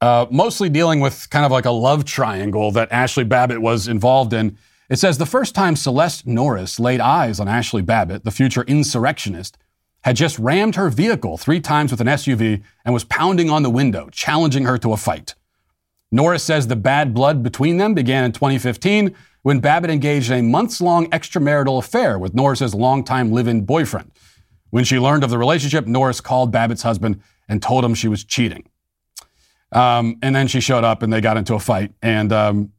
uh, 0.00 0.26
mostly 0.30 0.68
dealing 0.68 1.00
with 1.00 1.28
kind 1.30 1.44
of 1.44 1.52
like 1.52 1.66
a 1.66 1.70
love 1.70 2.04
triangle 2.04 2.70
that 2.72 2.90
Ashley 2.90 3.24
Babbitt 3.24 3.60
was 3.60 3.86
involved 3.86 4.32
in. 4.32 4.56
It 4.88 4.98
says 4.98 5.18
the 5.18 5.26
first 5.26 5.54
time 5.54 5.76
Celeste 5.76 6.26
Norris 6.26 6.80
laid 6.80 7.00
eyes 7.00 7.38
on 7.38 7.48
Ashley 7.48 7.82
Babbitt, 7.82 8.24
the 8.24 8.30
future 8.30 8.62
insurrectionist, 8.62 9.58
had 10.02 10.16
just 10.16 10.38
rammed 10.38 10.76
her 10.76 10.90
vehicle 10.90 11.38
three 11.38 11.60
times 11.60 11.90
with 11.90 12.00
an 12.00 12.06
SUV 12.06 12.62
and 12.84 12.92
was 12.92 13.04
pounding 13.04 13.50
on 13.50 13.62
the 13.62 13.70
window, 13.70 14.08
challenging 14.10 14.64
her 14.64 14.78
to 14.78 14.92
a 14.92 14.96
fight. 14.96 15.34
Norris 16.10 16.42
says 16.42 16.66
the 16.66 16.76
bad 16.76 17.14
blood 17.14 17.42
between 17.42 17.76
them 17.76 17.94
began 17.94 18.24
in 18.24 18.32
2015 18.32 19.14
when 19.44 19.60
Babbitt 19.60 19.90
engaged 19.90 20.30
in 20.30 20.38
a 20.38 20.42
months 20.42 20.80
long 20.80 21.06
extramarital 21.10 21.78
affair 21.78 22.18
with 22.18 22.32
Norris's 22.32 22.74
longtime 22.74 23.30
live 23.30 23.46
in 23.46 23.66
boyfriend. 23.66 24.10
When 24.70 24.84
she 24.84 24.98
learned 24.98 25.22
of 25.22 25.28
the 25.28 25.36
relationship, 25.36 25.86
Norris 25.86 26.18
called 26.22 26.50
Babbitt's 26.50 26.82
husband 26.82 27.20
and 27.46 27.62
told 27.62 27.84
him 27.84 27.94
she 27.94 28.08
was 28.08 28.24
cheating. 28.24 28.66
Um, 29.70 30.16
and 30.22 30.34
then 30.34 30.48
she 30.48 30.60
showed 30.60 30.82
up 30.82 31.02
and 31.02 31.12
they 31.12 31.20
got 31.20 31.36
into 31.36 31.54
a 31.54 31.60
fight. 31.60 31.92
And, 32.00 32.32
um, 32.32 32.72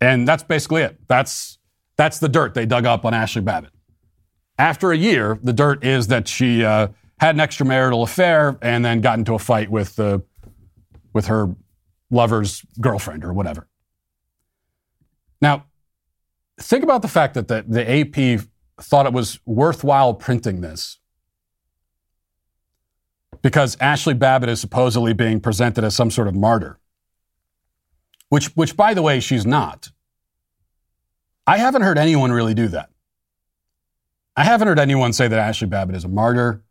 and 0.00 0.26
that's 0.26 0.44
basically 0.44 0.82
it. 0.82 0.96
That's, 1.08 1.58
that's 1.96 2.20
the 2.20 2.28
dirt 2.28 2.54
they 2.54 2.64
dug 2.64 2.86
up 2.86 3.04
on 3.04 3.12
Ashley 3.12 3.42
Babbitt. 3.42 3.72
After 4.56 4.92
a 4.92 4.96
year, 4.96 5.36
the 5.42 5.52
dirt 5.52 5.84
is 5.84 6.06
that 6.08 6.28
she 6.28 6.64
uh, 6.64 6.88
had 7.18 7.34
an 7.34 7.40
extramarital 7.40 8.04
affair 8.04 8.56
and 8.62 8.84
then 8.84 9.00
got 9.00 9.18
into 9.18 9.34
a 9.34 9.38
fight 9.40 9.68
with, 9.68 9.98
uh, 9.98 10.20
with 11.12 11.26
her 11.26 11.56
lover's 12.08 12.64
girlfriend 12.80 13.24
or 13.24 13.32
whatever. 13.32 13.66
Now, 15.42 15.66
think 16.58 16.84
about 16.84 17.02
the 17.02 17.08
fact 17.08 17.34
that 17.34 17.48
the, 17.48 17.64
the 17.68 17.82
AP 17.82 18.40
thought 18.80 19.06
it 19.06 19.12
was 19.12 19.40
worthwhile 19.44 20.14
printing 20.14 20.60
this 20.60 20.98
because 23.42 23.76
Ashley 23.80 24.14
Babbitt 24.14 24.48
is 24.48 24.60
supposedly 24.60 25.12
being 25.12 25.40
presented 25.40 25.84
as 25.84 25.94
some 25.94 26.10
sort 26.10 26.28
of 26.28 26.34
martyr. 26.34 26.78
Which, 28.28 28.46
which, 28.56 28.76
by 28.76 28.94
the 28.94 29.02
way, 29.02 29.20
she's 29.20 29.44
not. 29.44 29.90
I 31.46 31.58
haven't 31.58 31.82
heard 31.82 31.98
anyone 31.98 32.32
really 32.32 32.54
do 32.54 32.68
that. 32.68 32.90
I 34.36 34.44
haven't 34.44 34.68
heard 34.68 34.78
anyone 34.78 35.12
say 35.12 35.28
that 35.28 35.38
Ashley 35.38 35.66
Babbitt 35.66 35.96
is 35.96 36.04
a 36.04 36.08
martyr. 36.08 36.62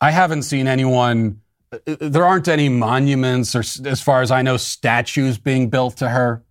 I 0.00 0.12
haven't 0.12 0.44
seen 0.44 0.66
anyone, 0.66 1.42
uh, 1.72 1.78
uh, 1.86 1.96
there 2.00 2.24
aren't 2.24 2.48
any 2.48 2.68
monuments 2.68 3.54
or, 3.54 3.60
as 3.86 4.00
far 4.00 4.22
as 4.22 4.30
I 4.30 4.40
know, 4.42 4.56
statues 4.56 5.36
being 5.36 5.68
built 5.68 5.96
to 5.98 6.08
her. 6.08 6.44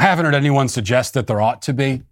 I 0.00 0.04
haven't 0.04 0.24
heard 0.24 0.34
anyone 0.34 0.68
suggest 0.68 1.12
that 1.12 1.26
there 1.26 1.42
ought 1.42 1.60
to 1.60 1.74
be. 1.74 2.04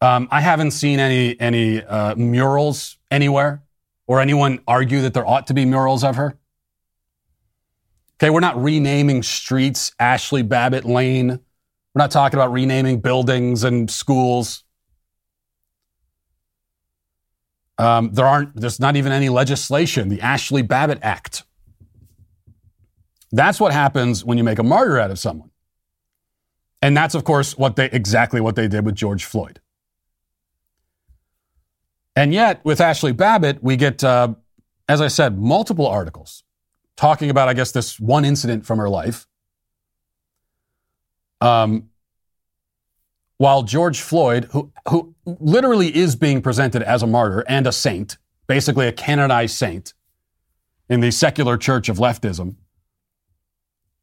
Um, 0.00 0.26
I 0.30 0.40
haven't 0.40 0.70
seen 0.70 0.98
any, 0.98 1.38
any 1.38 1.84
uh, 1.84 2.14
murals 2.14 2.96
anywhere 3.10 3.62
or 4.06 4.22
anyone 4.22 4.60
argue 4.66 5.02
that 5.02 5.12
there 5.12 5.26
ought 5.26 5.48
to 5.48 5.54
be 5.54 5.66
murals 5.66 6.02
of 6.02 6.16
her? 6.16 6.38
Okay, 8.14 8.30
we're 8.30 8.40
not 8.40 8.56
renaming 8.56 9.22
streets 9.22 9.92
Ashley 10.00 10.40
Babbitt 10.40 10.86
Lane. 10.86 11.28
We're 11.28 11.98
not 11.98 12.10
talking 12.10 12.38
about 12.38 12.52
renaming 12.52 13.00
buildings 13.00 13.62
and 13.62 13.90
schools. 13.90 14.64
Um, 17.76 18.14
there 18.14 18.26
aren't, 18.26 18.56
there's 18.56 18.80
not 18.80 18.96
even 18.96 19.12
any 19.12 19.28
legislation, 19.28 20.08
the 20.08 20.22
Ashley 20.22 20.62
Babbitt 20.62 21.00
Act. 21.02 21.42
That's 23.30 23.60
what 23.60 23.74
happens 23.74 24.24
when 24.24 24.38
you 24.38 24.44
make 24.44 24.58
a 24.58 24.64
martyr 24.64 24.98
out 24.98 25.10
of 25.10 25.18
someone. 25.18 25.49
And 26.82 26.96
that's, 26.96 27.14
of 27.14 27.24
course, 27.24 27.58
what 27.58 27.76
they, 27.76 27.90
exactly 27.90 28.40
what 28.40 28.56
they 28.56 28.68
did 28.68 28.84
with 28.86 28.94
George 28.94 29.24
Floyd. 29.24 29.60
And 32.16 32.32
yet, 32.32 32.64
with 32.64 32.80
Ashley 32.80 33.12
Babbitt, 33.12 33.62
we 33.62 33.76
get, 33.76 34.02
uh, 34.02 34.34
as 34.88 35.00
I 35.00 35.08
said, 35.08 35.38
multiple 35.38 35.86
articles 35.86 36.42
talking 36.96 37.30
about, 37.30 37.48
I 37.48 37.54
guess, 37.54 37.72
this 37.72 38.00
one 38.00 38.24
incident 38.24 38.66
from 38.66 38.78
her 38.78 38.88
life. 38.88 39.26
Um, 41.40 41.88
while 43.38 43.62
George 43.62 44.00
Floyd, 44.02 44.48
who, 44.52 44.70
who 44.88 45.14
literally 45.24 45.96
is 45.96 46.14
being 46.14 46.42
presented 46.42 46.82
as 46.82 47.02
a 47.02 47.06
martyr 47.06 47.42
and 47.48 47.66
a 47.66 47.72
saint, 47.72 48.18
basically 48.46 48.86
a 48.86 48.92
canonized 48.92 49.56
saint 49.56 49.94
in 50.90 51.00
the 51.00 51.10
secular 51.10 51.56
church 51.56 51.88
of 51.88 51.96
leftism, 51.96 52.56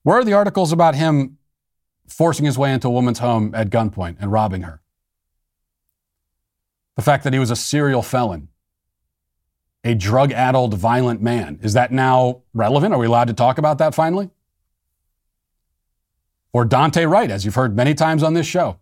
where 0.01 0.17
are 0.17 0.23
the 0.23 0.33
articles 0.33 0.71
about 0.71 0.95
him 0.95 1.36
forcing 2.07 2.45
his 2.45 2.57
way 2.57 2.73
into 2.73 2.87
a 2.87 2.91
woman's 2.91 3.19
home 3.19 3.53
at 3.55 3.69
gunpoint 3.69 4.17
and 4.19 4.31
robbing 4.31 4.63
her? 4.63 4.81
The 6.95 7.01
fact 7.01 7.23
that 7.23 7.33
he 7.33 7.39
was 7.39 7.51
a 7.51 7.55
serial 7.55 8.01
felon, 8.01 8.49
a 9.83 9.93
drug 9.93 10.31
addled, 10.31 10.73
violent 10.73 11.21
man. 11.21 11.59
Is 11.61 11.73
that 11.73 11.91
now 11.91 12.41
relevant? 12.53 12.93
Are 12.93 12.99
we 12.99 13.05
allowed 13.05 13.27
to 13.27 13.33
talk 13.33 13.57
about 13.57 13.77
that 13.77 13.93
finally? 13.93 14.29
Or 16.53 16.65
Daunte 16.65 17.09
Wright, 17.09 17.29
as 17.29 17.45
you've 17.45 17.55
heard 17.55 17.75
many 17.75 17.93
times 17.93 18.23
on 18.23 18.33
this 18.33 18.47
show. 18.47 18.79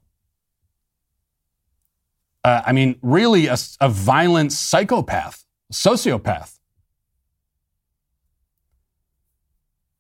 Uh, 2.44 2.62
I 2.66 2.72
mean, 2.72 2.98
really 3.02 3.48
a, 3.48 3.58
a 3.82 3.90
violent 3.90 4.54
psychopath, 4.54 5.46
sociopath. 5.74 6.55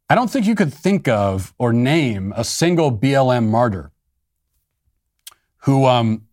I 0.10 0.16
don't 0.16 0.30
think 0.30 0.46
you 0.46 0.56
could 0.56 0.74
think 0.74 1.08
of 1.08 1.54
or 1.58 1.74
name 1.74 2.34
a 2.36 2.44
single 2.44 2.92
BLM 2.96 3.48
martyr 3.48 3.92
who 5.60 5.86
um, 5.86 6.28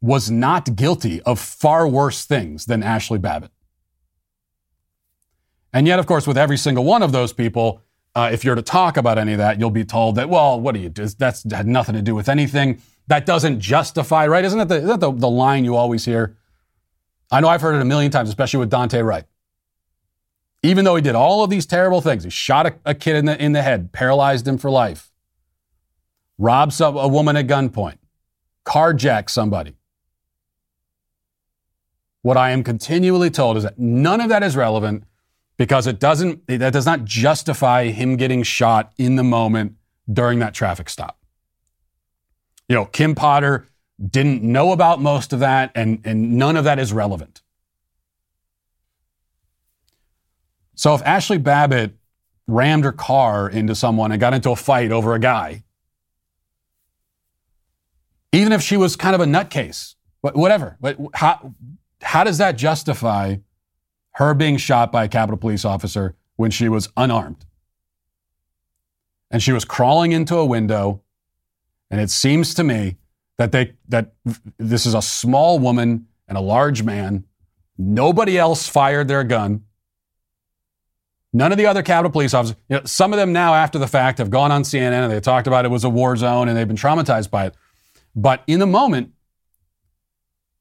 was 0.00 0.30
not 0.30 0.76
guilty 0.76 1.20
of 1.22 1.40
far 1.40 1.88
worse 1.88 2.24
things 2.24 2.66
than 2.66 2.82
Ashley 2.82 3.18
Babbitt. 3.18 3.50
And 5.72 5.86
yet, 5.86 5.98
of 5.98 6.06
course, 6.06 6.26
with 6.26 6.38
every 6.38 6.56
single 6.56 6.84
one 6.84 7.02
of 7.02 7.12
those 7.12 7.32
people, 7.32 7.82
uh, 8.14 8.30
if 8.32 8.44
you're 8.44 8.54
to 8.54 8.62
talk 8.62 8.96
about 8.96 9.18
any 9.18 9.32
of 9.32 9.38
that, 9.38 9.58
you'll 9.58 9.70
be 9.70 9.84
told 9.84 10.14
that, 10.14 10.28
well, 10.28 10.60
what 10.60 10.74
do 10.74 10.80
you 10.80 10.88
do? 10.88 11.06
That's 11.06 11.50
had 11.50 11.66
nothing 11.66 11.94
to 11.94 12.02
do 12.02 12.14
with 12.14 12.28
anything. 12.28 12.80
That 13.08 13.26
doesn't 13.26 13.60
justify, 13.60 14.26
right? 14.26 14.44
Isn't 14.44 14.58
that 14.58 14.68
the, 14.68 14.76
isn't 14.76 14.88
that 14.88 15.00
the, 15.00 15.12
the 15.12 15.28
line 15.28 15.64
you 15.64 15.76
always 15.76 16.04
hear? 16.04 16.36
I 17.30 17.40
know 17.40 17.48
I've 17.48 17.60
heard 17.60 17.74
it 17.74 17.82
a 17.82 17.84
million 17.84 18.10
times, 18.10 18.28
especially 18.28 18.60
with 18.60 18.70
Daunte 18.70 19.04
Wright. 19.04 19.24
Even 20.62 20.84
though 20.84 20.96
he 20.96 21.02
did 21.02 21.14
all 21.14 21.44
of 21.44 21.50
these 21.50 21.66
terrible 21.66 22.00
things, 22.00 22.24
he 22.24 22.30
shot 22.30 22.66
a, 22.66 22.74
a 22.84 22.94
kid 22.94 23.16
in 23.16 23.26
the, 23.26 23.42
in 23.42 23.52
the 23.52 23.62
head, 23.62 23.92
paralyzed 23.92 24.46
him 24.46 24.58
for 24.58 24.70
life, 24.70 25.12
robbed 26.36 26.72
some, 26.72 26.96
a 26.96 27.08
woman 27.08 27.36
at 27.36 27.46
gunpoint, 27.46 27.98
carjacked 28.64 29.30
somebody. 29.30 29.74
What 32.22 32.36
I 32.36 32.50
am 32.50 32.64
continually 32.64 33.30
told 33.30 33.56
is 33.56 33.62
that 33.62 33.78
none 33.78 34.20
of 34.20 34.28
that 34.28 34.42
is 34.42 34.56
relevant 34.56 35.04
because 35.56 35.86
it 35.86 35.98
doesn't, 35.98 36.46
that 36.46 36.72
does 36.72 36.86
not 36.86 37.04
justify 37.04 37.86
him 37.86 38.16
getting 38.16 38.42
shot 38.42 38.92
in 38.98 39.16
the 39.16 39.24
moment 39.24 39.74
during 40.12 40.38
that 40.40 40.54
traffic 40.54 40.88
stop. 40.88 41.18
You 42.68 42.74
know, 42.74 42.84
Kim 42.84 43.14
Potter 43.14 43.66
didn't 44.04 44.42
know 44.42 44.72
about 44.72 45.00
most 45.00 45.32
of 45.32 45.40
that, 45.40 45.72
and, 45.74 46.00
and 46.04 46.36
none 46.36 46.56
of 46.56 46.64
that 46.64 46.78
is 46.78 46.92
relevant. 46.92 47.42
So 50.78 50.94
if 50.94 51.02
Ashley 51.02 51.38
Babbitt 51.38 51.98
rammed 52.46 52.84
her 52.84 52.92
car 52.92 53.50
into 53.50 53.74
someone 53.74 54.12
and 54.12 54.20
got 54.20 54.32
into 54.32 54.52
a 54.52 54.56
fight 54.56 54.92
over 54.92 55.12
a 55.12 55.18
guy, 55.18 55.64
even 58.30 58.52
if 58.52 58.62
she 58.62 58.76
was 58.76 58.94
kind 58.94 59.16
of 59.16 59.20
a 59.20 59.24
nutcase, 59.24 59.96
whatever, 60.20 60.76
but 60.80 60.96
how, 61.14 61.52
how 62.00 62.22
does 62.22 62.38
that 62.38 62.52
justify 62.56 63.38
her 64.12 64.34
being 64.34 64.56
shot 64.56 64.92
by 64.92 65.02
a 65.02 65.08
Capitol 65.08 65.36
Police 65.36 65.64
officer 65.64 66.14
when 66.36 66.52
she 66.52 66.68
was 66.68 66.88
unarmed? 66.96 67.44
And 69.32 69.42
she 69.42 69.50
was 69.50 69.64
crawling 69.64 70.12
into 70.12 70.36
a 70.36 70.46
window, 70.46 71.02
and 71.90 72.00
it 72.00 72.08
seems 72.08 72.54
to 72.54 72.62
me 72.62 72.98
that 73.36 73.50
they 73.50 73.72
that 73.88 74.12
this 74.58 74.86
is 74.86 74.94
a 74.94 75.02
small 75.02 75.58
woman 75.58 76.06
and 76.28 76.38
a 76.38 76.40
large 76.40 76.84
man. 76.84 77.24
Nobody 77.76 78.38
else 78.38 78.68
fired 78.68 79.08
their 79.08 79.24
gun. 79.24 79.64
None 81.32 81.52
of 81.52 81.58
the 81.58 81.66
other 81.66 81.82
Capitol 81.82 82.10
police 82.10 82.32
officers, 82.32 82.56
you 82.68 82.76
know, 82.76 82.82
some 82.84 83.12
of 83.12 83.18
them 83.18 83.32
now 83.32 83.54
after 83.54 83.78
the 83.78 83.86
fact 83.86 84.18
have 84.18 84.30
gone 84.30 84.50
on 84.50 84.62
CNN 84.62 85.04
and 85.04 85.12
they 85.12 85.20
talked 85.20 85.46
about 85.46 85.64
it 85.64 85.68
was 85.68 85.84
a 85.84 85.90
war 85.90 86.16
zone 86.16 86.48
and 86.48 86.56
they've 86.56 86.66
been 86.66 86.76
traumatized 86.76 87.30
by 87.30 87.46
it. 87.46 87.54
But 88.16 88.42
in 88.46 88.60
the 88.60 88.66
moment, 88.66 89.12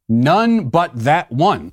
none 0.09 0.69
but 0.69 0.91
that 0.95 1.31
one 1.31 1.71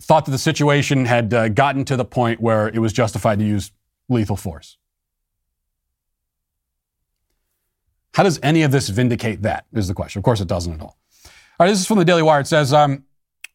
thought 0.00 0.24
that 0.26 0.30
the 0.30 0.38
situation 0.38 1.04
had 1.04 1.34
uh, 1.34 1.48
gotten 1.48 1.84
to 1.86 1.96
the 1.96 2.04
point 2.04 2.40
where 2.40 2.68
it 2.68 2.78
was 2.78 2.92
justified 2.92 3.38
to 3.40 3.44
use 3.44 3.72
lethal 4.08 4.36
force. 4.36 4.76
How 8.14 8.22
does 8.22 8.38
any 8.42 8.62
of 8.62 8.70
this 8.70 8.88
vindicate 8.88 9.42
that? 9.42 9.66
Is 9.72 9.88
the 9.88 9.94
question. 9.94 10.20
Of 10.20 10.24
course, 10.24 10.40
it 10.40 10.46
doesn't 10.46 10.74
at 10.74 10.80
all. 10.80 10.96
All 11.58 11.66
right, 11.66 11.68
this 11.68 11.80
is 11.80 11.86
from 11.86 11.98
the 11.98 12.04
Daily 12.04 12.22
Wire. 12.22 12.40
It 12.40 12.46
says 12.46 12.72
um, 12.72 13.04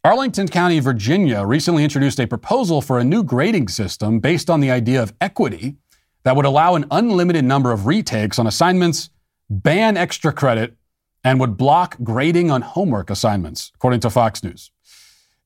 Arlington 0.06 0.48
County, 0.48 0.80
Virginia 0.80 1.44
recently 1.44 1.84
introduced 1.84 2.22
a 2.22 2.28
proposal 2.28 2.82
for 2.82 3.00
a 3.00 3.04
new 3.04 3.22
grading 3.22 3.68
system 3.68 4.22
based 4.22 4.50
on 4.50 4.62
the 4.62 4.72
idea 4.72 5.04
of 5.04 5.14
equity 5.20 5.76
that 6.24 6.38
would 6.38 6.46
allow 6.46 6.76
an 6.76 6.86
unlimited 6.90 7.44
number 7.44 7.74
of 7.74 7.86
retakes 7.86 8.40
on 8.40 8.48
assignments, 8.48 9.10
ban 9.50 9.98
extra 9.98 10.32
credit, 10.32 10.78
and 11.22 11.38
would 11.38 11.58
block 11.58 11.98
grading 12.02 12.50
on 12.50 12.62
homework 12.62 13.10
assignments, 13.10 13.74
according 13.76 14.00
to 14.00 14.10
Fox 14.10 14.42
News. 14.42 14.72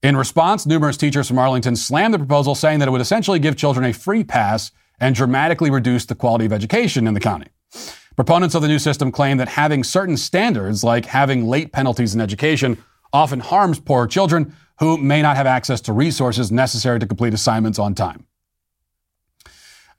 In 0.04 0.16
response, 0.16 0.68
numerous 0.68 0.98
teachers 0.98 1.28
from 1.28 1.40
Arlington 1.40 1.76
slammed 1.76 2.14
the 2.14 2.20
proposal, 2.20 2.54
saying 2.54 2.78
that 2.78 2.88
it 2.88 2.92
would 2.92 3.02
essentially 3.02 3.40
give 3.40 3.56
children 3.56 3.84
a 3.88 3.94
free 3.94 4.24
pass 4.24 4.72
and 5.00 5.16
dramatically 5.16 5.72
reduce 5.72 6.06
the 6.06 6.14
quality 6.14 6.46
of 6.46 6.54
education 6.54 7.08
in 7.08 7.16
the 7.16 7.20
county. 7.20 7.48
Proponents 8.16 8.54
of 8.54 8.62
the 8.62 8.68
new 8.68 8.78
system 8.78 9.12
claim 9.12 9.38
that 9.38 9.48
having 9.48 9.84
certain 9.84 10.16
standards, 10.16 10.84
like 10.84 11.08
having 11.08 11.48
late 11.48 11.72
penalties 11.72 12.14
in 12.14 12.22
education, 12.22 12.78
often 13.14 13.40
harms 13.40 13.80
poor 13.80 14.08
children 14.08 14.56
who 14.80 14.98
may 14.98 15.22
not 15.22 15.38
have 15.38 15.46
access 15.46 15.80
to 15.82 15.94
resources 15.94 16.52
necessary 16.52 17.00
to 17.00 17.06
complete 17.06 17.34
assignments 17.34 17.80
on 17.80 17.94
time. 17.94 18.26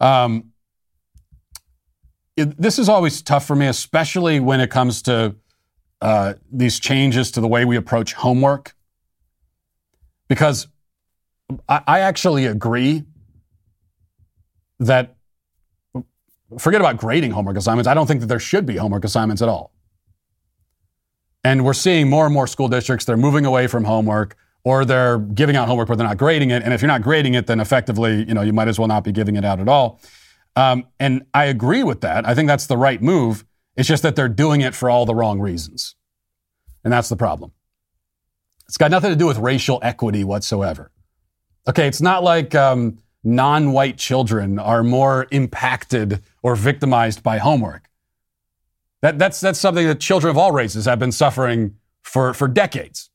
Um, 0.01 0.53
it, 2.37 2.61
this 2.61 2.79
is 2.79 2.89
always 2.89 3.23
tough 3.23 3.47
for 3.47 3.55
me, 3.55 3.67
especially 3.67 4.41
when 4.41 4.61
it 4.61 4.71
comes 4.71 5.01
to 5.03 5.37
uh, 6.01 6.35
these 6.51 6.81
changes 6.81 7.31
to 7.31 7.41
the 7.41 7.49
way 7.49 7.65
we 7.65 7.77
approach 7.77 8.13
homework, 8.13 8.75
because 10.29 10.67
I, 11.69 11.83
I 11.87 12.01
actually 12.01 12.47
agree 12.47 13.05
that 14.81 15.17
forget 16.59 16.81
about 16.81 16.97
grading 16.97 17.31
homework 17.31 17.57
assignments. 17.57 17.87
I 17.89 17.95
don't 17.95 18.07
think 18.07 18.21
that 18.21 18.27
there 18.27 18.41
should 18.41 18.67
be 18.67 18.77
homework 18.77 19.05
assignments 19.05 19.41
at 19.41 19.49
all. 19.49 19.74
And 21.45 21.65
we're 21.65 21.75
seeing 21.75 22.09
more 22.09 22.25
and 22.25 22.33
more 22.33 22.47
school 22.47 22.69
districts, 22.69 23.05
they're 23.05 23.17
moving 23.17 23.45
away 23.45 23.67
from 23.67 23.85
homework 23.85 24.37
or 24.65 24.85
they're 24.87 25.19
giving 25.19 25.57
out 25.57 25.69
homework, 25.69 25.89
but 25.89 25.99
they're 25.99 26.07
not 26.07 26.17
grading 26.17 26.51
it. 26.51 26.63
And 26.63 26.73
if 26.73 26.81
you're 26.81 26.89
not 26.89 27.03
grading 27.03 27.35
it, 27.35 27.47
then 27.47 27.61
effectively, 27.61 28.25
you 28.27 28.33
know, 28.33 28.41
you 28.41 28.55
might 28.55 28.67
as 28.67 28.79
well 28.79 28.89
not 28.89 29.05
be 29.05 29.13
giving 29.13 29.37
it 29.37 29.45
out 29.45 29.61
at 29.61 29.69
all. 29.69 30.01
Um, 30.57 30.87
and 30.99 31.27
I 31.35 31.45
agree 31.47 31.83
with 31.83 32.01
that. 32.01 32.27
I 32.27 32.35
think 32.35 32.49
that's 32.49 32.67
the 32.67 32.79
right 32.79 33.01
move. 33.03 33.45
It's 33.77 33.89
just 33.89 34.03
that 34.05 34.17
they're 34.17 34.29
doing 34.29 34.63
it 34.63 34.75
for 34.75 34.89
all 34.89 35.05
the 35.05 35.15
wrong 35.15 35.39
reasons. 35.39 35.97
And 36.83 36.93
that's 36.93 37.09
the 37.09 37.17
problem. 37.17 37.53
It's 38.67 38.77
got 38.79 38.91
nothing 38.91 39.11
to 39.11 39.17
do 39.17 39.27
with 39.27 39.39
racial 39.39 39.79
equity 39.83 40.25
whatsoever. 40.25 40.91
Okay, 41.69 41.87
it's 41.87 42.01
not 42.01 42.23
like 42.23 42.55
um, 42.55 42.99
non 43.23 43.73
white 43.73 43.99
children 43.99 44.59
are 44.59 44.83
more 44.83 45.27
impacted 45.31 46.23
or 46.43 46.57
victimized 46.57 47.23
by 47.23 47.39
homework. 47.39 47.89
That, 49.05 49.19
that's, 49.19 49.39
that's 49.39 49.59
something 49.59 49.87
that 49.87 50.01
children 50.01 50.31
of 50.31 50.39
all 50.39 50.51
races 50.51 50.87
have 50.87 50.99
been 50.99 51.13
suffering 51.13 51.77
for, 52.05 52.33
for 52.33 52.49
decades. 52.49 53.11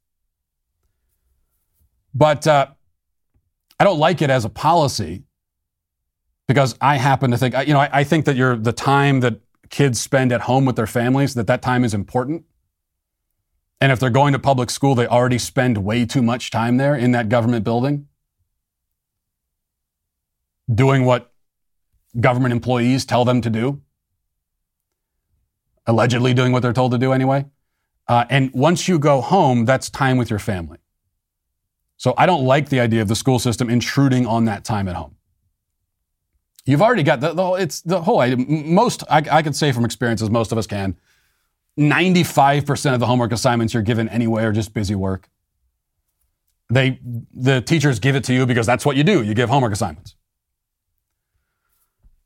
But 2.14 2.46
uh, 2.46 2.68
I 3.80 3.86
don't 3.86 3.98
like 3.98 4.22
it 4.22 4.30
as 4.30 4.46
a 4.46 4.50
policy 4.50 5.24
because 6.48 6.76
I 6.80 6.98
happen 6.98 7.32
to 7.32 7.40
think, 7.40 7.56
you 7.66 7.74
know, 7.74 7.80
I, 7.80 7.90
I 7.92 8.04
think 8.04 8.26
that 8.26 8.36
you're, 8.36 8.56
the 8.56 8.72
time 8.72 9.22
that 9.22 9.42
kids 9.72 10.00
spend 10.00 10.32
at 10.32 10.42
home 10.42 10.64
with 10.64 10.76
their 10.76 10.86
families, 10.86 11.34
that 11.34 11.48
that 11.48 11.64
time 11.64 11.84
is 11.84 11.96
important. 11.96 12.46
And 13.82 13.92
if 13.92 14.00
they're 14.00 14.12
going 14.12 14.34
to 14.34 14.40
public 14.40 14.70
school, 14.70 14.94
they 14.94 15.08
already 15.08 15.40
spend 15.40 15.80
way 15.80 16.06
too 16.06 16.22
much 16.22 16.52
time 16.52 16.78
there 16.78 16.94
in 16.94 17.14
that 17.14 17.30
government 17.30 17.64
building 17.66 18.06
doing 20.72 21.04
what 21.04 21.34
government 22.20 22.52
employees 22.52 23.06
tell 23.06 23.26
them 23.26 23.42
to 23.42 23.50
do 23.50 23.82
allegedly 25.90 26.34
doing 26.34 26.52
what 26.52 26.62
they're 26.62 26.72
told 26.72 26.92
to 26.92 26.98
do 26.98 27.12
anyway. 27.12 27.46
Uh, 28.08 28.26
and 28.30 28.52
once 28.54 28.88
you 28.88 29.00
go 29.00 29.22
home, 29.22 29.66
that's 29.66 29.90
time 29.90 30.18
with 30.18 30.30
your 30.30 30.40
family. 30.40 30.78
So 31.98 32.14
I 32.16 32.26
don't 32.28 32.46
like 32.46 32.70
the 32.70 32.80
idea 32.80 33.02
of 33.02 33.08
the 33.08 33.16
school 33.16 33.40
system 33.40 33.70
intruding 33.70 34.26
on 34.26 34.46
that 34.46 34.64
time 34.64 34.88
at 34.88 34.96
home. 34.96 35.16
You've 36.66 36.82
already 36.82 37.04
got 37.04 37.20
the, 37.22 37.34
the 37.34 37.52
it's 37.54 37.82
the 37.82 38.02
whole 38.02 38.20
idea. 38.20 38.38
Most 38.38 39.04
I, 39.10 39.24
I 39.32 39.42
can 39.42 39.54
say 39.54 39.72
from 39.72 39.84
experience, 39.84 40.22
as 40.22 40.30
most 40.30 40.52
of 40.52 40.58
us 40.58 40.68
can, 40.68 40.96
95% 41.78 42.94
of 42.94 43.00
the 43.00 43.08
homework 43.08 43.32
assignments 43.32 43.74
you're 43.74 43.84
given 43.84 44.08
anyway 44.10 44.44
are 44.44 44.52
just 44.52 44.74
busy 44.74 44.96
work. 44.96 45.28
They 46.70 47.00
the 47.34 47.62
teachers 47.62 48.00
give 48.00 48.16
it 48.16 48.24
to 48.26 48.34
you 48.34 48.46
because 48.46 48.68
that's 48.68 48.86
what 48.86 48.96
you 48.96 49.04
do. 49.04 49.24
You 49.24 49.34
give 49.34 49.50
homework 49.50 49.74
assignments. 49.74 50.16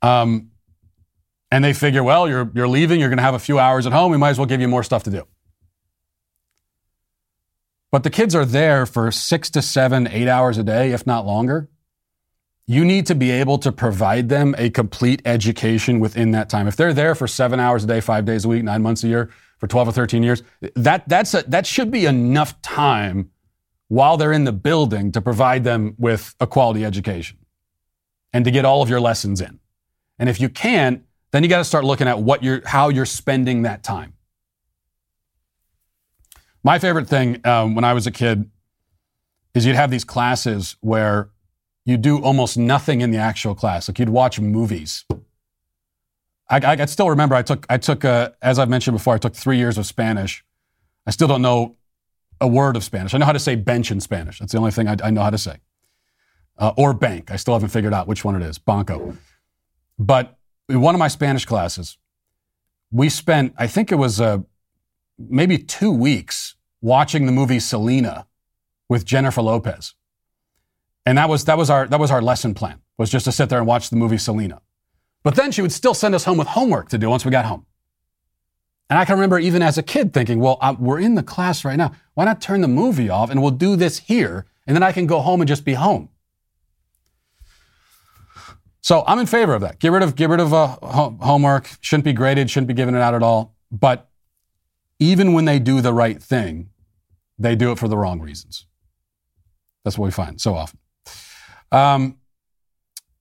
Um, 0.01 0.51
and 1.53 1.63
they 1.63 1.71
figure, 1.71 2.01
well, 2.01 2.27
you're, 2.27 2.49
you're 2.55 2.67
leaving, 2.67 2.99
you're 2.99 3.09
going 3.09 3.19
to 3.19 3.23
have 3.23 3.35
a 3.35 3.39
few 3.39 3.59
hours 3.59 3.85
at 3.85 3.93
home, 3.93 4.11
we 4.11 4.17
might 4.17 4.31
as 4.31 4.39
well 4.39 4.47
give 4.47 4.59
you 4.59 4.67
more 4.67 4.81
stuff 4.81 5.03
to 5.03 5.11
do. 5.11 5.27
But 7.91 8.01
the 8.01 8.09
kids 8.09 8.33
are 8.33 8.43
there 8.43 8.87
for 8.87 9.11
six 9.11 9.51
to 9.51 9.61
seven, 9.61 10.07
eight 10.07 10.27
hours 10.27 10.57
a 10.57 10.63
day, 10.63 10.93
if 10.93 11.05
not 11.05 11.27
longer. 11.27 11.69
You 12.65 12.83
need 12.83 13.05
to 13.05 13.13
be 13.13 13.29
able 13.29 13.59
to 13.59 13.71
provide 13.71 14.29
them 14.29 14.55
a 14.57 14.71
complete 14.71 15.21
education 15.25 15.99
within 15.99 16.31
that 16.31 16.49
time. 16.49 16.67
If 16.67 16.75
they're 16.75 16.91
there 16.91 17.13
for 17.13 17.27
seven 17.27 17.59
hours 17.59 17.83
a 17.83 17.87
day, 17.87 18.01
five 18.01 18.25
days 18.25 18.45
a 18.45 18.47
week, 18.47 18.63
nine 18.63 18.81
months 18.81 19.03
a 19.03 19.07
year, 19.07 19.29
for 19.59 19.67
12 19.67 19.89
or 19.89 19.91
13 19.91 20.23
years, 20.23 20.41
that, 20.75 21.07
that's 21.07 21.35
a, 21.35 21.43
that 21.43 21.67
should 21.67 21.91
be 21.91 22.07
enough 22.07 22.59
time 22.63 23.29
while 23.89 24.17
they're 24.17 24.33
in 24.33 24.45
the 24.45 24.51
building 24.51 25.11
to 25.11 25.21
provide 25.21 25.63
them 25.63 25.93
with 25.99 26.33
a 26.39 26.47
quality 26.47 26.83
education 26.83 27.37
and 28.33 28.43
to 28.43 28.49
get 28.49 28.65
all 28.65 28.81
of 28.81 28.89
your 28.89 28.99
lessons 28.99 29.39
in. 29.39 29.59
And 30.17 30.29
if 30.29 30.41
you 30.41 30.49
can't, 30.49 31.03
then 31.33 31.41
you 31.41 31.49
got 31.49 31.57
to 31.57 31.65
start 31.65 31.83
looking 31.83 32.07
at 32.07 32.19
what 32.19 32.43
you're, 32.43 32.61
how 32.65 32.89
you're 32.89 33.07
spending 33.07 33.63
that 33.63 33.81
time. 33.83 34.13
My 36.63 36.77
favorite 36.77 37.07
thing 37.07 37.41
um, 37.45 37.73
when 37.73 37.83
I 37.83 37.93
was 37.93 38.05
a 38.05 38.11
kid 38.11 38.49
is 39.55 39.65
you'd 39.65 39.75
have 39.75 39.89
these 39.89 40.03
classes 40.03 40.77
where 40.81 41.31
you 41.85 41.97
do 41.97 42.21
almost 42.21 42.55
nothing 42.55 43.01
in 43.01 43.09
the 43.09 43.17
actual 43.17 43.55
class. 43.55 43.89
Like 43.89 43.97
you'd 43.97 44.09
watch 44.09 44.39
movies. 44.39 45.05
I, 46.49 46.59
I, 46.59 46.81
I 46.81 46.85
still 46.85 47.09
remember 47.09 47.33
I 47.33 47.41
took, 47.41 47.65
I 47.67 47.77
took 47.77 48.05
as 48.05 48.59
I've 48.59 48.69
mentioned 48.69 48.95
before, 48.95 49.15
I 49.15 49.17
took 49.17 49.33
three 49.33 49.57
years 49.57 49.79
of 49.79 49.87
Spanish. 49.87 50.45
I 51.07 51.11
still 51.11 51.27
don't 51.27 51.41
know 51.41 51.77
a 52.39 52.47
word 52.47 52.75
of 52.75 52.83
Spanish. 52.83 53.15
I 53.15 53.17
know 53.17 53.25
how 53.25 53.33
to 53.33 53.39
say 53.39 53.55
bench 53.55 53.89
in 53.89 53.99
Spanish. 53.99 54.37
That's 54.37 54.51
the 54.51 54.59
only 54.59 54.71
thing 54.71 54.87
I, 54.87 54.97
I 55.03 55.09
know 55.09 55.23
how 55.23 55.31
to 55.31 55.37
say. 55.39 55.57
Uh, 56.59 56.73
or 56.77 56.93
bank. 56.93 57.31
I 57.31 57.37
still 57.37 57.55
haven't 57.55 57.69
figured 57.69 57.93
out 57.93 58.07
which 58.07 58.23
one 58.23 58.35
it 58.35 58.43
is. 58.43 58.59
Banco. 58.59 59.17
But 59.97 60.37
in 60.69 60.81
one 60.81 60.95
of 60.95 60.99
my 60.99 61.07
Spanish 61.07 61.45
classes, 61.45 61.97
we 62.91 63.09
spent, 63.09 63.53
I 63.57 63.67
think 63.67 63.91
it 63.91 63.95
was 63.95 64.21
uh, 64.21 64.39
maybe 65.17 65.57
two 65.57 65.91
weeks 65.91 66.55
watching 66.81 67.25
the 67.25 67.31
movie 67.31 67.59
Selena 67.59 68.27
with 68.89 69.05
Jennifer 69.05 69.41
Lopez. 69.41 69.95
And 71.05 71.17
that 71.17 71.27
was, 71.27 71.45
that 71.45 71.57
was 71.57 71.69
our, 71.69 71.87
that 71.87 71.99
was 71.99 72.11
our 72.11 72.21
lesson 72.21 72.53
plan 72.53 72.79
was 72.97 73.09
just 73.09 73.25
to 73.25 73.31
sit 73.31 73.49
there 73.49 73.57
and 73.57 73.67
watch 73.67 73.89
the 73.89 73.95
movie 73.95 74.17
Selena. 74.17 74.61
But 75.23 75.35
then 75.35 75.51
she 75.51 75.61
would 75.61 75.71
still 75.71 75.93
send 75.93 76.13
us 76.13 76.25
home 76.25 76.37
with 76.37 76.47
homework 76.47 76.89
to 76.89 76.97
do 76.97 77.09
once 77.09 77.25
we 77.25 77.31
got 77.31 77.45
home. 77.45 77.65
And 78.89 78.99
I 78.99 79.05
can 79.05 79.15
remember 79.15 79.39
even 79.39 79.61
as 79.61 79.77
a 79.77 79.83
kid 79.83 80.13
thinking, 80.13 80.39
well, 80.39 80.57
I, 80.61 80.71
we're 80.71 80.99
in 80.99 81.15
the 81.15 81.23
class 81.23 81.65
right 81.65 81.77
now. 81.77 81.93
Why 82.13 82.25
not 82.25 82.41
turn 82.41 82.61
the 82.61 82.67
movie 82.67 83.09
off 83.09 83.31
and 83.31 83.41
we'll 83.41 83.51
do 83.51 83.75
this 83.75 83.99
here 83.99 84.45
and 84.67 84.75
then 84.75 84.83
I 84.83 84.91
can 84.91 85.07
go 85.07 85.19
home 85.19 85.41
and 85.41 85.47
just 85.47 85.65
be 85.65 85.73
home. 85.73 86.09
So 88.83 89.03
I'm 89.07 89.17
in 89.17 89.25
favor 89.25 89.53
of 89.53 89.61
that. 89.61 89.79
Get 89.79 89.93
rid 89.93 90.03
of 90.03 90.15
get 90.15 90.29
rid 90.29 90.41
of 90.41 90.53
uh, 90.53 90.77
homework. 90.77 91.69
Shouldn't 91.79 92.03
be 92.03 92.13
graded. 92.13 92.49
Shouldn't 92.49 92.67
be 92.67 92.73
given 92.73 92.95
it 92.95 92.99
out 92.99 93.13
at 93.13 93.23
all. 93.23 93.55
But 93.71 94.09
even 94.99 95.33
when 95.33 95.45
they 95.45 95.57
do 95.57 95.79
the 95.81 95.93
right 95.93 96.21
thing, 96.21 96.69
they 97.39 97.55
do 97.55 97.71
it 97.71 97.79
for 97.79 97.87
the 97.87 97.97
wrong 97.97 98.19
reasons. 98.19 98.65
That's 99.83 99.97
what 99.97 100.05
we 100.05 100.11
find 100.11 100.39
so 100.39 100.55
often. 100.55 100.79
Um, 101.71 102.17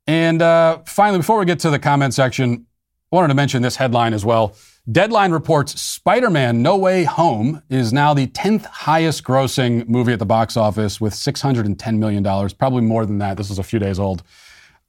and 0.07 0.43
uh, 0.43 0.81
finally, 0.85 1.21
before 1.21 1.39
we 1.39 1.47
get 1.47 1.61
to 1.61 1.71
the 1.71 1.79
comment 1.79 2.13
section, 2.13 2.67
I 3.13 3.17
wanted 3.17 3.29
to 3.29 3.35
mention 3.35 3.63
this 3.63 3.77
headline 3.77 4.15
as 4.15 4.25
well. 4.25 4.57
Deadline 4.91 5.31
reports 5.31 5.81
Spider 5.81 6.29
Man 6.29 6.61
No 6.61 6.77
Way 6.77 7.05
Home 7.05 7.63
is 7.71 7.93
now 7.93 8.15
the 8.15 8.27
10th 8.27 8.65
highest 8.65 9.23
grossing 9.23 9.87
movie 9.89 10.13
at 10.13 10.19
the 10.19 10.27
box 10.27 10.57
office 10.57 11.01
with 11.01 11.15
$610 11.15 11.99
million, 11.99 12.25
probably 12.59 12.83
more 12.83 13.07
than 13.07 13.19
that. 13.19 13.37
This 13.37 13.49
is 13.49 13.61
a 13.61 13.63
few 13.63 13.79
days 13.79 14.01
old. 14.01 14.25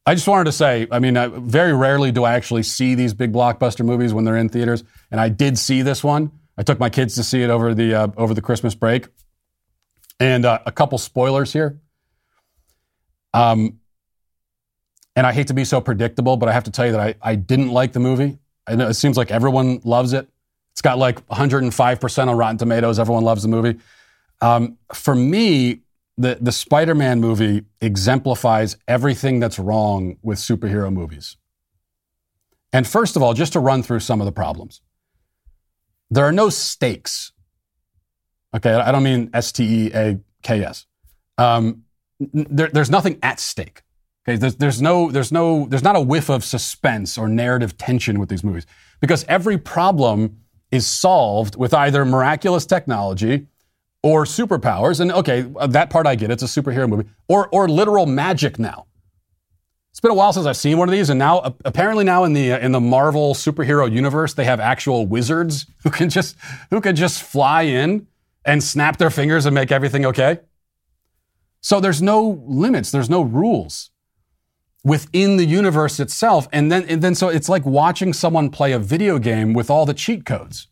I 0.05 0.15
just 0.15 0.27
wanted 0.27 0.45
to 0.45 0.51
say, 0.51 0.87
I 0.91 0.99
mean, 0.99 1.15
uh, 1.15 1.29
very 1.29 1.73
rarely 1.73 2.11
do 2.11 2.25
I 2.25 2.33
actually 2.33 2.63
see 2.63 2.93
these 2.93 3.13
big 3.13 3.31
blockbuster 3.31 3.85
movies 3.85 4.13
when 4.13 4.25
they're 4.25 4.37
in 4.37 4.49
theaters, 4.49 4.83
and 5.11 5.19
I 5.19 5.29
did 5.29 5.57
see 5.57 5.81
this 5.81 6.03
one. 6.03 6.31
I 6.57 6.63
took 6.63 6.79
my 6.79 6.89
kids 6.89 7.15
to 7.15 7.23
see 7.23 7.41
it 7.41 7.49
over 7.49 7.73
the 7.73 7.93
uh, 7.95 8.07
over 8.17 8.33
the 8.33 8.41
Christmas 8.41 8.75
break, 8.75 9.07
and 10.19 10.45
uh, 10.45 10.59
a 10.65 10.71
couple 10.71 10.97
spoilers 10.97 11.53
here. 11.53 11.79
Um, 13.33 13.79
and 15.15 15.25
I 15.25 15.31
hate 15.31 15.47
to 15.47 15.53
be 15.53 15.63
so 15.63 15.79
predictable, 15.79 16.37
but 16.37 16.49
I 16.49 16.53
have 16.53 16.65
to 16.65 16.71
tell 16.71 16.85
you 16.85 16.91
that 16.91 17.01
I, 17.01 17.15
I 17.21 17.35
didn't 17.35 17.69
like 17.69 17.93
the 17.93 17.99
movie. 17.99 18.39
I 18.67 18.75
know 18.75 18.87
it 18.87 18.95
seems 18.95 19.17
like 19.17 19.31
everyone 19.31 19.79
loves 19.83 20.13
it. 20.13 20.27
It's 20.71 20.81
got 20.81 20.97
like 20.97 21.25
105% 21.27 22.27
on 22.27 22.37
Rotten 22.37 22.57
Tomatoes. 22.57 22.99
Everyone 22.99 23.23
loves 23.23 23.43
the 23.43 23.47
movie. 23.47 23.79
Um, 24.41 24.77
for 24.93 25.13
me, 25.13 25.82
the, 26.17 26.37
the 26.39 26.51
Spider 26.51 26.95
Man 26.95 27.19
movie 27.19 27.65
exemplifies 27.81 28.77
everything 28.87 29.39
that's 29.39 29.57
wrong 29.57 30.17
with 30.21 30.37
superhero 30.37 30.91
movies. 30.93 31.37
And 32.71 32.87
first 32.87 33.15
of 33.15 33.21
all, 33.21 33.33
just 33.33 33.53
to 33.53 33.59
run 33.59 33.83
through 33.83 33.99
some 33.99 34.21
of 34.21 34.25
the 34.25 34.31
problems, 34.31 34.81
there 36.09 36.25
are 36.25 36.31
no 36.31 36.49
stakes. 36.49 37.31
Okay, 38.55 38.73
I 38.73 38.91
don't 38.91 39.03
mean 39.03 39.29
S 39.33 39.51
T 39.51 39.87
E 39.87 39.91
A 39.93 40.19
K 40.43 40.63
S. 40.63 40.85
Um, 41.37 41.83
there, 42.19 42.69
there's 42.69 42.91
nothing 42.91 43.17
at 43.23 43.39
stake. 43.39 43.81
Okay, 44.27 44.37
there's, 44.37 44.55
there's 44.55 44.81
no, 44.81 45.11
there's 45.11 45.31
no, 45.31 45.65
there's 45.67 45.83
not 45.83 45.95
a 45.95 46.01
whiff 46.01 46.29
of 46.29 46.45
suspense 46.45 47.17
or 47.17 47.27
narrative 47.27 47.77
tension 47.77 48.19
with 48.19 48.29
these 48.29 48.43
movies 48.43 48.65
because 49.01 49.25
every 49.27 49.57
problem 49.57 50.37
is 50.71 50.87
solved 50.87 51.55
with 51.55 51.73
either 51.73 52.05
miraculous 52.05 52.65
technology 52.65 53.47
or 54.03 54.25
superpowers. 54.25 54.99
And 54.99 55.11
okay, 55.11 55.49
uh, 55.55 55.67
that 55.67 55.89
part 55.89 56.05
I 56.05 56.15
get. 56.15 56.29
It's 56.29 56.43
a 56.43 56.45
superhero 56.45 56.87
movie 56.87 57.09
or, 57.27 57.47
or 57.49 57.67
literal 57.67 58.05
magic 58.05 58.59
now. 58.59 58.85
It's 59.91 59.99
been 59.99 60.11
a 60.11 60.15
while 60.15 60.33
since 60.33 60.45
I've 60.45 60.57
seen 60.57 60.77
one 60.77 60.89
of 60.89 60.91
these, 60.91 61.09
and 61.09 61.19
now 61.19 61.55
apparently 61.65 62.03
now 62.03 62.23
in 62.23 62.33
the 62.33 62.53
uh, 62.53 62.59
in 62.59 62.71
the 62.71 62.79
Marvel 62.79 63.33
superhero 63.35 63.89
universe, 63.91 64.33
they 64.33 64.43
have 64.43 64.59
actual 64.59 65.05
wizards 65.05 65.67
who 65.83 65.89
can 65.89 66.09
just 66.09 66.35
who 66.69 66.81
can 66.81 66.95
just 66.95 67.23
fly 67.23 67.63
in 67.63 68.07
and 68.45 68.63
snap 68.63 68.97
their 68.97 69.09
fingers 69.09 69.45
and 69.45 69.55
make 69.55 69.71
everything 69.71 70.05
okay. 70.05 70.39
So 71.61 71.79
there's 71.79 72.01
no 72.01 72.43
limits, 72.45 72.91
there's 72.91 73.09
no 73.09 73.21
rules 73.21 73.91
within 74.83 75.37
the 75.37 75.45
universe 75.45 75.99
itself. 75.99 76.47
And 76.51 76.71
then, 76.71 76.83
and 76.89 77.01
then 77.01 77.15
so 77.15 77.29
it's 77.29 77.47
like 77.47 77.65
watching 77.65 78.13
someone 78.13 78.49
play 78.49 78.73
a 78.73 78.79
video 78.79 79.17
game 79.17 79.53
with 79.53 79.69
all 79.69 79.85
the 79.85 79.93
cheat 79.93 80.25
codes. 80.25 80.67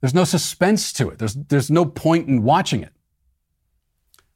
There's 0.00 0.14
no 0.14 0.24
suspense 0.24 0.92
to 0.94 1.10
it. 1.10 1.18
There's, 1.18 1.34
there's 1.34 1.70
no 1.70 1.84
point 1.84 2.28
in 2.28 2.42
watching 2.42 2.82
it. 2.82 2.92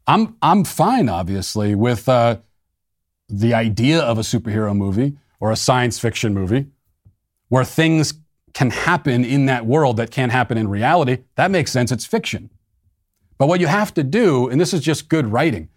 I'm, 0.06 0.36
I'm 0.42 0.64
fine, 0.64 1.08
obviously, 1.08 1.74
with 1.74 2.08
uh, 2.08 2.38
the 3.28 3.54
idea 3.54 4.00
of 4.00 4.18
a 4.18 4.22
superhero 4.22 4.76
movie 4.76 5.16
or 5.40 5.50
a 5.50 5.56
science 5.56 5.98
fiction 5.98 6.34
movie 6.34 6.66
where 7.48 7.64
things 7.64 8.14
can 8.52 8.70
happen 8.70 9.24
in 9.24 9.46
that 9.46 9.66
world 9.66 9.96
that 9.96 10.10
can't 10.10 10.32
happen 10.32 10.58
in 10.58 10.68
reality. 10.68 11.18
That 11.36 11.50
makes 11.50 11.72
sense. 11.72 11.90
It's 11.90 12.04
fiction. 12.06 12.50
But 13.38 13.48
what 13.48 13.60
you 13.60 13.66
have 13.66 13.92
to 13.94 14.04
do, 14.04 14.48
and 14.48 14.60
this 14.60 14.72
is 14.72 14.80
just 14.80 15.08
good 15.08 15.26
writing, 15.26 15.68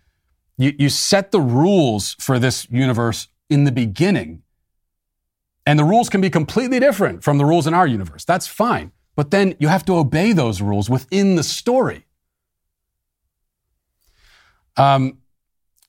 you, 0.57 0.73
you 0.77 0.89
set 0.89 1.31
the 1.31 1.41
rules 1.41 2.15
for 2.19 2.37
this 2.39 2.67
universe 2.69 3.29
in 3.49 3.63
the 3.63 3.71
beginning. 3.71 4.43
And 5.65 5.79
the 5.79 5.83
rules 5.83 6.09
can 6.09 6.21
be 6.21 6.29
completely 6.29 6.79
different 6.79 7.23
from 7.23 7.37
the 7.37 7.45
rules 7.45 7.67
in 7.67 7.73
our 7.73 7.87
universe. 7.87 8.25
That's 8.25 8.47
fine. 8.47 8.91
But 9.17 9.31
then 9.31 9.55
you 9.59 9.67
have 9.67 9.83
to 9.85 9.95
obey 9.97 10.31
those 10.31 10.61
rules 10.61 10.91
within 10.91 11.35
the 11.35 11.43
story. 11.43 12.05
Um, 14.77 15.17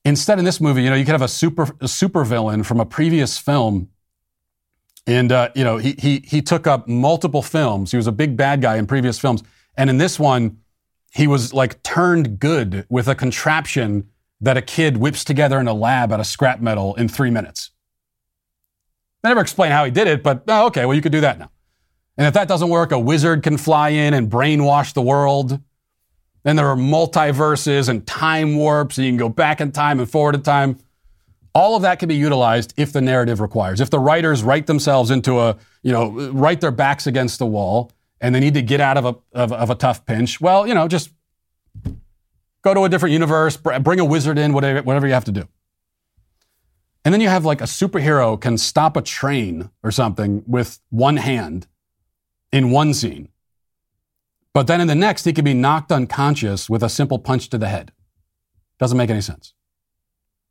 instead, 0.02 0.38
in 0.38 0.46
this 0.46 0.62
movie, 0.62 0.82
you 0.82 0.88
know, 0.88 0.96
you 0.96 1.04
could 1.04 1.12
have 1.12 1.20
a 1.22 1.28
super 1.28 1.68
a 1.82 1.88
super 1.88 2.24
villain 2.24 2.62
from 2.62 2.80
a 2.80 2.86
previous 2.86 3.36
film, 3.36 3.90
and 5.06 5.30
uh, 5.30 5.50
you 5.54 5.62
know, 5.62 5.76
he 5.76 5.94
he 5.98 6.24
he 6.26 6.40
took 6.40 6.66
up 6.66 6.88
multiple 6.88 7.42
films. 7.42 7.90
He 7.90 7.98
was 7.98 8.06
a 8.06 8.12
big 8.12 8.34
bad 8.34 8.62
guy 8.62 8.78
in 8.78 8.86
previous 8.86 9.18
films, 9.18 9.42
and 9.76 9.90
in 9.90 9.98
this 9.98 10.18
one, 10.18 10.60
he 11.12 11.26
was 11.26 11.52
like 11.52 11.82
turned 11.82 12.40
good 12.40 12.86
with 12.88 13.08
a 13.08 13.14
contraption 13.14 14.08
that 14.40 14.56
a 14.56 14.62
kid 14.62 14.96
whips 14.96 15.22
together 15.22 15.60
in 15.60 15.68
a 15.68 15.74
lab 15.74 16.12
out 16.12 16.20
of 16.20 16.26
scrap 16.26 16.62
metal 16.62 16.94
in 16.94 17.08
three 17.08 17.30
minutes. 17.30 17.72
They 19.22 19.28
never 19.28 19.42
explain 19.42 19.70
how 19.70 19.84
he 19.84 19.90
did 19.90 20.06
it, 20.06 20.22
but 20.22 20.44
oh, 20.48 20.68
okay, 20.68 20.86
well, 20.86 20.94
you 20.94 21.02
could 21.02 21.12
do 21.12 21.20
that 21.20 21.38
now. 21.38 21.50
And 22.18 22.26
if 22.26 22.34
that 22.34 22.48
doesn't 22.48 22.68
work, 22.68 22.92
a 22.92 22.98
wizard 22.98 23.42
can 23.42 23.56
fly 23.56 23.90
in 23.90 24.12
and 24.12 24.30
brainwash 24.30 24.92
the 24.92 25.00
world. 25.00 25.58
Then 26.42 26.56
there 26.56 26.68
are 26.68 26.76
multiverses 26.76 27.88
and 27.88 28.06
time 28.06 28.56
warps, 28.56 28.98
and 28.98 29.06
you 29.06 29.12
can 29.12 29.18
go 29.18 29.28
back 29.30 29.60
in 29.60 29.72
time 29.72 30.00
and 30.00 30.10
forward 30.10 30.34
in 30.34 30.42
time. 30.42 30.78
All 31.54 31.76
of 31.76 31.82
that 31.82 31.98
can 31.98 32.08
be 32.08 32.16
utilized 32.16 32.74
if 32.76 32.92
the 32.92 33.00
narrative 33.00 33.40
requires. 33.40 33.80
If 33.80 33.88
the 33.88 33.98
writers 33.98 34.42
write 34.42 34.66
themselves 34.66 35.10
into 35.10 35.38
a, 35.38 35.56
you 35.82 35.92
know, 35.92 36.30
write 36.32 36.60
their 36.60 36.70
backs 36.70 37.06
against 37.06 37.38
the 37.38 37.46
wall 37.46 37.90
and 38.20 38.34
they 38.34 38.40
need 38.40 38.54
to 38.54 38.62
get 38.62 38.80
out 38.80 38.98
of 38.98 39.04
a, 39.06 39.16
of, 39.32 39.52
of 39.52 39.70
a 39.70 39.74
tough 39.74 40.04
pinch, 40.04 40.40
well, 40.40 40.66
you 40.66 40.74
know, 40.74 40.86
just 40.86 41.10
Go 42.62 42.74
to 42.74 42.84
a 42.84 42.88
different 42.88 43.12
universe, 43.12 43.56
bring 43.56 44.00
a 44.00 44.04
wizard 44.04 44.38
in, 44.38 44.52
whatever, 44.52 44.82
whatever 44.82 45.06
you 45.06 45.14
have 45.14 45.24
to 45.24 45.32
do. 45.32 45.48
And 47.04 47.14
then 47.14 47.20
you 47.20 47.28
have 47.28 47.44
like 47.44 47.60
a 47.60 47.64
superhero 47.64 48.38
can 48.38 48.58
stop 48.58 48.96
a 48.96 49.00
train 49.00 49.70
or 49.82 49.90
something 49.90 50.42
with 50.46 50.80
one 50.90 51.16
hand 51.16 51.66
in 52.52 52.70
one 52.70 52.94
scene. 52.94 53.28
But 54.52 54.66
then 54.66 54.80
in 54.80 54.88
the 54.88 54.94
next, 54.94 55.24
he 55.24 55.32
can 55.32 55.44
be 55.44 55.54
knocked 55.54 55.92
unconscious 55.92 56.68
with 56.68 56.82
a 56.82 56.88
simple 56.88 57.18
punch 57.18 57.48
to 57.50 57.58
the 57.58 57.68
head. 57.68 57.92
Doesn't 58.78 58.98
make 58.98 59.10
any 59.10 59.20
sense. 59.20 59.54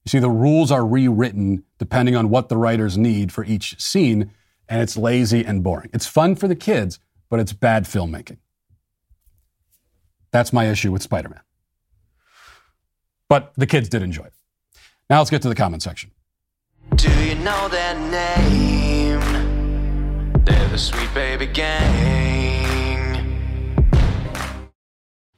You 0.06 0.10
see, 0.10 0.20
the 0.20 0.30
rules 0.30 0.72
are 0.72 0.86
rewritten 0.86 1.64
depending 1.78 2.16
on 2.16 2.30
what 2.30 2.50
the 2.50 2.58
writers 2.58 2.98
need 2.98 3.32
for 3.32 3.44
each 3.44 3.80
scene, 3.82 4.32
and 4.70 4.82
it's 4.82 4.96
lazy 4.96 5.46
and 5.46 5.64
boring. 5.64 5.90
It's 5.94 6.08
fun 6.08 6.36
for 6.36 6.48
the 6.48 6.56
kids, 6.56 7.00
but 7.30 7.40
it's 7.40 7.54
bad 7.54 7.84
filmmaking. 7.84 8.38
That's 10.32 10.54
my 10.54 10.70
issue 10.70 10.92
with 10.92 11.02
Spider 11.02 11.30
Man. 11.30 11.42
But 13.28 13.52
the 13.58 13.68
kids 13.68 13.90
did 13.90 14.02
enjoy 14.02 14.24
it. 14.24 14.34
Now 15.10 15.20
let's 15.20 15.30
get 15.30 15.42
to 15.42 15.50
the 15.50 15.56
comment 15.56 15.84
section. 15.84 16.12
Do 16.96 17.12
you 17.26 17.36
know 17.36 17.68
their 17.68 17.96
name? 18.10 18.87
They're 20.48 20.70
the 20.70 20.78
Sweet 20.78 21.14
Baby 21.14 21.46
Gang. 21.48 22.08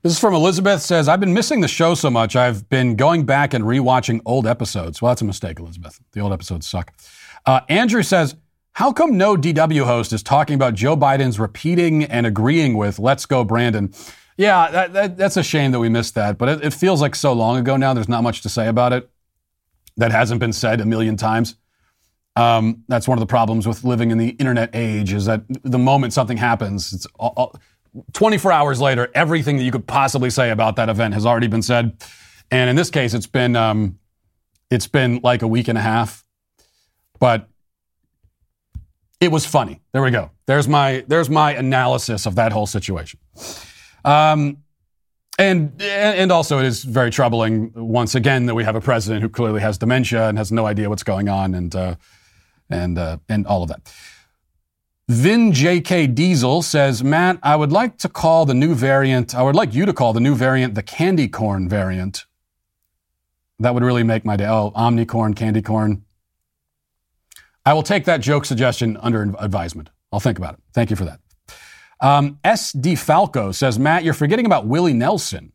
This 0.03 0.13
is 0.13 0.19
from 0.19 0.35
Elizabeth 0.35 0.83
says, 0.83 1.09
I've 1.09 1.19
been 1.19 1.33
missing 1.33 1.61
the 1.61 1.67
show 1.67 1.95
so 1.95 2.11
much, 2.11 2.35
I've 2.35 2.69
been 2.69 2.95
going 2.95 3.25
back 3.25 3.55
and 3.55 3.65
rewatching 3.65 4.21
old 4.23 4.45
episodes. 4.45 5.01
Well, 5.01 5.09
that's 5.09 5.23
a 5.23 5.25
mistake, 5.25 5.59
Elizabeth. 5.59 5.99
The 6.11 6.19
old 6.19 6.31
episodes 6.31 6.67
suck. 6.67 6.93
Uh, 7.47 7.61
Andrew 7.69 8.03
says, 8.03 8.35
how 8.73 8.93
come 8.93 9.17
no 9.17 9.35
DW 9.35 9.83
host 9.83 10.13
is 10.13 10.21
talking 10.21 10.53
about 10.53 10.75
Joe 10.75 10.95
Biden's 10.95 11.39
repeating 11.39 12.03
and 12.03 12.27
agreeing 12.27 12.77
with 12.77 12.99
Let's 12.99 13.25
Go 13.25 13.43
Brandon? 13.43 13.91
Yeah, 14.37 14.69
that, 14.69 14.93
that, 14.93 15.17
that's 15.17 15.37
a 15.37 15.43
shame 15.43 15.71
that 15.71 15.79
we 15.79 15.89
missed 15.89 16.13
that, 16.15 16.37
but 16.37 16.49
it, 16.49 16.65
it 16.65 16.73
feels 16.73 17.01
like 17.01 17.15
so 17.15 17.33
long 17.33 17.57
ago 17.57 17.77
now. 17.77 17.95
There's 17.95 18.07
not 18.07 18.21
much 18.21 18.41
to 18.43 18.49
say 18.49 18.67
about 18.67 18.93
it 18.93 19.09
that 19.97 20.11
hasn't 20.11 20.39
been 20.39 20.53
said 20.53 20.79
a 20.79 20.85
million 20.85 21.17
times. 21.17 21.55
Um, 22.39 22.83
that's 22.87 23.07
one 23.07 23.17
of 23.17 23.19
the 23.19 23.31
problems 23.37 23.67
with 23.67 23.83
living 23.83 24.11
in 24.11 24.17
the 24.17 24.29
internet 24.29 24.69
age 24.73 25.13
is 25.13 25.25
that 25.25 25.41
the 25.47 25.77
moment 25.77 26.13
something 26.13 26.37
happens, 26.37 26.93
it's 26.93 27.07
all, 27.19 27.33
all, 27.35 27.55
24 28.13 28.51
hours 28.51 28.79
later, 28.79 29.09
everything 29.13 29.57
that 29.57 29.63
you 29.63 29.71
could 29.71 29.87
possibly 29.87 30.29
say 30.29 30.51
about 30.51 30.75
that 30.75 30.89
event 30.89 31.13
has 31.13 31.25
already 31.25 31.47
been 31.47 31.61
said. 31.61 31.97
And 32.51 32.69
in 32.69 32.75
this 32.75 32.89
case, 32.89 33.13
it's 33.13 33.27
been 33.27 33.55
um, 33.55 33.99
it's 34.69 34.87
been 34.87 35.19
like 35.23 35.41
a 35.41 35.47
week 35.47 35.67
and 35.67 35.77
a 35.77 35.81
half, 35.81 36.23
but 37.19 37.49
it 39.19 39.31
was 39.31 39.45
funny. 39.45 39.81
There 39.91 40.03
we 40.03 40.11
go. 40.11 40.31
There's 40.45 40.67
my 40.67 41.03
there's 41.07 41.29
my 41.29 41.53
analysis 41.53 42.25
of 42.25 42.35
that 42.35 42.51
whole 42.51 42.67
situation. 42.67 43.19
Um, 44.05 44.63
And, 45.39 45.81
and 45.81 46.31
also, 46.31 46.59
it 46.59 46.65
is 46.65 46.83
very 46.83 47.11
troubling 47.11 47.71
once 47.73 48.13
again 48.13 48.45
that 48.47 48.55
we 48.55 48.65
have 48.65 48.75
a 48.75 48.81
president 48.81 49.21
who 49.23 49.29
clearly 49.29 49.61
has 49.61 49.77
dementia 49.77 50.27
and 50.27 50.37
has 50.37 50.51
no 50.51 50.65
idea 50.65 50.89
what's 50.89 51.03
going 51.03 51.29
on, 51.29 51.55
and 51.55 51.73
uh, 51.75 51.95
and 52.69 52.97
uh, 52.97 53.17
and 53.27 53.45
all 53.47 53.63
of 53.63 53.69
that. 53.69 53.91
Vin 55.09 55.51
JK 55.51 56.13
Diesel 56.13 56.61
says, 56.61 57.03
Matt, 57.03 57.39
I 57.41 57.55
would 57.55 57.71
like 57.71 57.97
to 57.97 58.09
call 58.09 58.45
the 58.45 58.53
new 58.53 58.75
variant. 58.75 59.33
I 59.33 59.41
would 59.41 59.55
like 59.55 59.73
you 59.73 59.87
to 59.87 59.93
call 59.93 60.13
the 60.13 60.19
new 60.19 60.35
variant 60.35 60.75
the 60.75 60.83
candy 60.83 61.27
corn 61.27 61.67
variant. 61.67 62.25
That 63.57 63.73
would 63.73 63.81
really 63.81 64.03
make 64.03 64.23
my 64.23 64.37
day. 64.37 64.45
Oh, 64.45 64.71
omnicorn, 64.75 65.35
candy 65.35 65.63
corn. 65.63 66.05
I 67.65 67.73
will 67.73 67.83
take 67.83 68.05
that 68.05 68.21
joke 68.21 68.45
suggestion 68.45 68.97
under 68.97 69.33
advisement. 69.39 69.89
I'll 70.13 70.19
think 70.19 70.37
about 70.37 70.53
it. 70.53 70.59
Thank 70.73 70.91
you 70.91 70.95
for 70.95 71.05
that. 71.05 71.19
Um, 71.99 72.39
S.D. 72.43 72.95
Falco 72.95 73.51
says, 73.51 73.77
Matt, 73.79 74.03
you're 74.03 74.13
forgetting 74.13 74.45
about 74.45 74.67
Willie 74.67 74.93
Nelson 74.93 75.51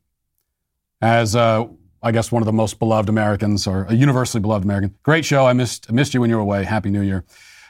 as, 1.00 1.34
uh, 1.34 1.66
I 2.04 2.12
guess, 2.12 2.30
one 2.30 2.42
of 2.42 2.46
the 2.46 2.52
most 2.52 2.78
beloved 2.78 3.08
Americans 3.08 3.66
or 3.66 3.86
a 3.88 3.94
universally 3.94 4.40
beloved 4.40 4.64
American. 4.64 4.94
Great 5.02 5.24
show. 5.24 5.46
I 5.46 5.54
missed, 5.54 5.90
missed 5.90 6.12
you 6.12 6.20
when 6.20 6.28
you 6.28 6.36
were 6.36 6.42
away. 6.42 6.62
Happy 6.64 6.90
New 6.90 7.00
Year. 7.00 7.24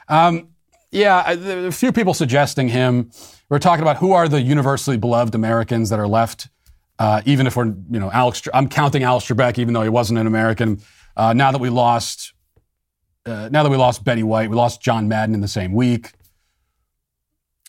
Um, 0.08 0.48
yeah, 0.90 1.30
a 1.30 1.70
few 1.70 1.92
people 1.92 2.14
suggesting 2.14 2.68
him. 2.68 3.10
We're 3.48 3.60
talking 3.60 3.82
about 3.82 3.98
who 3.98 4.12
are 4.12 4.28
the 4.28 4.42
universally 4.42 4.96
beloved 4.96 5.34
Americans 5.34 5.90
that 5.90 5.98
are 5.98 6.08
left, 6.08 6.48
uh, 6.98 7.22
even 7.24 7.46
if 7.46 7.56
we're, 7.56 7.66
you 7.66 8.00
know, 8.00 8.10
Alex, 8.10 8.42
I'm 8.52 8.68
counting 8.68 9.02
Alex 9.04 9.26
Trebek, 9.26 9.58
even 9.58 9.72
though 9.72 9.82
he 9.82 9.88
wasn't 9.88 10.18
an 10.18 10.26
American. 10.26 10.80
Uh, 11.16 11.32
now 11.32 11.52
that 11.52 11.60
we 11.60 11.70
lost, 11.70 12.32
uh, 13.26 13.48
now 13.52 13.62
that 13.62 13.70
we 13.70 13.76
lost 13.76 14.04
Betty 14.04 14.22
White, 14.22 14.50
we 14.50 14.56
lost 14.56 14.82
John 14.82 15.08
Madden 15.08 15.34
in 15.34 15.40
the 15.40 15.48
same 15.48 15.72
week. 15.72 16.12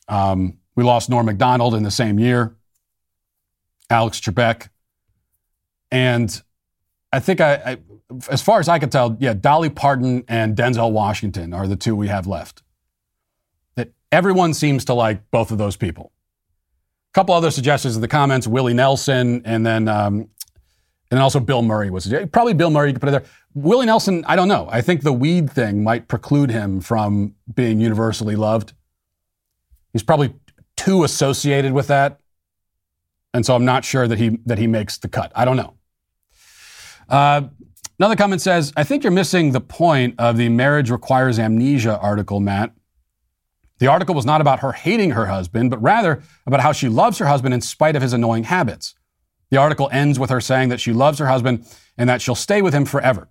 Um, 0.08 0.58
we 0.76 0.84
lost 0.84 1.10
Norm 1.10 1.26
Macdonald 1.26 1.76
in 1.76 1.84
the 1.84 1.92
same 1.92 2.20
year, 2.20 2.56
Alex 3.90 4.20
Trebek. 4.20 4.70
And 5.92 6.42
I 7.12 7.20
think 7.20 7.42
I, 7.42 7.54
I, 7.54 7.78
as 8.30 8.42
far 8.42 8.60
as 8.60 8.68
I 8.68 8.80
can 8.80 8.90
tell, 8.90 9.16
yeah, 9.20 9.34
Dolly 9.34 9.70
Parton 9.70 10.24
and 10.28 10.56
Denzel 10.56 10.92
Washington 10.92 11.54
are 11.54 11.68
the 11.68 11.76
two 11.76 11.96
we 11.96 12.08
have 12.08 12.28
left. 12.28 12.62
That 13.76 13.92
everyone 14.12 14.54
seems 14.54 14.86
to 14.86 14.94
like 14.94 15.30
both 15.32 15.52
of 15.52 15.58
those 15.58 15.78
people. 15.78 16.12
A 17.12 17.14
couple 17.14 17.34
other 17.34 17.52
suggestions 17.52 17.96
in 17.96 18.02
the 18.02 18.08
comments: 18.08 18.48
Willie 18.48 18.74
Nelson, 18.74 19.42
and 19.46 19.66
then 19.66 19.88
um, 19.88 20.30
and 21.12 21.20
also 21.20 21.40
Bill 21.40 21.62
Murray 21.62 21.90
was 21.90 22.14
probably 22.32 22.54
Bill 22.54 22.70
Murray. 22.70 22.90
You 22.90 22.94
could 22.94 23.02
put 23.02 23.10
it 23.10 23.12
there. 23.12 23.26
Willie 23.54 23.86
Nelson, 23.86 24.26
I 24.28 24.36
don't 24.36 24.50
know. 24.50 24.68
I 24.70 24.82
think 24.82 25.02
the 25.02 25.14
weed 25.14 25.50
thing 25.50 25.84
might 25.84 26.08
preclude 26.08 26.50
him 26.50 26.82
from 26.82 27.36
being 27.54 27.80
universally 27.80 28.36
loved. 28.36 28.74
He's 29.94 30.04
probably 30.04 30.34
too 30.76 31.06
associated 31.06 31.72
with 31.72 31.88
that. 31.88 32.20
And 33.34 33.46
so 33.46 33.56
I'm 33.56 33.64
not 33.64 33.86
sure 33.86 34.08
that 34.08 34.18
he, 34.18 34.40
that 34.46 34.58
he 34.58 34.68
makes 34.68 34.98
the 34.98 35.08
cut. 35.08 35.32
I 35.36 35.46
don't 35.46 35.56
know. 35.56 35.76
Uh, 37.10 37.44
another 38.00 38.16
comment 38.16 38.42
says, 38.42 38.74
I 38.76 38.84
think 38.84 39.04
you're 39.04 39.12
missing 39.12 39.52
the 39.52 39.62
point 39.62 40.16
of 40.20 40.38
the 40.38 40.50
marriage 40.50 40.90
requires 40.90 41.40
amnesia 41.40 41.98
article, 42.00 42.40
Matt. 42.40 42.72
The 43.80 43.88
article 43.88 44.16
was 44.16 44.26
not 44.26 44.42
about 44.42 44.60
her 44.60 44.72
hating 44.72 45.12
her 45.12 45.26
husband, 45.26 45.70
but 45.70 45.82
rather 45.82 46.24
about 46.46 46.62
how 46.62 46.72
she 46.72 46.88
loves 46.88 47.18
her 47.18 47.26
husband 47.26 47.54
in 47.54 47.62
spite 47.62 47.96
of 47.96 48.02
his 48.02 48.14
annoying 48.14 48.46
habits. 48.46 48.96
The 49.52 49.58
article 49.58 49.90
ends 49.92 50.18
with 50.18 50.30
her 50.30 50.42
saying 50.42 50.70
that 50.70 50.80
she 50.80 50.94
loves 50.94 51.20
her 51.20 51.28
husband 51.28 51.66
and 51.98 52.10
that 52.10 52.22
she'll 52.22 52.36
stay 52.36 52.62
with 52.62 52.74
him 52.74 52.86
forever. 52.86 53.30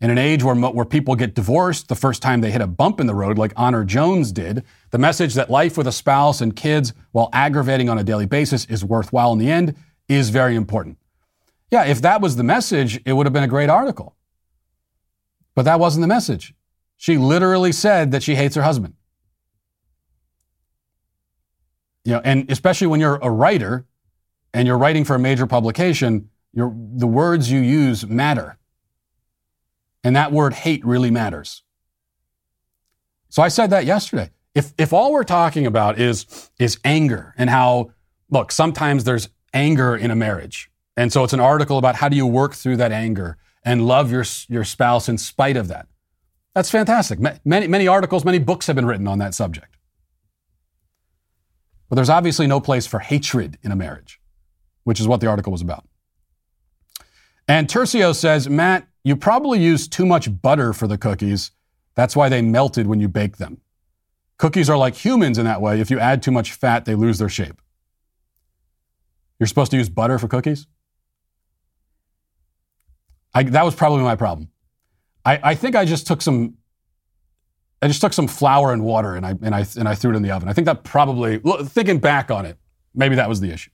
In 0.00 0.08
an 0.08 0.16
age 0.16 0.42
where, 0.42 0.54
where 0.54 0.86
people 0.86 1.14
get 1.14 1.34
divorced 1.34 1.88
the 1.88 1.94
first 1.94 2.22
time 2.22 2.40
they 2.40 2.50
hit 2.50 2.62
a 2.62 2.66
bump 2.66 3.00
in 3.00 3.06
the 3.06 3.14
road, 3.14 3.36
like 3.36 3.52
Honor 3.56 3.84
Jones 3.84 4.32
did, 4.32 4.64
the 4.90 4.98
message 4.98 5.34
that 5.34 5.50
life 5.50 5.76
with 5.76 5.86
a 5.86 5.92
spouse 5.92 6.40
and 6.40 6.56
kids, 6.56 6.94
while 7.12 7.28
aggravating 7.34 7.90
on 7.90 7.98
a 7.98 8.04
daily 8.04 8.24
basis, 8.24 8.64
is 8.66 8.82
worthwhile 8.82 9.32
in 9.32 9.38
the 9.38 9.50
end 9.50 9.76
is 10.08 10.30
very 10.30 10.56
important. 10.56 10.96
Yeah, 11.70 11.84
if 11.84 12.02
that 12.02 12.20
was 12.20 12.36
the 12.36 12.42
message, 12.42 13.00
it 13.04 13.12
would 13.12 13.26
have 13.26 13.32
been 13.32 13.44
a 13.44 13.48
great 13.48 13.70
article. 13.70 14.16
But 15.54 15.62
that 15.62 15.78
wasn't 15.78 16.02
the 16.02 16.08
message. 16.08 16.54
She 16.96 17.16
literally 17.16 17.72
said 17.72 18.12
that 18.12 18.22
she 18.22 18.34
hates 18.34 18.56
her 18.56 18.62
husband. 18.62 18.94
You 22.04 22.12
know, 22.12 22.20
and 22.24 22.50
especially 22.50 22.86
when 22.88 23.00
you're 23.00 23.18
a 23.22 23.30
writer 23.30 23.86
and 24.52 24.66
you're 24.66 24.78
writing 24.78 25.04
for 25.04 25.14
a 25.14 25.18
major 25.18 25.46
publication, 25.46 26.30
the 26.54 27.06
words 27.06 27.50
you 27.50 27.60
use 27.60 28.06
matter. 28.06 28.58
And 30.02 30.16
that 30.16 30.32
word 30.32 30.54
hate 30.54 30.84
really 30.84 31.10
matters. 31.10 31.62
So 33.28 33.42
I 33.42 33.48
said 33.48 33.70
that 33.70 33.84
yesterday. 33.84 34.30
If, 34.54 34.72
if 34.76 34.92
all 34.92 35.12
we're 35.12 35.24
talking 35.24 35.66
about 35.66 36.00
is, 36.00 36.50
is 36.58 36.78
anger 36.84 37.34
and 37.38 37.48
how, 37.48 37.92
look, 38.30 38.50
sometimes 38.50 39.04
there's 39.04 39.28
anger 39.54 39.94
in 39.94 40.10
a 40.10 40.16
marriage. 40.16 40.69
And 41.00 41.10
so 41.10 41.24
it's 41.24 41.32
an 41.32 41.40
article 41.40 41.78
about 41.78 41.94
how 41.94 42.10
do 42.10 42.16
you 42.16 42.26
work 42.26 42.52
through 42.52 42.76
that 42.76 42.92
anger 42.92 43.38
and 43.64 43.86
love 43.86 44.12
your, 44.12 44.22
your 44.48 44.64
spouse 44.64 45.08
in 45.08 45.16
spite 45.16 45.56
of 45.56 45.66
that. 45.68 45.86
That's 46.54 46.70
fantastic. 46.70 47.18
Many, 47.42 47.68
many 47.68 47.88
articles, 47.88 48.22
many 48.22 48.38
books 48.38 48.66
have 48.66 48.76
been 48.76 48.84
written 48.84 49.08
on 49.08 49.18
that 49.18 49.32
subject. 49.32 49.78
But 51.88 51.96
there's 51.96 52.10
obviously 52.10 52.46
no 52.46 52.60
place 52.60 52.86
for 52.86 52.98
hatred 52.98 53.56
in 53.62 53.72
a 53.72 53.76
marriage, 53.76 54.20
which 54.84 55.00
is 55.00 55.08
what 55.08 55.22
the 55.22 55.26
article 55.26 55.50
was 55.50 55.62
about. 55.62 55.88
And 57.48 57.66
Tercio 57.66 58.14
says, 58.14 58.50
Matt, 58.50 58.86
you 59.02 59.16
probably 59.16 59.58
used 59.58 59.90
too 59.90 60.04
much 60.04 60.42
butter 60.42 60.74
for 60.74 60.86
the 60.86 60.98
cookies. 60.98 61.52
That's 61.94 62.14
why 62.14 62.28
they 62.28 62.42
melted 62.42 62.86
when 62.86 63.00
you 63.00 63.08
baked 63.08 63.38
them. 63.38 63.62
Cookies 64.36 64.68
are 64.68 64.76
like 64.76 64.96
humans 64.96 65.38
in 65.38 65.46
that 65.46 65.62
way. 65.62 65.80
If 65.80 65.90
you 65.90 65.98
add 65.98 66.22
too 66.22 66.30
much 66.30 66.52
fat, 66.52 66.84
they 66.84 66.94
lose 66.94 67.16
their 67.16 67.30
shape. 67.30 67.62
You're 69.38 69.46
supposed 69.46 69.70
to 69.70 69.78
use 69.78 69.88
butter 69.88 70.18
for 70.18 70.28
cookies? 70.28 70.66
I, 73.34 73.42
that 73.44 73.64
was 73.64 73.74
probably 73.74 74.02
my 74.02 74.16
problem. 74.16 74.48
I, 75.24 75.40
I 75.42 75.54
think 75.54 75.76
I 75.76 75.84
just 75.84 76.06
took 76.06 76.22
some 76.22 76.54
I 77.82 77.88
just 77.88 78.00
took 78.00 78.12
some 78.12 78.28
flour 78.28 78.72
and 78.72 78.84
water 78.84 79.14
and 79.14 79.24
I, 79.24 79.30
and, 79.42 79.54
I, 79.54 79.64
and 79.78 79.88
I 79.88 79.94
threw 79.94 80.12
it 80.12 80.16
in 80.16 80.22
the 80.22 80.30
oven. 80.30 80.48
I 80.48 80.52
think 80.52 80.66
that 80.66 80.84
probably, 80.84 81.40
thinking 81.64 81.98
back 81.98 82.30
on 82.30 82.44
it, 82.44 82.58
maybe 82.94 83.14
that 83.14 83.28
was 83.28 83.40
the 83.40 83.50
issue. 83.50 83.70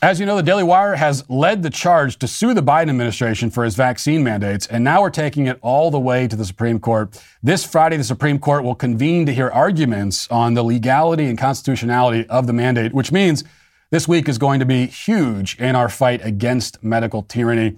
As 0.00 0.20
you 0.20 0.26
know, 0.26 0.36
the 0.36 0.44
Daily 0.44 0.62
Wire 0.62 0.94
has 0.94 1.28
led 1.28 1.64
the 1.64 1.70
charge 1.70 2.20
to 2.20 2.28
sue 2.28 2.54
the 2.54 2.62
Biden 2.62 2.88
administration 2.88 3.50
for 3.50 3.64
his 3.64 3.74
vaccine 3.74 4.22
mandates, 4.22 4.68
and 4.68 4.84
now 4.84 5.02
we're 5.02 5.10
taking 5.10 5.48
it 5.48 5.58
all 5.60 5.90
the 5.90 5.98
way 5.98 6.28
to 6.28 6.36
the 6.36 6.44
Supreme 6.44 6.78
Court. 6.78 7.20
This 7.42 7.64
Friday, 7.64 7.96
the 7.96 8.04
Supreme 8.04 8.38
Court 8.38 8.62
will 8.62 8.76
convene 8.76 9.26
to 9.26 9.34
hear 9.34 9.48
arguments 9.48 10.28
on 10.30 10.54
the 10.54 10.62
legality 10.62 11.24
and 11.24 11.36
constitutionality 11.36 12.28
of 12.28 12.46
the 12.46 12.52
mandate, 12.52 12.92
which 12.92 13.10
means 13.10 13.42
this 13.90 14.06
week 14.06 14.28
is 14.28 14.38
going 14.38 14.60
to 14.60 14.66
be 14.66 14.86
huge 14.86 15.58
in 15.58 15.74
our 15.74 15.88
fight 15.88 16.24
against 16.24 16.84
medical 16.84 17.24
tyranny. 17.24 17.76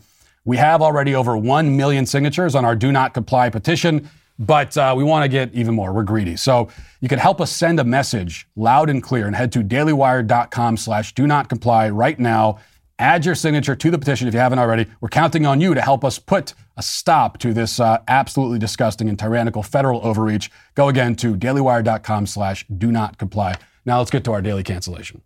We 0.51 0.57
have 0.57 0.83
already 0.83 1.15
over 1.15 1.37
1 1.37 1.77
million 1.77 2.05
signatures 2.05 2.57
on 2.57 2.65
our 2.65 2.75
do 2.75 2.91
not 2.91 3.15
comply 3.15 3.51
petition 3.51 4.11
but 4.37 4.77
uh, 4.77 4.95
we 4.97 5.05
want 5.05 5.23
to 5.23 5.29
get 5.29 5.55
even 5.55 5.75
more. 5.75 5.93
We're 5.93 6.03
greedy. 6.03 6.35
So 6.35 6.69
you 7.01 7.09
can 7.09 7.21
help 7.21 7.41
us 7.41 7.53
send 7.53 7.79
a 7.79 7.85
message 7.85 8.49
loud 8.57 8.91
and 8.91 9.01
clear 9.01 9.27
and 9.29 9.37
head 9.37 9.53
to 9.53 9.61
dailywire.com 9.61 10.77
slash 10.77 11.15
do 11.15 11.29
not 11.29 11.49
comply 11.49 11.89
right 11.91 12.19
now. 12.19 12.59
Add 12.99 13.27
your 13.27 13.37
signature 13.37 13.77
to 13.77 13.91
the 13.93 13.99
petition 13.99 14.27
if 14.27 14.35
you 14.35 14.41
haven't 14.41 14.59
already. 14.59 14.87
We're 15.01 15.11
counting 15.11 15.47
on 15.47 15.61
you 15.61 15.75
to 15.75 15.81
help 15.81 16.05
us 16.05 16.19
put 16.19 16.55
a 16.77 16.83
stop 16.83 17.39
to 17.39 17.53
this 17.53 17.79
uh, 17.79 17.99
absolutely 18.09 18.59
disgusting 18.59 19.09
and 19.09 19.17
tyrannical 19.17 19.63
federal 19.63 20.01
overreach. 20.01 20.51
Go 20.75 20.89
again 20.89 21.15
to 21.17 21.37
dailywire.com 21.37 22.27
slash 22.27 22.67
do 22.77 22.91
not 22.91 23.19
comply. 23.19 23.55
Now 23.85 23.99
let's 23.99 24.11
get 24.11 24.25
to 24.25 24.33
our 24.33 24.43
daily 24.43 24.65
cancellation. 24.65 25.23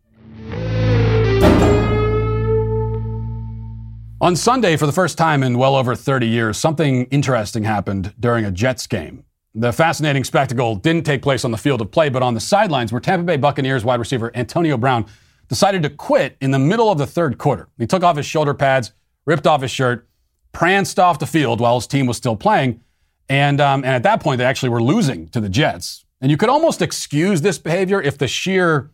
On 4.21 4.37
Sunday, 4.37 4.77
for 4.77 4.87
the 4.87 4.93
first 4.93 5.19
time 5.19 5.43
in 5.43 5.59
well 5.59 5.75
over 5.75 5.97
30 5.97 6.27
years, 6.27 6.57
something 6.57 7.05
interesting 7.07 7.65
happened 7.65 8.15
during 8.19 8.45
a 8.45 8.51
Jets 8.53 8.87
game. 8.87 9.25
The 9.57 9.73
fascinating 9.73 10.23
spectacle 10.23 10.77
didn't 10.77 11.05
take 11.05 11.21
place 11.21 11.45
on 11.45 11.51
the 11.51 11.59
field 11.59 11.81
of 11.81 11.91
play, 11.91 12.09
but 12.09 12.23
on 12.23 12.35
the 12.35 12.41
sidelines 12.41 12.93
where 12.93 13.01
Tampa 13.01 13.25
Bay 13.25 13.37
Buccaneers 13.37 13.85
wide 13.85 13.99
receiver 13.99 14.31
Antonio 14.35 14.77
Brown 14.77 15.07
decided 15.49 15.83
to 15.83 15.91
quit 15.91 16.37
in 16.41 16.53
the 16.53 16.59
middle 16.59 16.91
of 16.91 16.99
the 16.99 17.07
third 17.07 17.39
quarter. 17.39 17.69
He 17.77 17.87
took 17.87 18.05
off 18.05 18.17
his 18.17 18.25
shoulder 18.25 18.55
pads, 18.55 18.93
ripped 19.27 19.47
off 19.47 19.63
his 19.63 19.71
shirt, 19.71 20.09
pranced 20.53 20.99
off 20.99 21.19
the 21.19 21.27
field 21.27 21.61
while 21.61 21.75
his 21.75 21.87
team 21.87 22.07
was 22.07 22.17
still 22.17 22.37
playing. 22.37 22.81
And, 23.29 23.61
um, 23.61 23.85
and 23.85 23.95
at 23.95 24.05
that 24.05 24.23
point, 24.23 24.39
they 24.39 24.45
actually 24.45 24.69
were 24.71 24.83
losing 24.83 25.29
to 25.31 25.41
the 25.41 25.49
Jets. 25.49 26.05
And 26.21 26.31
you 26.31 26.37
could 26.37 26.49
almost 26.49 26.81
excuse 26.81 27.43
this 27.43 27.59
behavior 27.59 28.01
if 28.01 28.17
the 28.17 28.29
sheer 28.29 28.91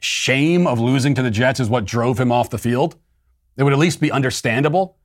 shame 0.00 0.66
of 0.66 0.80
losing 0.80 1.14
to 1.14 1.22
the 1.22 1.30
Jets 1.30 1.60
is 1.60 1.68
what 1.68 1.84
drove 1.84 2.18
him 2.18 2.32
off 2.32 2.50
the 2.50 2.58
field. 2.58 2.96
It 3.56 3.62
would 3.62 3.72
at 3.72 3.78
least 3.78 4.00
be 4.00 4.10
understandable, 4.10 4.96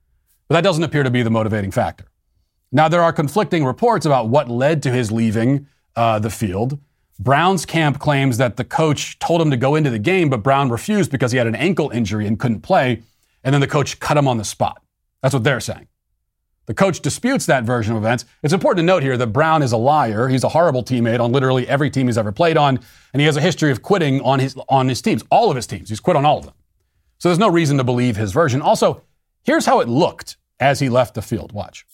but 0.48 0.56
that 0.56 0.62
doesn't 0.62 0.84
appear 0.84 1.04
to 1.04 1.10
be 1.10 1.24
the 1.24 1.30
motivating 1.30 1.72
factor. 1.72 2.06
Now, 2.72 2.88
there 2.88 3.02
are 3.02 3.14
conflicting 3.14 3.66
reports 3.66 4.06
about 4.06 4.30
what 4.30 4.50
led 4.50 4.82
to 4.84 4.92
his 4.92 5.12
leaving 5.12 5.68
uh, 5.96 6.20
the 6.20 6.30
field. 6.30 6.80
Brown's 7.20 7.66
camp 7.66 8.00
claims 8.00 8.38
that 8.38 8.58
the 8.58 8.64
coach 8.64 9.20
told 9.20 9.42
him 9.42 9.52
to 9.52 9.58
go 9.58 9.76
into 9.76 9.90
the 9.90 10.00
game, 10.00 10.30
but 10.30 10.42
Brown 10.42 10.70
refused 10.70 11.12
because 11.12 11.32
he 11.32 11.38
had 11.38 11.48
an 11.48 11.56
ankle 11.56 11.90
injury 11.92 12.26
and 12.26 12.40
couldn't 12.40 12.62
play, 12.62 13.04
and 13.44 13.54
then 13.54 13.62
the 13.62 13.68
coach 13.68 14.00
cut 14.00 14.18
him 14.18 14.28
on 14.28 14.38
the 14.38 14.44
spot. 14.44 14.82
That's 15.22 15.34
what 15.34 15.44
they're 15.44 15.60
saying. 15.60 15.88
The 16.66 16.74
coach 16.74 17.02
disputes 17.02 17.46
that 17.48 17.64
version 17.64 17.96
of 17.96 18.02
events. 18.02 18.26
It's 18.44 18.54
important 18.54 18.80
to 18.80 18.86
note 18.86 19.04
here 19.04 19.18
that 19.18 19.28
Brown 19.28 19.62
is 19.62 19.72
a 19.72 19.78
liar. 19.78 20.30
He's 20.30 20.44
a 20.44 20.50
horrible 20.50 20.84
teammate 20.84 21.20
on 21.20 21.32
literally 21.32 21.68
every 21.68 21.90
team 21.90 22.08
he's 22.08 22.18
ever 22.18 22.32
played 22.32 22.56
on, 22.56 22.80
and 23.14 23.20
he 23.20 23.26
has 23.26 23.36
a 23.36 23.42
history 23.42 23.72
of 23.72 23.82
quitting 23.82 24.22
on 24.22 24.40
his 24.40 24.56
on 24.70 24.88
his 24.88 25.02
teams, 25.02 25.24
all 25.30 25.50
of 25.50 25.56
his 25.56 25.68
teams. 25.68 25.90
He's 25.90 26.00
quit 26.00 26.16
on 26.16 26.26
all 26.26 26.40
of 26.40 26.46
them. 26.46 26.54
So 27.22 27.30
there's 27.30 27.38
no 27.38 27.52
reason 27.52 27.78
to 27.78 27.84
believe 27.84 28.18
his 28.18 28.32
version. 28.32 28.64
Also, 28.64 29.04
here's 29.44 29.68
how 29.68 29.80
it 29.82 29.88
looked 29.88 30.38
as 30.60 30.80
he 30.80 30.90
left 30.90 31.14
the 31.14 31.22
field. 31.22 31.52
Watch. 31.52 31.86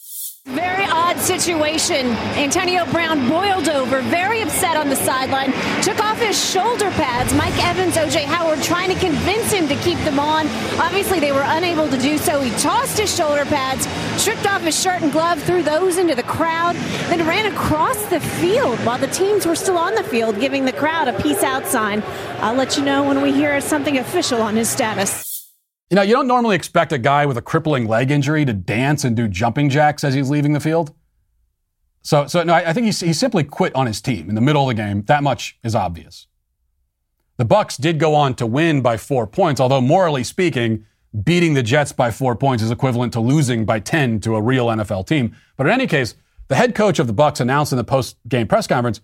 Very 0.45 0.85
odd 0.85 1.19
situation. 1.19 2.05
Antonio 2.37 2.85
Brown 2.93 3.27
boiled 3.27 3.67
over, 3.67 4.01
very 4.03 4.41
upset 4.41 4.77
on 4.77 4.87
the 4.87 4.95
sideline, 4.95 5.51
took 5.81 5.99
off 5.99 6.06
his 6.19 6.37
shoulder 6.51 6.89
pads. 6.91 7.33
Mike 7.33 7.57
Evans, 7.63 7.95
OJ 7.95 8.23
Howard 8.25 8.61
trying 8.61 8.89
to 8.89 8.99
convince 8.99 9.51
him 9.51 9.67
to 9.67 9.75
keep 9.77 9.97
them 9.99 10.19
on. 10.19 10.47
Obviously, 10.79 11.19
they 11.19 11.31
were 11.31 11.43
unable 11.45 11.89
to 11.89 11.97
do 11.97 12.17
so. 12.17 12.41
He 12.41 12.51
tossed 12.59 12.97
his 12.97 13.13
shoulder 13.15 13.45
pads, 13.45 13.87
stripped 14.21 14.45
off 14.45 14.61
his 14.61 14.79
shirt 14.79 15.01
and 15.01 15.11
glove, 15.11 15.41
threw 15.43 15.63
those 15.63 15.97
into 15.97 16.15
the 16.15 16.23
crowd, 16.23 16.75
then 17.09 17.25
ran 17.27 17.51
across 17.51 18.03
the 18.05 18.19
field 18.19 18.77
while 18.79 18.97
the 18.97 19.07
teams 19.07 19.45
were 19.45 19.55
still 19.55 19.77
on 19.77 19.95
the 19.95 20.03
field, 20.03 20.39
giving 20.39 20.65
the 20.65 20.73
crowd 20.73 21.07
a 21.07 21.21
peace 21.21 21.43
out 21.43 21.65
sign. 21.65 22.03
I'll 22.39 22.55
let 22.55 22.77
you 22.77 22.83
know 22.83 23.03
when 23.03 23.21
we 23.21 23.31
hear 23.31 23.59
something 23.61 23.97
official 23.97 24.41
on 24.41 24.55
his 24.55 24.69
status. 24.69 25.53
You 25.89 25.95
know, 25.95 26.01
you 26.01 26.13
don't 26.13 26.27
normally 26.27 26.57
expect 26.57 26.91
a 26.91 26.97
guy 26.97 27.25
with 27.25 27.37
a 27.37 27.41
crippling 27.41 27.87
leg 27.87 28.11
injury 28.11 28.43
to 28.43 28.51
dance 28.51 29.05
and 29.05 29.15
do 29.15 29.27
jumping 29.29 29.69
jacks 29.69 30.03
as 30.03 30.13
he's 30.13 30.29
leaving 30.29 30.51
the 30.51 30.59
field. 30.59 30.93
So, 32.01 32.27
so 32.27 32.43
no, 32.43 32.53
I 32.53 32.73
think 32.73 32.85
he, 32.85 33.05
he 33.05 33.13
simply 33.13 33.43
quit 33.43 33.75
on 33.75 33.85
his 33.85 34.01
team 34.01 34.29
in 34.29 34.35
the 34.35 34.41
middle 34.41 34.69
of 34.69 34.75
the 34.75 34.81
game. 34.81 35.03
That 35.03 35.23
much 35.23 35.57
is 35.63 35.75
obvious. 35.75 36.27
The 37.37 37.45
Bucs 37.45 37.79
did 37.79 37.99
go 37.99 38.15
on 38.15 38.33
to 38.35 38.45
win 38.45 38.81
by 38.81 38.97
four 38.97 39.27
points, 39.27 39.61
although 39.61 39.81
morally 39.81 40.23
speaking, 40.23 40.85
beating 41.23 41.53
the 41.53 41.63
Jets 41.63 41.91
by 41.91 42.11
four 42.11 42.35
points 42.35 42.63
is 42.63 42.71
equivalent 42.71 43.13
to 43.13 43.19
losing 43.19 43.65
by 43.65 43.79
10 43.79 44.19
to 44.21 44.35
a 44.35 44.41
real 44.41 44.67
NFL 44.67 45.05
team. 45.07 45.35
But 45.55 45.67
in 45.67 45.73
any 45.73 45.87
case, 45.87 46.15
the 46.47 46.55
head 46.55 46.73
coach 46.73 46.97
of 46.99 47.07
the 47.07 47.13
Bucs 47.13 47.39
announced 47.39 47.71
in 47.71 47.77
the 47.77 47.83
post-game 47.83 48.47
press 48.47 48.67
conference 48.67 49.01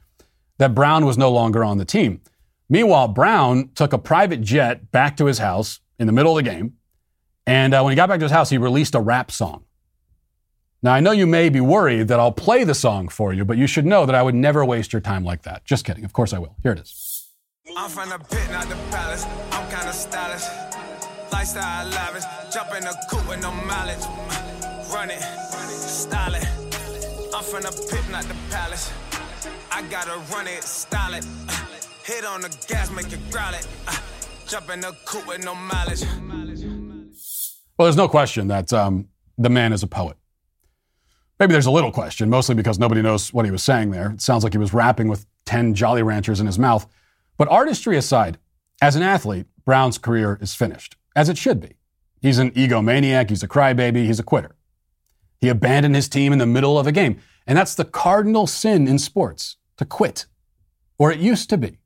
that 0.58 0.74
Brown 0.74 1.06
was 1.06 1.18
no 1.18 1.32
longer 1.32 1.64
on 1.64 1.78
the 1.78 1.86
team. 1.86 2.22
Meanwhile, 2.70 3.10
Brown 3.10 3.70
took 3.76 3.94
a 3.94 3.98
private 3.98 4.42
jet 4.42 4.92
back 4.92 5.18
to 5.18 5.26
his 5.26 5.40
house 5.40 5.80
in 6.00 6.08
the 6.08 6.14
middle 6.14 6.38
of 6.38 6.44
the 6.44 6.50
game. 6.50 6.74
And 7.46 7.74
uh, 7.74 7.82
when 7.82 7.92
he 7.92 7.96
got 7.96 8.10
back 8.10 8.20
to 8.20 8.26
his 8.26 8.32
house, 8.32 8.50
he 8.50 8.58
released 8.58 8.96
a 8.96 9.02
rap 9.02 9.30
song. 9.30 9.66
Now, 10.84 10.94
I 10.94 11.00
know 11.00 11.12
you 11.12 11.26
may 11.26 11.48
be 11.48 11.62
worried 11.62 12.10
that 12.10 12.20
I'll 12.20 12.34
play 12.34 12.66
the 12.66 12.76
song 12.76 13.08
for 13.08 13.32
you, 13.32 13.46
but 13.46 13.58
you 13.58 13.68
should 13.68 13.86
know 13.86 14.06
that 14.06 14.16
I 14.16 14.22
would 14.22 14.36
never 14.36 14.66
waste 14.66 14.92
your 14.92 15.00
time 15.00 15.24
like 15.24 15.44
that. 15.44 15.64
Just 15.64 15.86
kidding. 15.86 16.04
Of 16.04 16.12
course 16.12 16.34
I 16.34 16.40
will. 16.40 16.58
Here 16.62 16.74
it 16.74 16.80
is. 16.80 17.32
I'm 17.78 17.90
from 17.90 18.10
the 18.10 18.20
pit, 18.20 18.52
not 18.52 18.68
the 18.68 18.76
palace. 18.92 19.26
I'm 19.52 19.72
kind 19.72 19.88
of 19.88 19.96
stylish. 19.96 20.44
Lifestyle 21.32 21.88
lavish. 21.88 22.26
Jump 22.54 22.76
in 22.76 22.84
the 22.84 22.94
coupe 23.10 23.30
with 23.30 23.42
no 23.42 23.52
mileage. 23.52 24.04
Run 24.94 25.10
it, 25.10 25.22
style 25.22 26.36
it. 26.36 26.44
I'm 27.34 27.44
from 27.46 27.64
the 27.64 27.88
pit, 27.90 28.04
not 28.12 28.26
the 28.26 28.36
palace. 28.52 28.92
I 29.72 29.84
gotta 29.84 30.20
run 30.34 30.48
it, 30.48 30.64
style 30.64 31.14
it. 31.14 31.26
Hit 32.04 32.26
on 32.26 32.42
the 32.42 32.50
gas, 32.68 32.92
make 32.92 33.12
it 33.14 33.22
growl 33.32 33.54
it. 33.54 33.66
Jump 34.50 34.70
in 34.70 34.82
the 34.82 34.94
coupe 35.06 35.26
with 35.28 35.46
no 35.46 35.56
mileage. 35.56 36.04
Well, 37.78 37.86
there's 37.86 37.96
no 37.96 38.10
question 38.10 38.50
that 38.50 38.74
um, 38.74 39.08
the 39.38 39.50
man 39.50 39.72
is 39.72 39.82
a 39.82 39.88
poet. 39.88 40.18
Maybe 41.40 41.52
there's 41.52 41.66
a 41.66 41.72
little 41.72 41.92
question, 41.92 42.30
mostly 42.30 42.56
because 42.56 42.80
nobody 42.80 43.02
knows 43.02 43.34
what 43.34 43.46
he 43.46 43.52
was 43.52 43.64
saying 43.64 43.92
there. 43.92 44.12
It 44.12 44.22
sounds 44.22 44.44
like 44.44 44.54
he 44.54 44.60
was 44.60 44.74
rapping 44.74 45.08
with 45.08 45.26
10 45.46 45.74
Jolly 45.74 46.04
Ranchers 46.04 46.40
in 46.40 46.46
his 46.46 46.60
mouth. 46.60 46.88
But 47.38 47.50
artistry 47.50 47.98
aside, 47.98 48.38
as 48.82 48.96
an 48.96 49.02
athlete, 49.02 49.48
Brown's 49.66 49.98
career 49.98 50.38
is 50.42 50.54
finished, 50.54 50.96
as 51.16 51.30
it 51.30 51.38
should 51.38 51.60
be. 51.60 51.78
He's 52.22 52.38
an 52.38 52.52
egomaniac, 52.52 53.30
he's 53.30 53.44
a 53.44 53.48
crybaby, 53.48 54.06
he's 54.06 54.20
a 54.20 54.24
quitter. 54.24 54.56
He 55.42 55.50
abandoned 55.50 55.96
his 55.96 56.08
team 56.08 56.32
in 56.32 56.40
the 56.40 56.46
middle 56.46 56.80
of 56.80 56.88
a 56.88 56.92
game. 56.92 57.20
And 57.46 57.58
that's 57.58 57.76
the 57.76 57.86
cardinal 57.86 58.48
sin 58.48 58.88
in 58.88 58.98
sports 59.00 59.58
to 59.78 59.86
quit. 59.86 60.26
Or 60.98 61.12
it 61.12 61.20
used 61.20 61.50
to 61.50 61.58
be. 61.58 61.80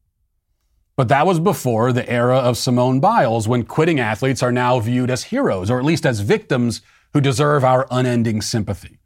But 0.96 1.08
that 1.08 1.26
was 1.26 1.40
before 1.40 1.92
the 1.92 2.08
era 2.10 2.38
of 2.38 2.58
Simone 2.58 3.00
Biles, 3.00 3.48
when 3.48 3.64
quitting 3.64 4.00
athletes 4.00 4.44
are 4.44 4.52
now 4.52 4.80
viewed 4.80 5.10
as 5.10 5.26
heroes, 5.26 5.70
or 5.70 5.80
at 5.80 5.86
least 5.86 6.06
as 6.06 6.20
victims 6.20 6.82
who 7.14 7.22
deserve 7.22 7.64
our 7.64 7.88
unending 7.90 8.42
sympathy. 8.42 8.97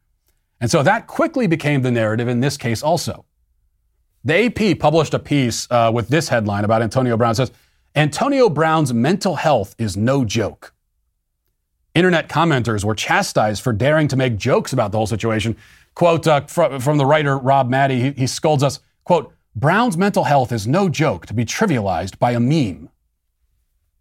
And 0.62 0.70
so 0.70 0.84
that 0.84 1.08
quickly 1.08 1.48
became 1.48 1.82
the 1.82 1.92
narrative 1.92 2.28
in 2.28 2.40
this 2.40 2.56
case 2.56 2.84
also. 2.84 3.26
The 4.24 4.46
AP 4.46 4.80
published 4.80 5.16
a 5.16 5.20
piece 5.20 5.68
uh, 5.72 5.92
with 5.92 6.08
this 6.08 6.30
headline 6.30 6.64
about 6.64 6.84
Antonio 6.84 7.18
Brown. 7.18 7.32
It 7.32 7.36
says, 7.36 7.52
Antonio 7.96 8.48
Brown's 8.48 8.94
mental 8.94 9.36
health 9.36 9.76
is 9.80 9.98
no 9.98 10.24
joke. 10.24 10.74
Internet 11.96 12.30
commenters 12.30 12.86
were 12.86 12.96
chastised 12.96 13.64
for 13.64 13.74
daring 13.74 14.08
to 14.08 14.16
make 14.16 14.38
jokes 14.38 14.72
about 14.72 14.92
the 14.92 14.98
whole 14.98 15.08
situation. 15.08 15.58
Quote 15.96 16.28
uh, 16.28 16.42
fr- 16.42 16.80
from 16.80 16.98
the 16.98 17.06
writer 17.06 17.38
Rob 17.38 17.70
Maaddi, 17.70 18.00
he, 18.00 18.12
he 18.12 18.28
scolds 18.28 18.64
us, 18.64 18.80
quote, 19.04 19.34
Brown's 19.56 19.98
mental 19.98 20.24
health 20.24 20.54
is 20.54 20.68
no 20.68 20.88
joke 20.88 21.26
to 21.26 21.34
be 21.34 21.44
trivialized 21.44 22.18
by 22.20 22.32
a 22.32 22.40
meme. 22.40 22.90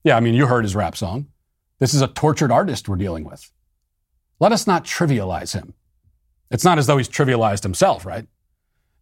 Yeah, 0.05 0.17
I 0.17 0.21
mean, 0.21 0.35
you 0.35 0.47
heard 0.47 0.65
his 0.65 0.77
rap 0.77 0.97
song. 0.97 1.27
This 1.81 1.95
is 1.95 2.03
a 2.03 2.07
tortured 2.07 2.53
artist 2.53 2.89
we're 2.89 2.97
dealing 2.97 3.25
with. 3.25 3.51
Let 4.39 4.53
us 4.53 4.67
not 4.67 4.85
trivialize 4.85 5.55
him. 5.55 5.75
It's 6.51 6.65
not 6.65 6.79
as 6.79 6.87
though 6.87 6.97
he's 6.97 7.09
trivialized 7.09 7.63
himself, 7.63 8.05
right? 8.05 8.27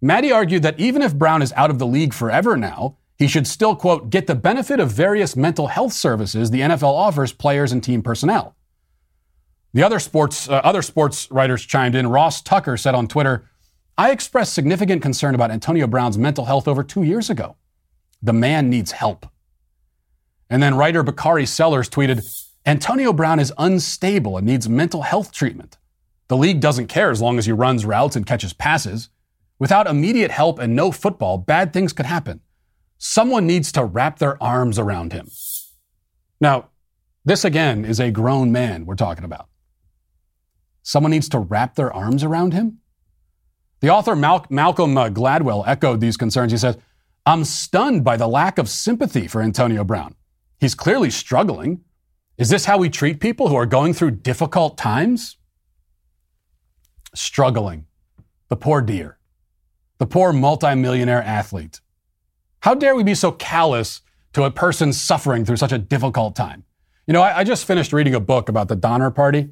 Maaddi 0.03 0.33
argued 0.33 0.63
that 0.63 0.79
even 0.79 1.03
if 1.03 1.15
Brown 1.15 1.43
is 1.43 1.53
out 1.55 1.71
of 1.71 1.79
the 1.79 1.87
league 1.87 2.15
forever 2.15 2.57
now, 2.57 2.97
he 3.17 3.27
should 3.27 3.47
still, 3.47 3.75
quote, 3.75 4.11
get 4.11 4.27
the 4.27 4.35
benefit 4.35 4.79
of 4.79 4.93
various 4.93 5.35
mental 5.35 5.67
health 5.67 5.93
services 5.93 6.51
the 6.51 6.61
NFL 6.61 6.93
offers 6.95 7.33
players 7.33 7.73
and 7.73 7.83
team 7.83 8.01
personnel. 8.01 8.55
The 9.75 9.83
other 9.83 9.99
sports, 9.99 10.49
uh, 10.49 10.61
other 10.65 10.83
sports 10.83 11.31
writers 11.31 11.65
chimed 11.65 11.95
in. 11.95 12.07
Ross 12.07 12.41
Tucker 12.41 12.77
said 12.77 12.95
on 12.95 13.09
Twitter, 13.09 13.49
I 13.97 14.13
expressed 14.13 14.55
significant 14.55 15.03
concern 15.03 15.35
about 15.35 15.51
Antonio 15.51 15.89
Brown's 15.89 16.17
mental 16.17 16.45
health 16.45 16.69
over 16.69 16.85
two 16.85 17.03
years 17.03 17.29
ago. 17.29 17.57
The 18.23 18.33
man 18.33 18.71
needs 18.71 18.93
help. 18.93 19.27
And 20.49 20.63
then 20.63 20.77
writer 20.77 21.03
Bakari 21.03 21.45
Sellers 21.45 21.91
tweeted 21.91 22.25
Antonio 22.65 23.13
Brown 23.13 23.41
is 23.41 23.53
unstable 23.59 24.37
and 24.37 24.47
needs 24.47 24.69
mental 24.69 25.03
health 25.03 25.33
treatment. 25.33 25.77
The 26.29 26.37
league 26.37 26.61
doesn't 26.61 26.89
care 26.89 27.11
as 27.11 27.21
long 27.21 27.39
as 27.39 27.47
he 27.47 27.53
runs 27.53 27.87
routes 27.87 28.15
and 28.15 28.27
catches 28.27 28.53
passes. 28.53 29.09
Without 29.59 29.87
immediate 29.87 30.31
help 30.31 30.59
and 30.59 30.77
no 30.77 30.93
football, 30.93 31.39
bad 31.39 31.73
things 31.73 31.93
could 31.93 32.07
happen. 32.07 32.41
Someone 32.99 33.47
needs 33.47 33.73
to 33.73 33.85
wrap 33.85 34.19
their 34.19 34.41
arms 34.43 34.79
around 34.79 35.13
him. 35.13 35.29
Now, 36.41 36.69
this 37.25 37.45
again 37.45 37.85
is 37.85 37.99
a 37.99 38.11
grown 38.11 38.53
man 38.53 38.87
we're 38.87 38.95
talking 38.95 39.25
about. 39.25 39.49
Someone 40.83 41.11
needs 41.11 41.29
to 41.31 41.39
wrap 41.39 41.75
their 41.75 41.93
arms 41.93 42.23
around 42.23 42.53
him? 42.53 42.79
The 43.81 43.91
author 43.91 44.17
Mal- 44.17 44.47
Malcolm 44.51 44.97
uh, 44.97 45.09
Gladwell 45.09 45.67
echoed 45.67 46.01
these 46.01 46.17
concerns. 46.17 46.53
He 46.53 46.59
said, 46.59 46.83
I'm 47.25 47.45
stunned 47.45 48.05
by 48.05 48.17
the 48.17 48.29
lack 48.29 48.59
of 48.59 48.69
sympathy 48.69 49.29
for 49.29 49.43
Antonio 49.43 49.85
Brown. 49.85 50.15
He's 50.61 50.75
clearly 50.75 51.11
struggling. 51.11 51.83
Is 52.37 52.49
this 52.49 52.65
how 52.65 52.79
we 52.79 52.91
treat 52.91 53.21
people 53.21 53.49
who 53.49 53.57
are 53.57 53.67
going 53.67 53.93
through 53.93 54.13
difficult 54.13 54.77
times? 54.79 55.38
Struggling. 57.15 57.87
The 58.49 58.57
poor 58.57 58.81
dear. 58.81 59.19
The 59.99 60.07
poor 60.07 60.33
multimillionaire 60.33 61.23
athlete. 61.23 61.81
How 62.61 62.75
dare 62.75 62.95
we 62.95 63.03
be 63.03 63.15
so 63.15 63.33
callous 63.33 64.01
to 64.33 64.45
a 64.45 64.51
person 64.51 64.93
suffering 64.93 65.45
through 65.45 65.57
such 65.57 65.73
a 65.73 65.79
difficult 65.79 66.37
time? 66.37 66.65
You 67.07 67.15
know, 67.15 67.23
I, 67.23 67.39
I 67.39 67.45
just 67.45 67.65
finished 67.65 67.93
reading 67.93 68.15
a 68.15 68.21
book 68.21 68.49
about 68.49 68.69
the 68.69 68.77
Donner 68.77 69.11
Party 69.11 69.51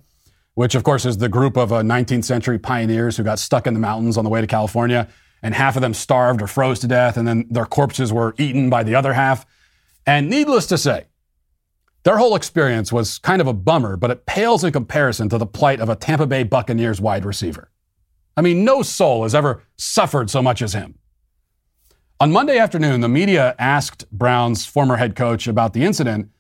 which 0.57 0.75
of 0.75 0.83
course 0.83 1.05
is 1.05 1.19
the 1.19 1.29
group 1.29 1.57
of 1.57 1.71
uh, 1.71 1.83
19th 1.83 2.25
century 2.25 2.59
pioneers 2.59 3.17
who 3.17 3.23
got 3.23 3.39
stuck 3.39 3.67
in 3.67 3.75
the 3.75 3.81
mountains 3.81 4.17
on 4.17 4.25
the 4.25 4.31
way 4.31 4.41
to 4.41 4.47
California, 4.47 5.07
and 5.43 5.55
half 5.55 5.77
of 5.77 5.83
them 5.83 5.93
starved 5.93 6.41
or 6.41 6.47
froze 6.47 6.81
to 6.81 6.87
death, 6.87 7.19
and 7.19 7.29
then 7.29 7.47
their 7.51 7.67
corpses 7.67 8.11
were 8.11 8.35
eaten 8.39 8.71
by 8.71 8.83
the 8.83 8.95
other 8.95 9.13
half. 9.13 9.45
And 10.07 10.31
needless 10.31 10.67
to 10.69 10.79
say, 10.79 11.05
their 12.07 12.19
whole 12.19 12.37
experience 12.37 12.93
was 12.93 13.19
kind 13.19 13.41
of 13.41 13.49
a 13.49 13.53
bummer, 13.53 13.97
but 13.97 14.13
it 14.13 14.27
pales 14.27 14.63
in 14.63 14.71
comparison 14.71 15.29
to 15.29 15.39
the 15.39 15.45
plight 15.45 15.81
of 15.81 15.89
a 15.89 15.97
Tampa 15.97 16.25
Bay 16.25 16.45
Buccaneers 16.45 17.01
wide 17.01 17.25
receiver. 17.25 17.69
I 18.37 18.43
mean, 18.43 18.65
no 18.65 18.83
soul 18.83 19.25
has 19.25 19.35
ever 19.35 19.65
suffered 19.77 20.31
so 20.31 20.41
much 20.41 20.63
as 20.63 20.73
him. 20.73 21.01
On 22.21 22.31
Monday 22.31 22.59
afternoon, 22.59 23.01
the 23.01 23.09
media 23.09 23.57
asked 23.59 24.09
Brown's 24.13 24.65
former 24.65 24.99
head 24.99 25.17
coach 25.17 25.49
about 25.49 25.73
the 25.73 25.83
incident, 25.83 26.31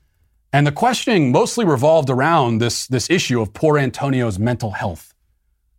and 0.53 0.65
the 0.65 0.71
questioning 0.71 1.33
mostly 1.33 1.65
revolved 1.65 2.11
around 2.11 2.59
this, 2.59 2.87
this 2.87 3.11
issue 3.11 3.41
of 3.41 3.53
poor 3.53 3.77
Antonio's 3.77 4.39
mental 4.39 4.71
health. 4.71 5.15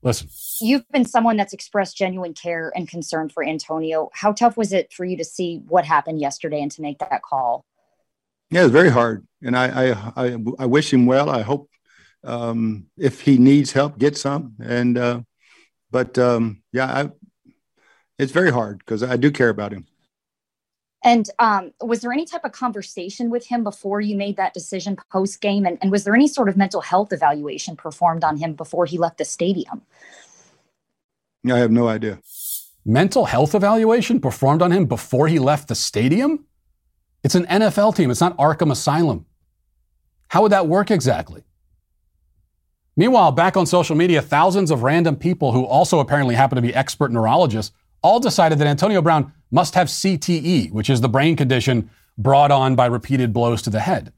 Listen. 0.02 0.28
You've 0.60 0.88
been 0.92 1.06
someone 1.06 1.38
that's 1.38 1.54
expressed 1.54 1.96
genuine 1.96 2.34
care 2.34 2.74
and 2.76 2.90
concern 2.90 3.30
for 3.30 3.42
Antonio. 3.42 4.10
How 4.12 4.34
tough 4.34 4.58
was 4.58 4.74
it 4.74 4.92
for 4.92 5.06
you 5.06 5.16
to 5.16 5.24
see 5.24 5.62
what 5.70 5.86
happened 5.86 6.20
yesterday 6.20 6.62
and 6.62 6.72
to 6.72 6.82
make 6.82 7.00
that 7.00 7.22
call? 7.22 7.64
Yeah, 8.50 8.62
it 8.62 8.64
was 8.64 8.74
very 8.74 8.90
hard. 8.90 9.27
And 9.44 9.56
I, 9.56 9.92
I, 9.92 10.12
I, 10.16 10.38
I 10.60 10.66
wish 10.66 10.92
him 10.92 11.06
well. 11.06 11.30
I 11.30 11.42
hope 11.42 11.70
um, 12.24 12.88
if 12.98 13.22
he 13.22 13.38
needs 13.38 13.72
help, 13.72 13.98
get 13.98 14.18
some. 14.18 14.56
And, 14.64 14.98
uh, 14.98 15.22
but 15.92 16.18
um, 16.18 16.64
yeah, 16.74 16.86
I, 16.86 17.12
it's 18.18 18.32
very 18.32 18.52
hard 18.52 18.80
because 18.80 19.04
I 19.04 19.18
do 19.18 19.32
care 19.32 19.50
about 19.50 19.72
him. 19.74 19.86
And 21.04 21.30
um, 21.38 21.72
was 21.82 22.02
there 22.02 22.12
any 22.12 22.26
type 22.26 22.44
of 22.44 22.52
conversation 22.52 23.30
with 23.30 23.46
him 23.46 23.64
before 23.64 24.02
you 24.02 24.18
made 24.18 24.36
that 24.38 24.54
decision 24.54 24.98
post 25.12 25.40
game? 25.42 25.66
And, 25.66 25.78
and 25.82 25.92
was 25.92 26.04
there 26.04 26.16
any 26.16 26.28
sort 26.28 26.50
of 26.50 26.58
mental 26.58 26.82
health 26.82 27.14
evaluation 27.14 27.76
performed 27.76 28.24
on 28.24 28.38
him 28.38 28.54
before 28.54 28.86
he 28.86 28.98
left 28.98 29.20
the 29.20 29.26
stadium? 29.26 29.84
I 31.50 31.60
have 31.60 31.72
no 31.72 31.88
idea. 31.88 32.20
Mental 32.84 33.26
health 33.26 33.54
evaluation 33.54 34.20
performed 34.20 34.62
on 34.62 34.72
him 34.72 34.86
before 34.86 35.28
he 35.28 35.40
left 35.40 35.68
the 35.68 35.76
stadium? 35.76 36.47
It's 37.24 37.36
an 37.36 37.46
NFL 37.46 37.96
team, 37.96 38.12
it's 38.12 38.22
not 38.22 38.38
Arkham 38.38 38.72
Asylum. 38.72 39.26
How 40.30 40.42
would 40.42 40.52
that 40.52 40.68
work 40.68 40.92
exactly? 40.92 41.44
Meanwhile, 42.96 43.32
back 43.34 43.56
on 43.56 43.66
social 43.66 43.96
media, 43.96 44.22
thousands 44.22 44.72
of 44.72 44.84
random 44.84 45.16
people 45.16 45.52
who 45.52 45.64
also 45.64 46.00
apparently 46.00 46.36
happen 46.36 46.56
to 46.56 46.62
be 46.62 46.74
expert 46.74 47.12
neurologists 47.12 47.72
all 48.02 48.20
decided 48.20 48.58
that 48.60 48.68
Antonio 48.68 49.02
Brown 49.02 49.34
must 49.52 49.76
have 49.76 49.88
CTE, 49.88 50.72
which 50.72 50.90
is 50.90 51.02
the 51.02 51.10
brain 51.10 51.36
condition 51.36 51.90
brought 52.18 52.52
on 52.52 52.76
by 52.76 52.88
repeated 52.88 53.34
blows 53.34 53.62
to 53.62 53.70
the 53.70 53.82
head. 53.82 54.12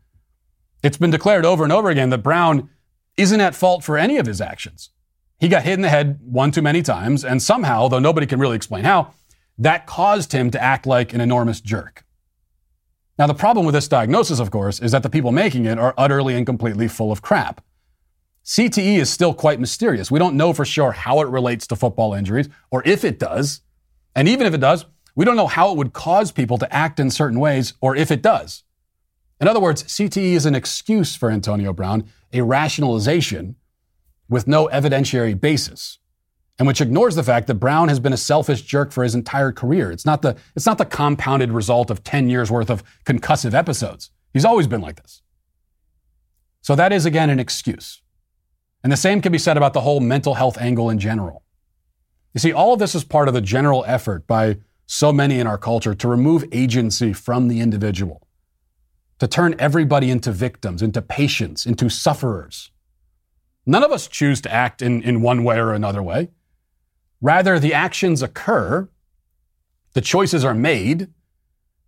It's 0.82 0.98
been 0.98 1.12
declared 1.12 1.46
over 1.46 1.64
and 1.64 1.74
over 1.74 1.90
again 1.90 2.10
that 2.12 2.24
Brown 2.24 2.70
isn't 3.18 3.42
at 3.42 3.56
fault 3.56 3.84
for 3.84 3.98
any 3.98 4.18
of 4.18 4.26
his 4.26 4.40
actions. 4.40 4.92
He 5.40 5.50
got 5.50 5.64
hit 5.64 5.74
in 5.74 5.82
the 5.82 5.90
head 5.90 6.20
one 6.24 6.52
too 6.52 6.62
many 6.62 6.82
times, 6.82 7.26
and 7.26 7.42
somehow, 7.42 7.88
though 7.88 8.00
nobody 8.00 8.28
can 8.28 8.40
really 8.40 8.56
explain 8.56 8.86
how, 8.86 9.14
that 9.58 9.86
caused 9.86 10.32
him 10.32 10.52
to 10.52 10.62
act 10.62 10.86
like 10.86 11.14
an 11.14 11.22
enormous 11.22 11.60
jerk. 11.60 12.06
Now, 13.20 13.28
the 13.28 13.34
problem 13.34 13.66
with 13.66 13.76
this 13.76 13.90
diagnosis, 13.90 14.40
of 14.40 14.50
course, 14.50 14.80
is 14.80 14.94
that 14.94 15.04
the 15.04 15.10
people 15.10 15.34
making 15.34 15.66
it 15.66 15.78
are 15.78 15.94
utterly 15.98 16.36
and 16.36 16.46
completely 16.46 16.88
full 16.88 17.12
of 17.12 17.22
crap. 17.22 17.62
CTE 18.46 18.98
is 18.98 19.10
still 19.10 19.34
quite 19.34 19.60
mysterious. 19.60 20.10
We 20.10 20.20
don't 20.20 20.38
know 20.38 20.54
for 20.54 20.64
sure 20.64 20.94
how 20.94 21.20
it 21.20 21.28
relates 21.28 21.68
to 21.68 21.76
football 21.76 22.14
injuries, 22.14 22.48
or 22.72 22.82
if 22.88 23.04
it 23.04 23.20
does. 23.20 23.60
And 24.16 24.30
even 24.30 24.48
if 24.48 24.54
it 24.54 24.62
does, 24.62 24.86
we 25.16 25.26
don't 25.26 25.36
know 25.36 25.48
how 25.48 25.70
it 25.70 25.78
would 25.78 25.92
cause 25.92 26.32
people 26.32 26.58
to 26.60 26.74
act 26.74 26.98
in 26.98 27.12
certain 27.12 27.42
ways, 27.42 27.74
or 27.82 27.94
if 27.94 28.10
it 28.10 28.22
does. 28.22 28.64
In 29.42 29.50
other 29.50 29.60
words, 29.60 29.84
CTE 29.84 30.32
is 30.32 30.46
an 30.46 30.56
excuse 30.56 31.14
for 31.14 31.30
Antonio 31.30 31.74
Brown, 31.74 32.06
a 32.32 32.42
rationalization 32.42 33.58
with 34.30 34.48
no 34.48 34.70
evidentiary 34.70 35.38
basis, 35.40 36.00
and 36.60 36.68
which 36.68 36.82
ignores 36.82 37.16
the 37.16 37.24
fact 37.24 37.48
that 37.48 37.56
Brown 37.56 37.88
has 37.88 38.00
been 38.00 38.14
a 38.14 38.18
selfish 38.18 38.62
jerk 38.62 38.92
for 38.92 39.04
his 39.04 39.16
entire 39.16 39.52
career. 39.52 39.92
It's 39.92 40.06
not 40.06 40.22
the, 40.22 40.36
it's 40.56 40.66
not 40.66 40.78
the 40.78 40.86
compounded 40.86 41.52
result 41.52 41.90
of 41.90 42.04
10 42.04 42.30
years 42.30 42.52
worth 42.52 42.70
of 42.70 42.84
concussive 43.06 43.54
episodes. 43.54 44.12
He's 44.34 44.46
always 44.46 44.68
been 44.68 44.82
like 44.82 45.02
this. 45.02 45.22
So 46.62 46.76
that 46.76 46.92
is, 46.92 47.06
again, 47.06 47.30
an 47.30 47.40
excuse. 47.40 48.02
And 48.84 48.92
the 48.92 48.98
same 48.98 49.22
can 49.22 49.32
be 49.32 49.38
said 49.38 49.58
about 49.58 49.74
the 49.74 49.82
whole 49.82 50.02
mental 50.02 50.36
health 50.36 50.58
angle 50.60 50.90
in 50.90 51.00
general. 51.00 51.44
You 52.34 52.40
see, 52.40 52.52
all 52.52 52.74
of 52.74 52.80
this 52.80 52.94
is 52.94 53.04
part 53.04 53.28
of 53.30 53.34
the 53.34 53.42
general 53.42 53.84
effort 53.88 54.28
by 54.28 54.58
so 54.86 55.14
many 55.14 55.40
in 55.40 55.48
our 55.48 55.58
culture 55.58 55.96
to 55.96 56.08
remove 56.08 56.44
agency 56.52 57.14
from 57.14 57.48
the 57.48 57.62
individual 57.62 58.28
to 59.20 59.28
turn 59.28 59.56
everybody 59.60 60.10
into 60.10 60.32
victims, 60.32 60.82
into 60.82 61.02
patients, 61.02 61.66
into 61.66 61.90
sufferers. 61.90 62.72
None 63.66 63.84
of 63.84 63.92
us 63.92 64.08
choose 64.08 64.42
to 64.42 64.52
act 64.52 64.82
in, 64.82 65.04
in 65.04 65.22
one 65.22 65.44
way 65.44 65.58
or 65.58 65.74
another 65.74 66.02
way. 66.02 66.30
Rather, 67.22 67.60
the 67.60 67.74
actions 67.74 68.22
occur, 68.22 68.90
the 69.94 70.02
choices 70.02 70.46
are 70.46 70.54
made, 70.54 71.10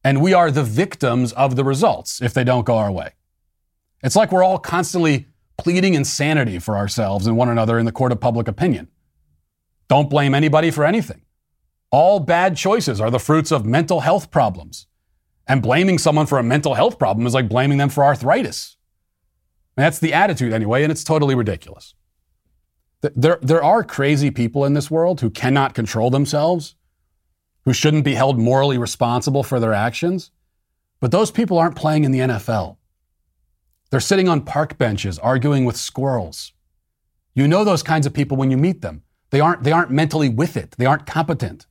and 0.04 0.22
we 0.22 0.34
are 0.34 0.52
the 0.52 0.64
victims 0.64 1.32
of 1.34 1.56
the 1.56 1.64
results 1.64 2.22
if 2.22 2.34
they 2.34 2.44
don't 2.44 2.66
go 2.66 2.78
our 2.78 2.92
way. 2.92 3.14
It's 4.04 4.16
like 4.16 4.32
we're 4.32 4.44
all 4.44 4.58
constantly 4.58 5.28
pleading 5.58 5.94
insanity 5.94 6.60
for 6.60 6.76
ourselves 6.76 7.28
and 7.28 7.38
one 7.38 7.50
another 7.50 7.78
in 7.78 7.86
the 7.86 7.92
court 7.92 8.12
of 8.12 8.20
public 8.20 8.48
opinion. 8.48 8.88
Don't 9.88 10.10
blame 10.10 10.34
anybody 10.34 10.72
for 10.72 10.86
anything. 10.86 11.22
All 11.92 12.20
bad 12.20 12.56
choices 12.58 13.00
are 13.00 13.12
the 13.12 13.20
fruits 13.20 13.52
of 13.52 13.66
mental 13.66 14.00
health 14.00 14.32
problems. 14.32 14.88
And 15.48 15.62
blaming 15.62 15.98
someone 15.98 16.26
for 16.26 16.40
a 16.40 16.44
mental 16.44 16.76
health 16.76 16.98
problem 16.98 17.28
is 17.28 17.34
like 17.34 17.50
blaming 17.50 17.78
them 17.78 17.90
for 17.90 18.04
arthritis. 18.04 18.78
That's 19.76 20.00
the 20.00 20.14
attitude 20.14 20.54
anyway, 20.54 20.84
and 20.84 20.92
it's 20.92 21.04
totally 21.04 21.36
ridiculous. 21.36 21.94
There, 23.02 23.40
there 23.42 23.64
are 23.64 23.84
crazy 23.84 24.30
people 24.30 24.64
in 24.64 24.74
this 24.74 24.92
world 24.92 25.22
who 25.22 25.30
cannot 25.30 25.74
control 25.74 26.10
themselves, 26.10 26.76
who 27.66 27.74
shouldn't 27.74 28.06
be 28.06 28.14
held 28.14 28.38
morally 28.38 28.78
responsible 28.78 29.44
for 29.44 29.60
their 29.60 29.74
actions, 29.74 30.32
but 31.00 31.12
those 31.12 31.32
people 31.32 31.58
aren't 31.58 31.76
playing 31.76 32.04
in 32.04 32.12
the 32.12 32.20
NFL. 32.20 32.78
They're 33.90 34.00
sitting 34.00 34.30
on 34.30 34.42
park 34.42 34.78
benches 34.78 35.18
arguing 35.20 35.66
with 35.66 35.78
squirrels. 35.78 36.54
You 37.34 37.48
know 37.48 37.64
those 37.64 37.84
kinds 37.84 38.06
of 38.06 38.14
people 38.14 38.38
when 38.38 38.52
you 38.52 38.58
meet 38.58 38.82
them. 38.82 39.04
They 39.32 39.40
aren't, 39.40 39.64
they 39.64 39.72
aren't 39.72 39.92
mentally 39.92 40.30
with 40.30 40.56
it, 40.56 40.76
they 40.78 40.86
aren't 40.86 41.06
competent, 41.08 41.66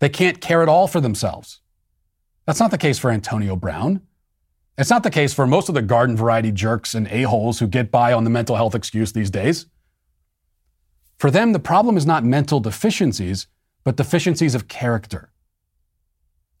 they 0.00 0.08
can't 0.08 0.40
care 0.40 0.62
at 0.62 0.68
all 0.68 0.88
for 0.88 1.00
themselves. 1.00 1.60
That's 2.46 2.60
not 2.60 2.70
the 2.70 2.78
case 2.78 2.98
for 2.98 3.10
Antonio 3.10 3.56
Brown. 3.56 4.02
It's 4.76 4.90
not 4.90 5.04
the 5.04 5.10
case 5.10 5.32
for 5.32 5.46
most 5.46 5.68
of 5.68 5.74
the 5.74 5.82
garden 5.82 6.16
variety 6.16 6.50
jerks 6.50 6.94
and 6.94 7.06
a-holes 7.08 7.60
who 7.60 7.68
get 7.68 7.92
by 7.92 8.12
on 8.12 8.24
the 8.24 8.30
mental 8.30 8.56
health 8.56 8.74
excuse 8.74 9.12
these 9.12 9.30
days. 9.30 9.66
For 11.24 11.30
them, 11.30 11.54
the 11.54 11.58
problem 11.58 11.96
is 11.96 12.04
not 12.04 12.22
mental 12.22 12.60
deficiencies, 12.60 13.46
but 13.82 13.96
deficiencies 13.96 14.54
of 14.54 14.68
character. 14.68 15.30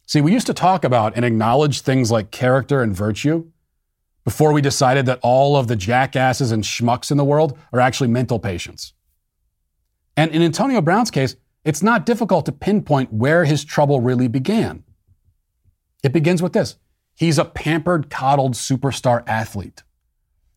See, 0.06 0.22
we 0.22 0.32
used 0.32 0.46
to 0.46 0.54
talk 0.54 0.84
about 0.84 1.14
and 1.14 1.22
acknowledge 1.22 1.82
things 1.82 2.10
like 2.10 2.30
character 2.30 2.80
and 2.82 2.96
virtue 2.96 3.50
before 4.24 4.54
we 4.54 4.62
decided 4.62 5.04
that 5.04 5.18
all 5.22 5.58
of 5.58 5.68
the 5.68 5.76
jackasses 5.76 6.50
and 6.50 6.64
schmucks 6.64 7.10
in 7.10 7.18
the 7.18 7.26
world 7.26 7.58
are 7.74 7.80
actually 7.80 8.08
mental 8.08 8.38
patients. 8.38 8.94
And 10.16 10.30
in 10.30 10.40
Antonio 10.40 10.80
Brown's 10.80 11.10
case, 11.10 11.36
it's 11.66 11.82
not 11.82 12.06
difficult 12.06 12.46
to 12.46 12.52
pinpoint 12.52 13.12
where 13.12 13.44
his 13.44 13.66
trouble 13.66 14.00
really 14.00 14.28
began. 14.28 14.82
It 16.02 16.14
begins 16.14 16.40
with 16.40 16.54
this 16.54 16.76
he's 17.14 17.36
a 17.36 17.44
pampered, 17.44 18.08
coddled 18.08 18.54
superstar 18.54 19.24
athlete. 19.26 19.82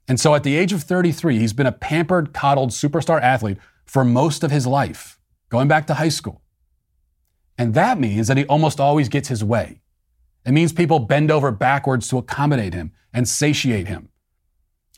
And 0.08 0.18
so 0.18 0.34
at 0.34 0.43
the 0.43 0.55
age 0.55 0.72
of 0.72 0.84
33, 0.84 1.39
he's 1.39 1.51
been 1.51 1.68
a 1.68 1.74
pampered, 1.74 2.32
coddled 2.32 2.70
superstar 2.70 3.22
athlete 3.22 3.58
for 3.88 4.04
most 4.04 4.44
of 4.44 4.52
his 4.52 4.68
life, 4.68 5.20
going 5.50 5.68
back 5.68 5.88
to 5.88 5.96
high 5.96 6.10
school. 6.10 6.42
And 7.58 7.74
that 7.74 8.00
means 8.00 8.28
that 8.28 8.38
he 8.38 8.46
almost 8.46 8.80
always 8.80 9.10
gets 9.10 9.30
his 9.30 9.44
way. 9.44 9.82
It 10.46 10.52
means 10.52 10.72
people 10.72 11.00
bend 11.00 11.32
over 11.32 11.52
backwards 11.52 12.08
to 12.10 12.18
accommodate 12.18 12.74
him 12.74 12.92
and 13.14 13.28
satiate 13.28 13.88
him. 13.88 14.10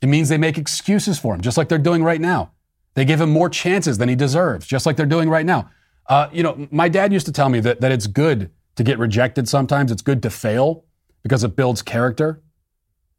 It 0.01 0.07
means 0.07 0.29
they 0.29 0.37
make 0.37 0.57
excuses 0.57 1.19
for 1.19 1.33
him, 1.33 1.41
just 1.41 1.57
like 1.57 1.69
they're 1.69 1.77
doing 1.77 2.03
right 2.03 2.21
now. 2.21 2.51
They 2.95 3.05
give 3.05 3.21
him 3.21 3.29
more 3.29 3.49
chances 3.49 3.97
than 3.97 4.09
he 4.09 4.15
deserves, 4.15 4.65
just 4.65 4.85
like 4.85 4.97
they're 4.97 5.05
doing 5.05 5.29
right 5.29 5.45
now. 5.45 5.69
Uh, 6.07 6.27
you 6.31 6.43
know, 6.43 6.67
my 6.71 6.89
dad 6.89 7.13
used 7.13 7.25
to 7.27 7.31
tell 7.31 7.49
me 7.49 7.59
that, 7.61 7.81
that 7.81 7.91
it's 7.91 8.07
good 8.07 8.51
to 8.75 8.83
get 8.83 8.97
rejected 8.97 9.47
sometimes. 9.47 9.91
It's 9.91 10.01
good 10.01 10.23
to 10.23 10.29
fail 10.29 10.85
because 11.23 11.43
it 11.43 11.55
builds 11.55 11.81
character. 11.81 12.41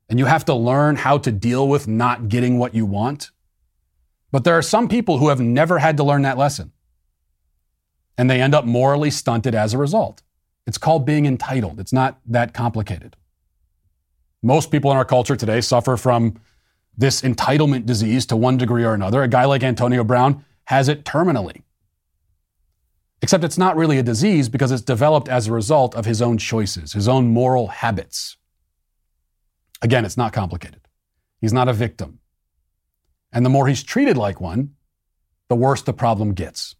And 0.08 0.18
you 0.18 0.26
have 0.26 0.44
to 0.46 0.54
learn 0.54 0.96
how 0.96 1.18
to 1.18 1.30
deal 1.30 1.68
with 1.68 1.86
not 1.86 2.28
getting 2.28 2.58
what 2.58 2.74
you 2.74 2.84
want. 2.84 3.30
But 4.32 4.44
there 4.44 4.56
are 4.56 4.62
some 4.62 4.88
people 4.88 5.18
who 5.18 5.28
have 5.28 5.40
never 5.40 5.78
had 5.78 5.96
to 5.96 6.04
learn 6.04 6.22
that 6.22 6.38
lesson. 6.38 6.72
And 8.16 8.30
they 8.30 8.40
end 8.40 8.54
up 8.54 8.64
morally 8.64 9.10
stunted 9.10 9.54
as 9.54 9.74
a 9.74 9.78
result. 9.78 10.22
It's 10.66 10.78
called 10.78 11.06
being 11.06 11.26
entitled. 11.26 11.80
It's 11.80 11.92
not 11.92 12.20
that 12.26 12.54
complicated. 12.54 13.16
Most 14.42 14.70
people 14.70 14.90
in 14.90 14.96
our 14.96 15.04
culture 15.04 15.36
today 15.36 15.60
suffer 15.60 15.96
from 15.96 16.40
this 16.96 17.22
entitlement 17.22 17.86
disease 17.86 18.26
to 18.26 18.36
one 18.36 18.56
degree 18.56 18.84
or 18.84 18.94
another. 18.94 19.22
A 19.22 19.28
guy 19.28 19.44
like 19.46 19.62
Antonio 19.62 20.04
Brown 20.04 20.44
has 20.64 20.88
it 20.88 21.04
terminally. 21.04 21.62
Except 23.22 23.44
it's 23.44 23.58
not 23.58 23.76
really 23.76 23.98
a 23.98 24.02
disease 24.02 24.48
because 24.48 24.70
it's 24.70 24.82
developed 24.82 25.28
as 25.28 25.46
a 25.46 25.52
result 25.52 25.94
of 25.94 26.06
his 26.06 26.22
own 26.22 26.38
choices, 26.38 26.92
his 26.92 27.08
own 27.08 27.28
moral 27.28 27.68
habits. 27.68 28.36
Again, 29.82 30.04
it's 30.04 30.16
not 30.16 30.32
complicated. 30.32 30.80
He's 31.40 31.52
not 31.52 31.68
a 31.68 31.72
victim. 31.72 32.19
And 33.32 33.44
the 33.44 33.50
more 33.50 33.68
he's 33.68 33.82
treated 33.82 34.16
like 34.16 34.40
one, 34.40 34.74
the 35.48 35.56
worse 35.56 35.82
the 35.82 35.92
problem 35.92 36.34
gets. 36.34 36.76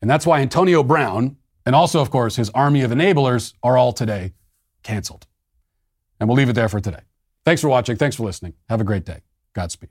And 0.00 0.10
that's 0.10 0.26
why 0.26 0.40
Antonio 0.40 0.82
Brown, 0.82 1.36
and 1.66 1.74
also, 1.74 2.00
of 2.00 2.10
course, 2.10 2.36
his 2.36 2.50
army 2.50 2.82
of 2.82 2.90
enablers, 2.90 3.54
are 3.62 3.76
all 3.76 3.92
today 3.92 4.32
canceled. 4.82 5.26
And 6.18 6.28
we'll 6.28 6.36
leave 6.36 6.48
it 6.48 6.54
there 6.54 6.68
for 6.68 6.80
today. 6.80 7.02
Thanks 7.44 7.60
for 7.60 7.68
watching. 7.68 7.96
Thanks 7.96 8.16
for 8.16 8.24
listening. 8.24 8.54
Have 8.68 8.80
a 8.80 8.84
great 8.84 9.04
day. 9.04 9.20
Godspeed. 9.52 9.90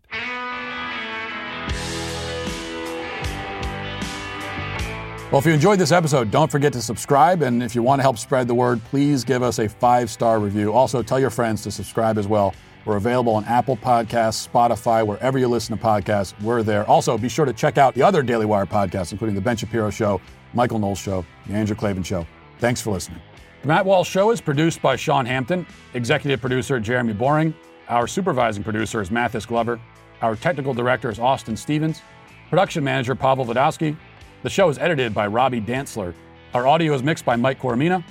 Well, 5.32 5.38
if 5.38 5.45
you 5.45 5.53
enjoyed 5.53 5.78
this 5.78 5.91
episode, 5.91 6.32
don't 6.32 6.49
forget 6.49 6.74
to 6.74 6.82
subscribe. 6.82 7.43
And 7.43 7.61
if 7.61 7.76
you 7.76 7.84
want 7.84 7.99
to 7.99 8.03
help 8.03 8.17
spread 8.17 8.47
the 8.47 8.55
word, 8.55 8.84
please 8.86 9.24
give 9.24 9.43
us 9.43 9.59
a 9.59 9.70
five 9.70 10.09
star 10.09 10.39
review. 10.39 10.74
Also, 10.74 11.03
tell 11.03 11.20
your 11.20 11.30
friends 11.30 11.61
to 11.63 11.72
subscribe 11.72 12.17
as 12.17 12.28
well. 12.28 12.55
We're 12.89 12.97
available 12.97 13.35
on 13.35 13.45
Apple 13.45 13.77
Podcasts, 13.77 14.49
Spotify, 14.49 15.05
wherever 15.05 15.37
you 15.37 15.47
listen 15.47 15.77
to 15.77 15.83
podcasts. 15.83 16.33
We're 16.41 16.63
there. 16.63 16.89
Also, 16.89 17.19
be 17.19 17.29
sure 17.29 17.45
to 17.45 17.53
check 17.53 17.77
out 17.77 17.93
the 17.93 18.01
other 18.01 18.23
Daily 18.23 18.47
Wire 18.47 18.65
podcasts, 18.65 19.11
including 19.11 19.35
The 19.35 19.41
Ben 19.41 19.55
Shapiro 19.55 19.91
Show, 19.91 20.19
Michael 20.55 20.79
Knowles 20.79 20.97
Show, 20.97 21.23
The 21.45 21.53
Andrew 21.53 21.75
Klavan 21.75 22.01
Show. 22.01 22.25
Thanks 22.57 22.81
for 22.81 22.89
listening. 22.89 23.21
The 23.61 23.67
Matt 23.67 23.85
Walsh 23.85 24.09
Show 24.09 24.31
is 24.31 24.41
produced 24.41 24.81
by 24.81 24.95
Sean 24.95 25.23
Hampton, 25.27 25.67
executive 25.93 26.41
producer 26.41 26.79
Jeremy 26.79 27.13
Boring. 27.13 27.53
Our 27.89 28.07
supervising 28.07 28.63
producer 28.63 29.01
is 29.03 29.11
Mathis 29.11 29.45
Glover. 29.45 29.79
Our 30.23 30.35
technical 30.35 30.73
director 30.73 31.11
is 31.11 31.19
Austin 31.19 31.55
Stevens. 31.55 32.01
Production 32.49 32.83
manager 32.83 33.13
Pavel 33.13 33.45
Vodowski. 33.45 33.95
The 34.41 34.49
show 34.49 34.67
is 34.67 34.79
edited 34.79 35.13
by 35.13 35.27
Robbie 35.27 35.61
Dantzler. 35.61 36.15
Our 36.55 36.65
audio 36.65 36.95
is 36.95 37.03
mixed 37.03 37.23
by 37.23 37.35
Mike 37.35 37.61
Coromina. 37.61 38.03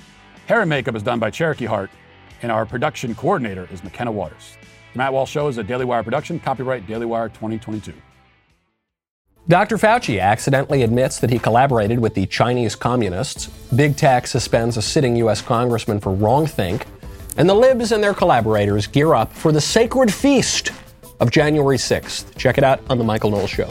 Hair 0.47 0.61
and 0.61 0.69
makeup 0.69 0.95
is 0.95 1.03
done 1.03 1.19
by 1.19 1.31
Cherokee 1.31 1.65
Hart. 1.65 1.91
And 2.41 2.49
our 2.49 2.65
production 2.65 3.13
coordinator 3.13 3.67
is 3.73 3.83
McKenna 3.83 4.13
Waters. 4.13 4.55
The 4.93 4.97
Matt 4.97 5.13
Walsh 5.13 5.29
Show 5.29 5.47
is 5.47 5.57
a 5.57 5.63
Daily 5.63 5.85
Wire 5.85 6.03
production, 6.03 6.39
copyright 6.39 6.87
Daily 6.87 7.05
Wire 7.05 7.29
2022. 7.29 7.93
Dr. 9.47 9.77
Fauci 9.77 10.21
accidentally 10.21 10.83
admits 10.83 11.19
that 11.19 11.29
he 11.29 11.39
collaborated 11.39 11.99
with 11.99 12.13
the 12.13 12.25
Chinese 12.25 12.75
communists. 12.75 13.47
Big 13.75 13.95
Tech 13.97 14.27
suspends 14.27 14.77
a 14.77 14.81
sitting 14.81 15.15
U.S. 15.17 15.41
congressman 15.41 15.99
for 15.99 16.15
wrongthink. 16.15 16.83
And 17.37 17.47
the 17.47 17.53
libs 17.53 17.91
and 17.91 18.03
their 18.03 18.13
collaborators 18.13 18.87
gear 18.87 19.13
up 19.13 19.31
for 19.31 19.51
the 19.51 19.61
sacred 19.61 20.13
feast 20.13 20.71
of 21.19 21.31
January 21.31 21.77
6th. 21.77 22.35
Check 22.37 22.57
it 22.57 22.63
out 22.63 22.81
on 22.89 22.97
The 22.97 23.03
Michael 23.03 23.31
Knowles 23.31 23.49
Show. 23.49 23.69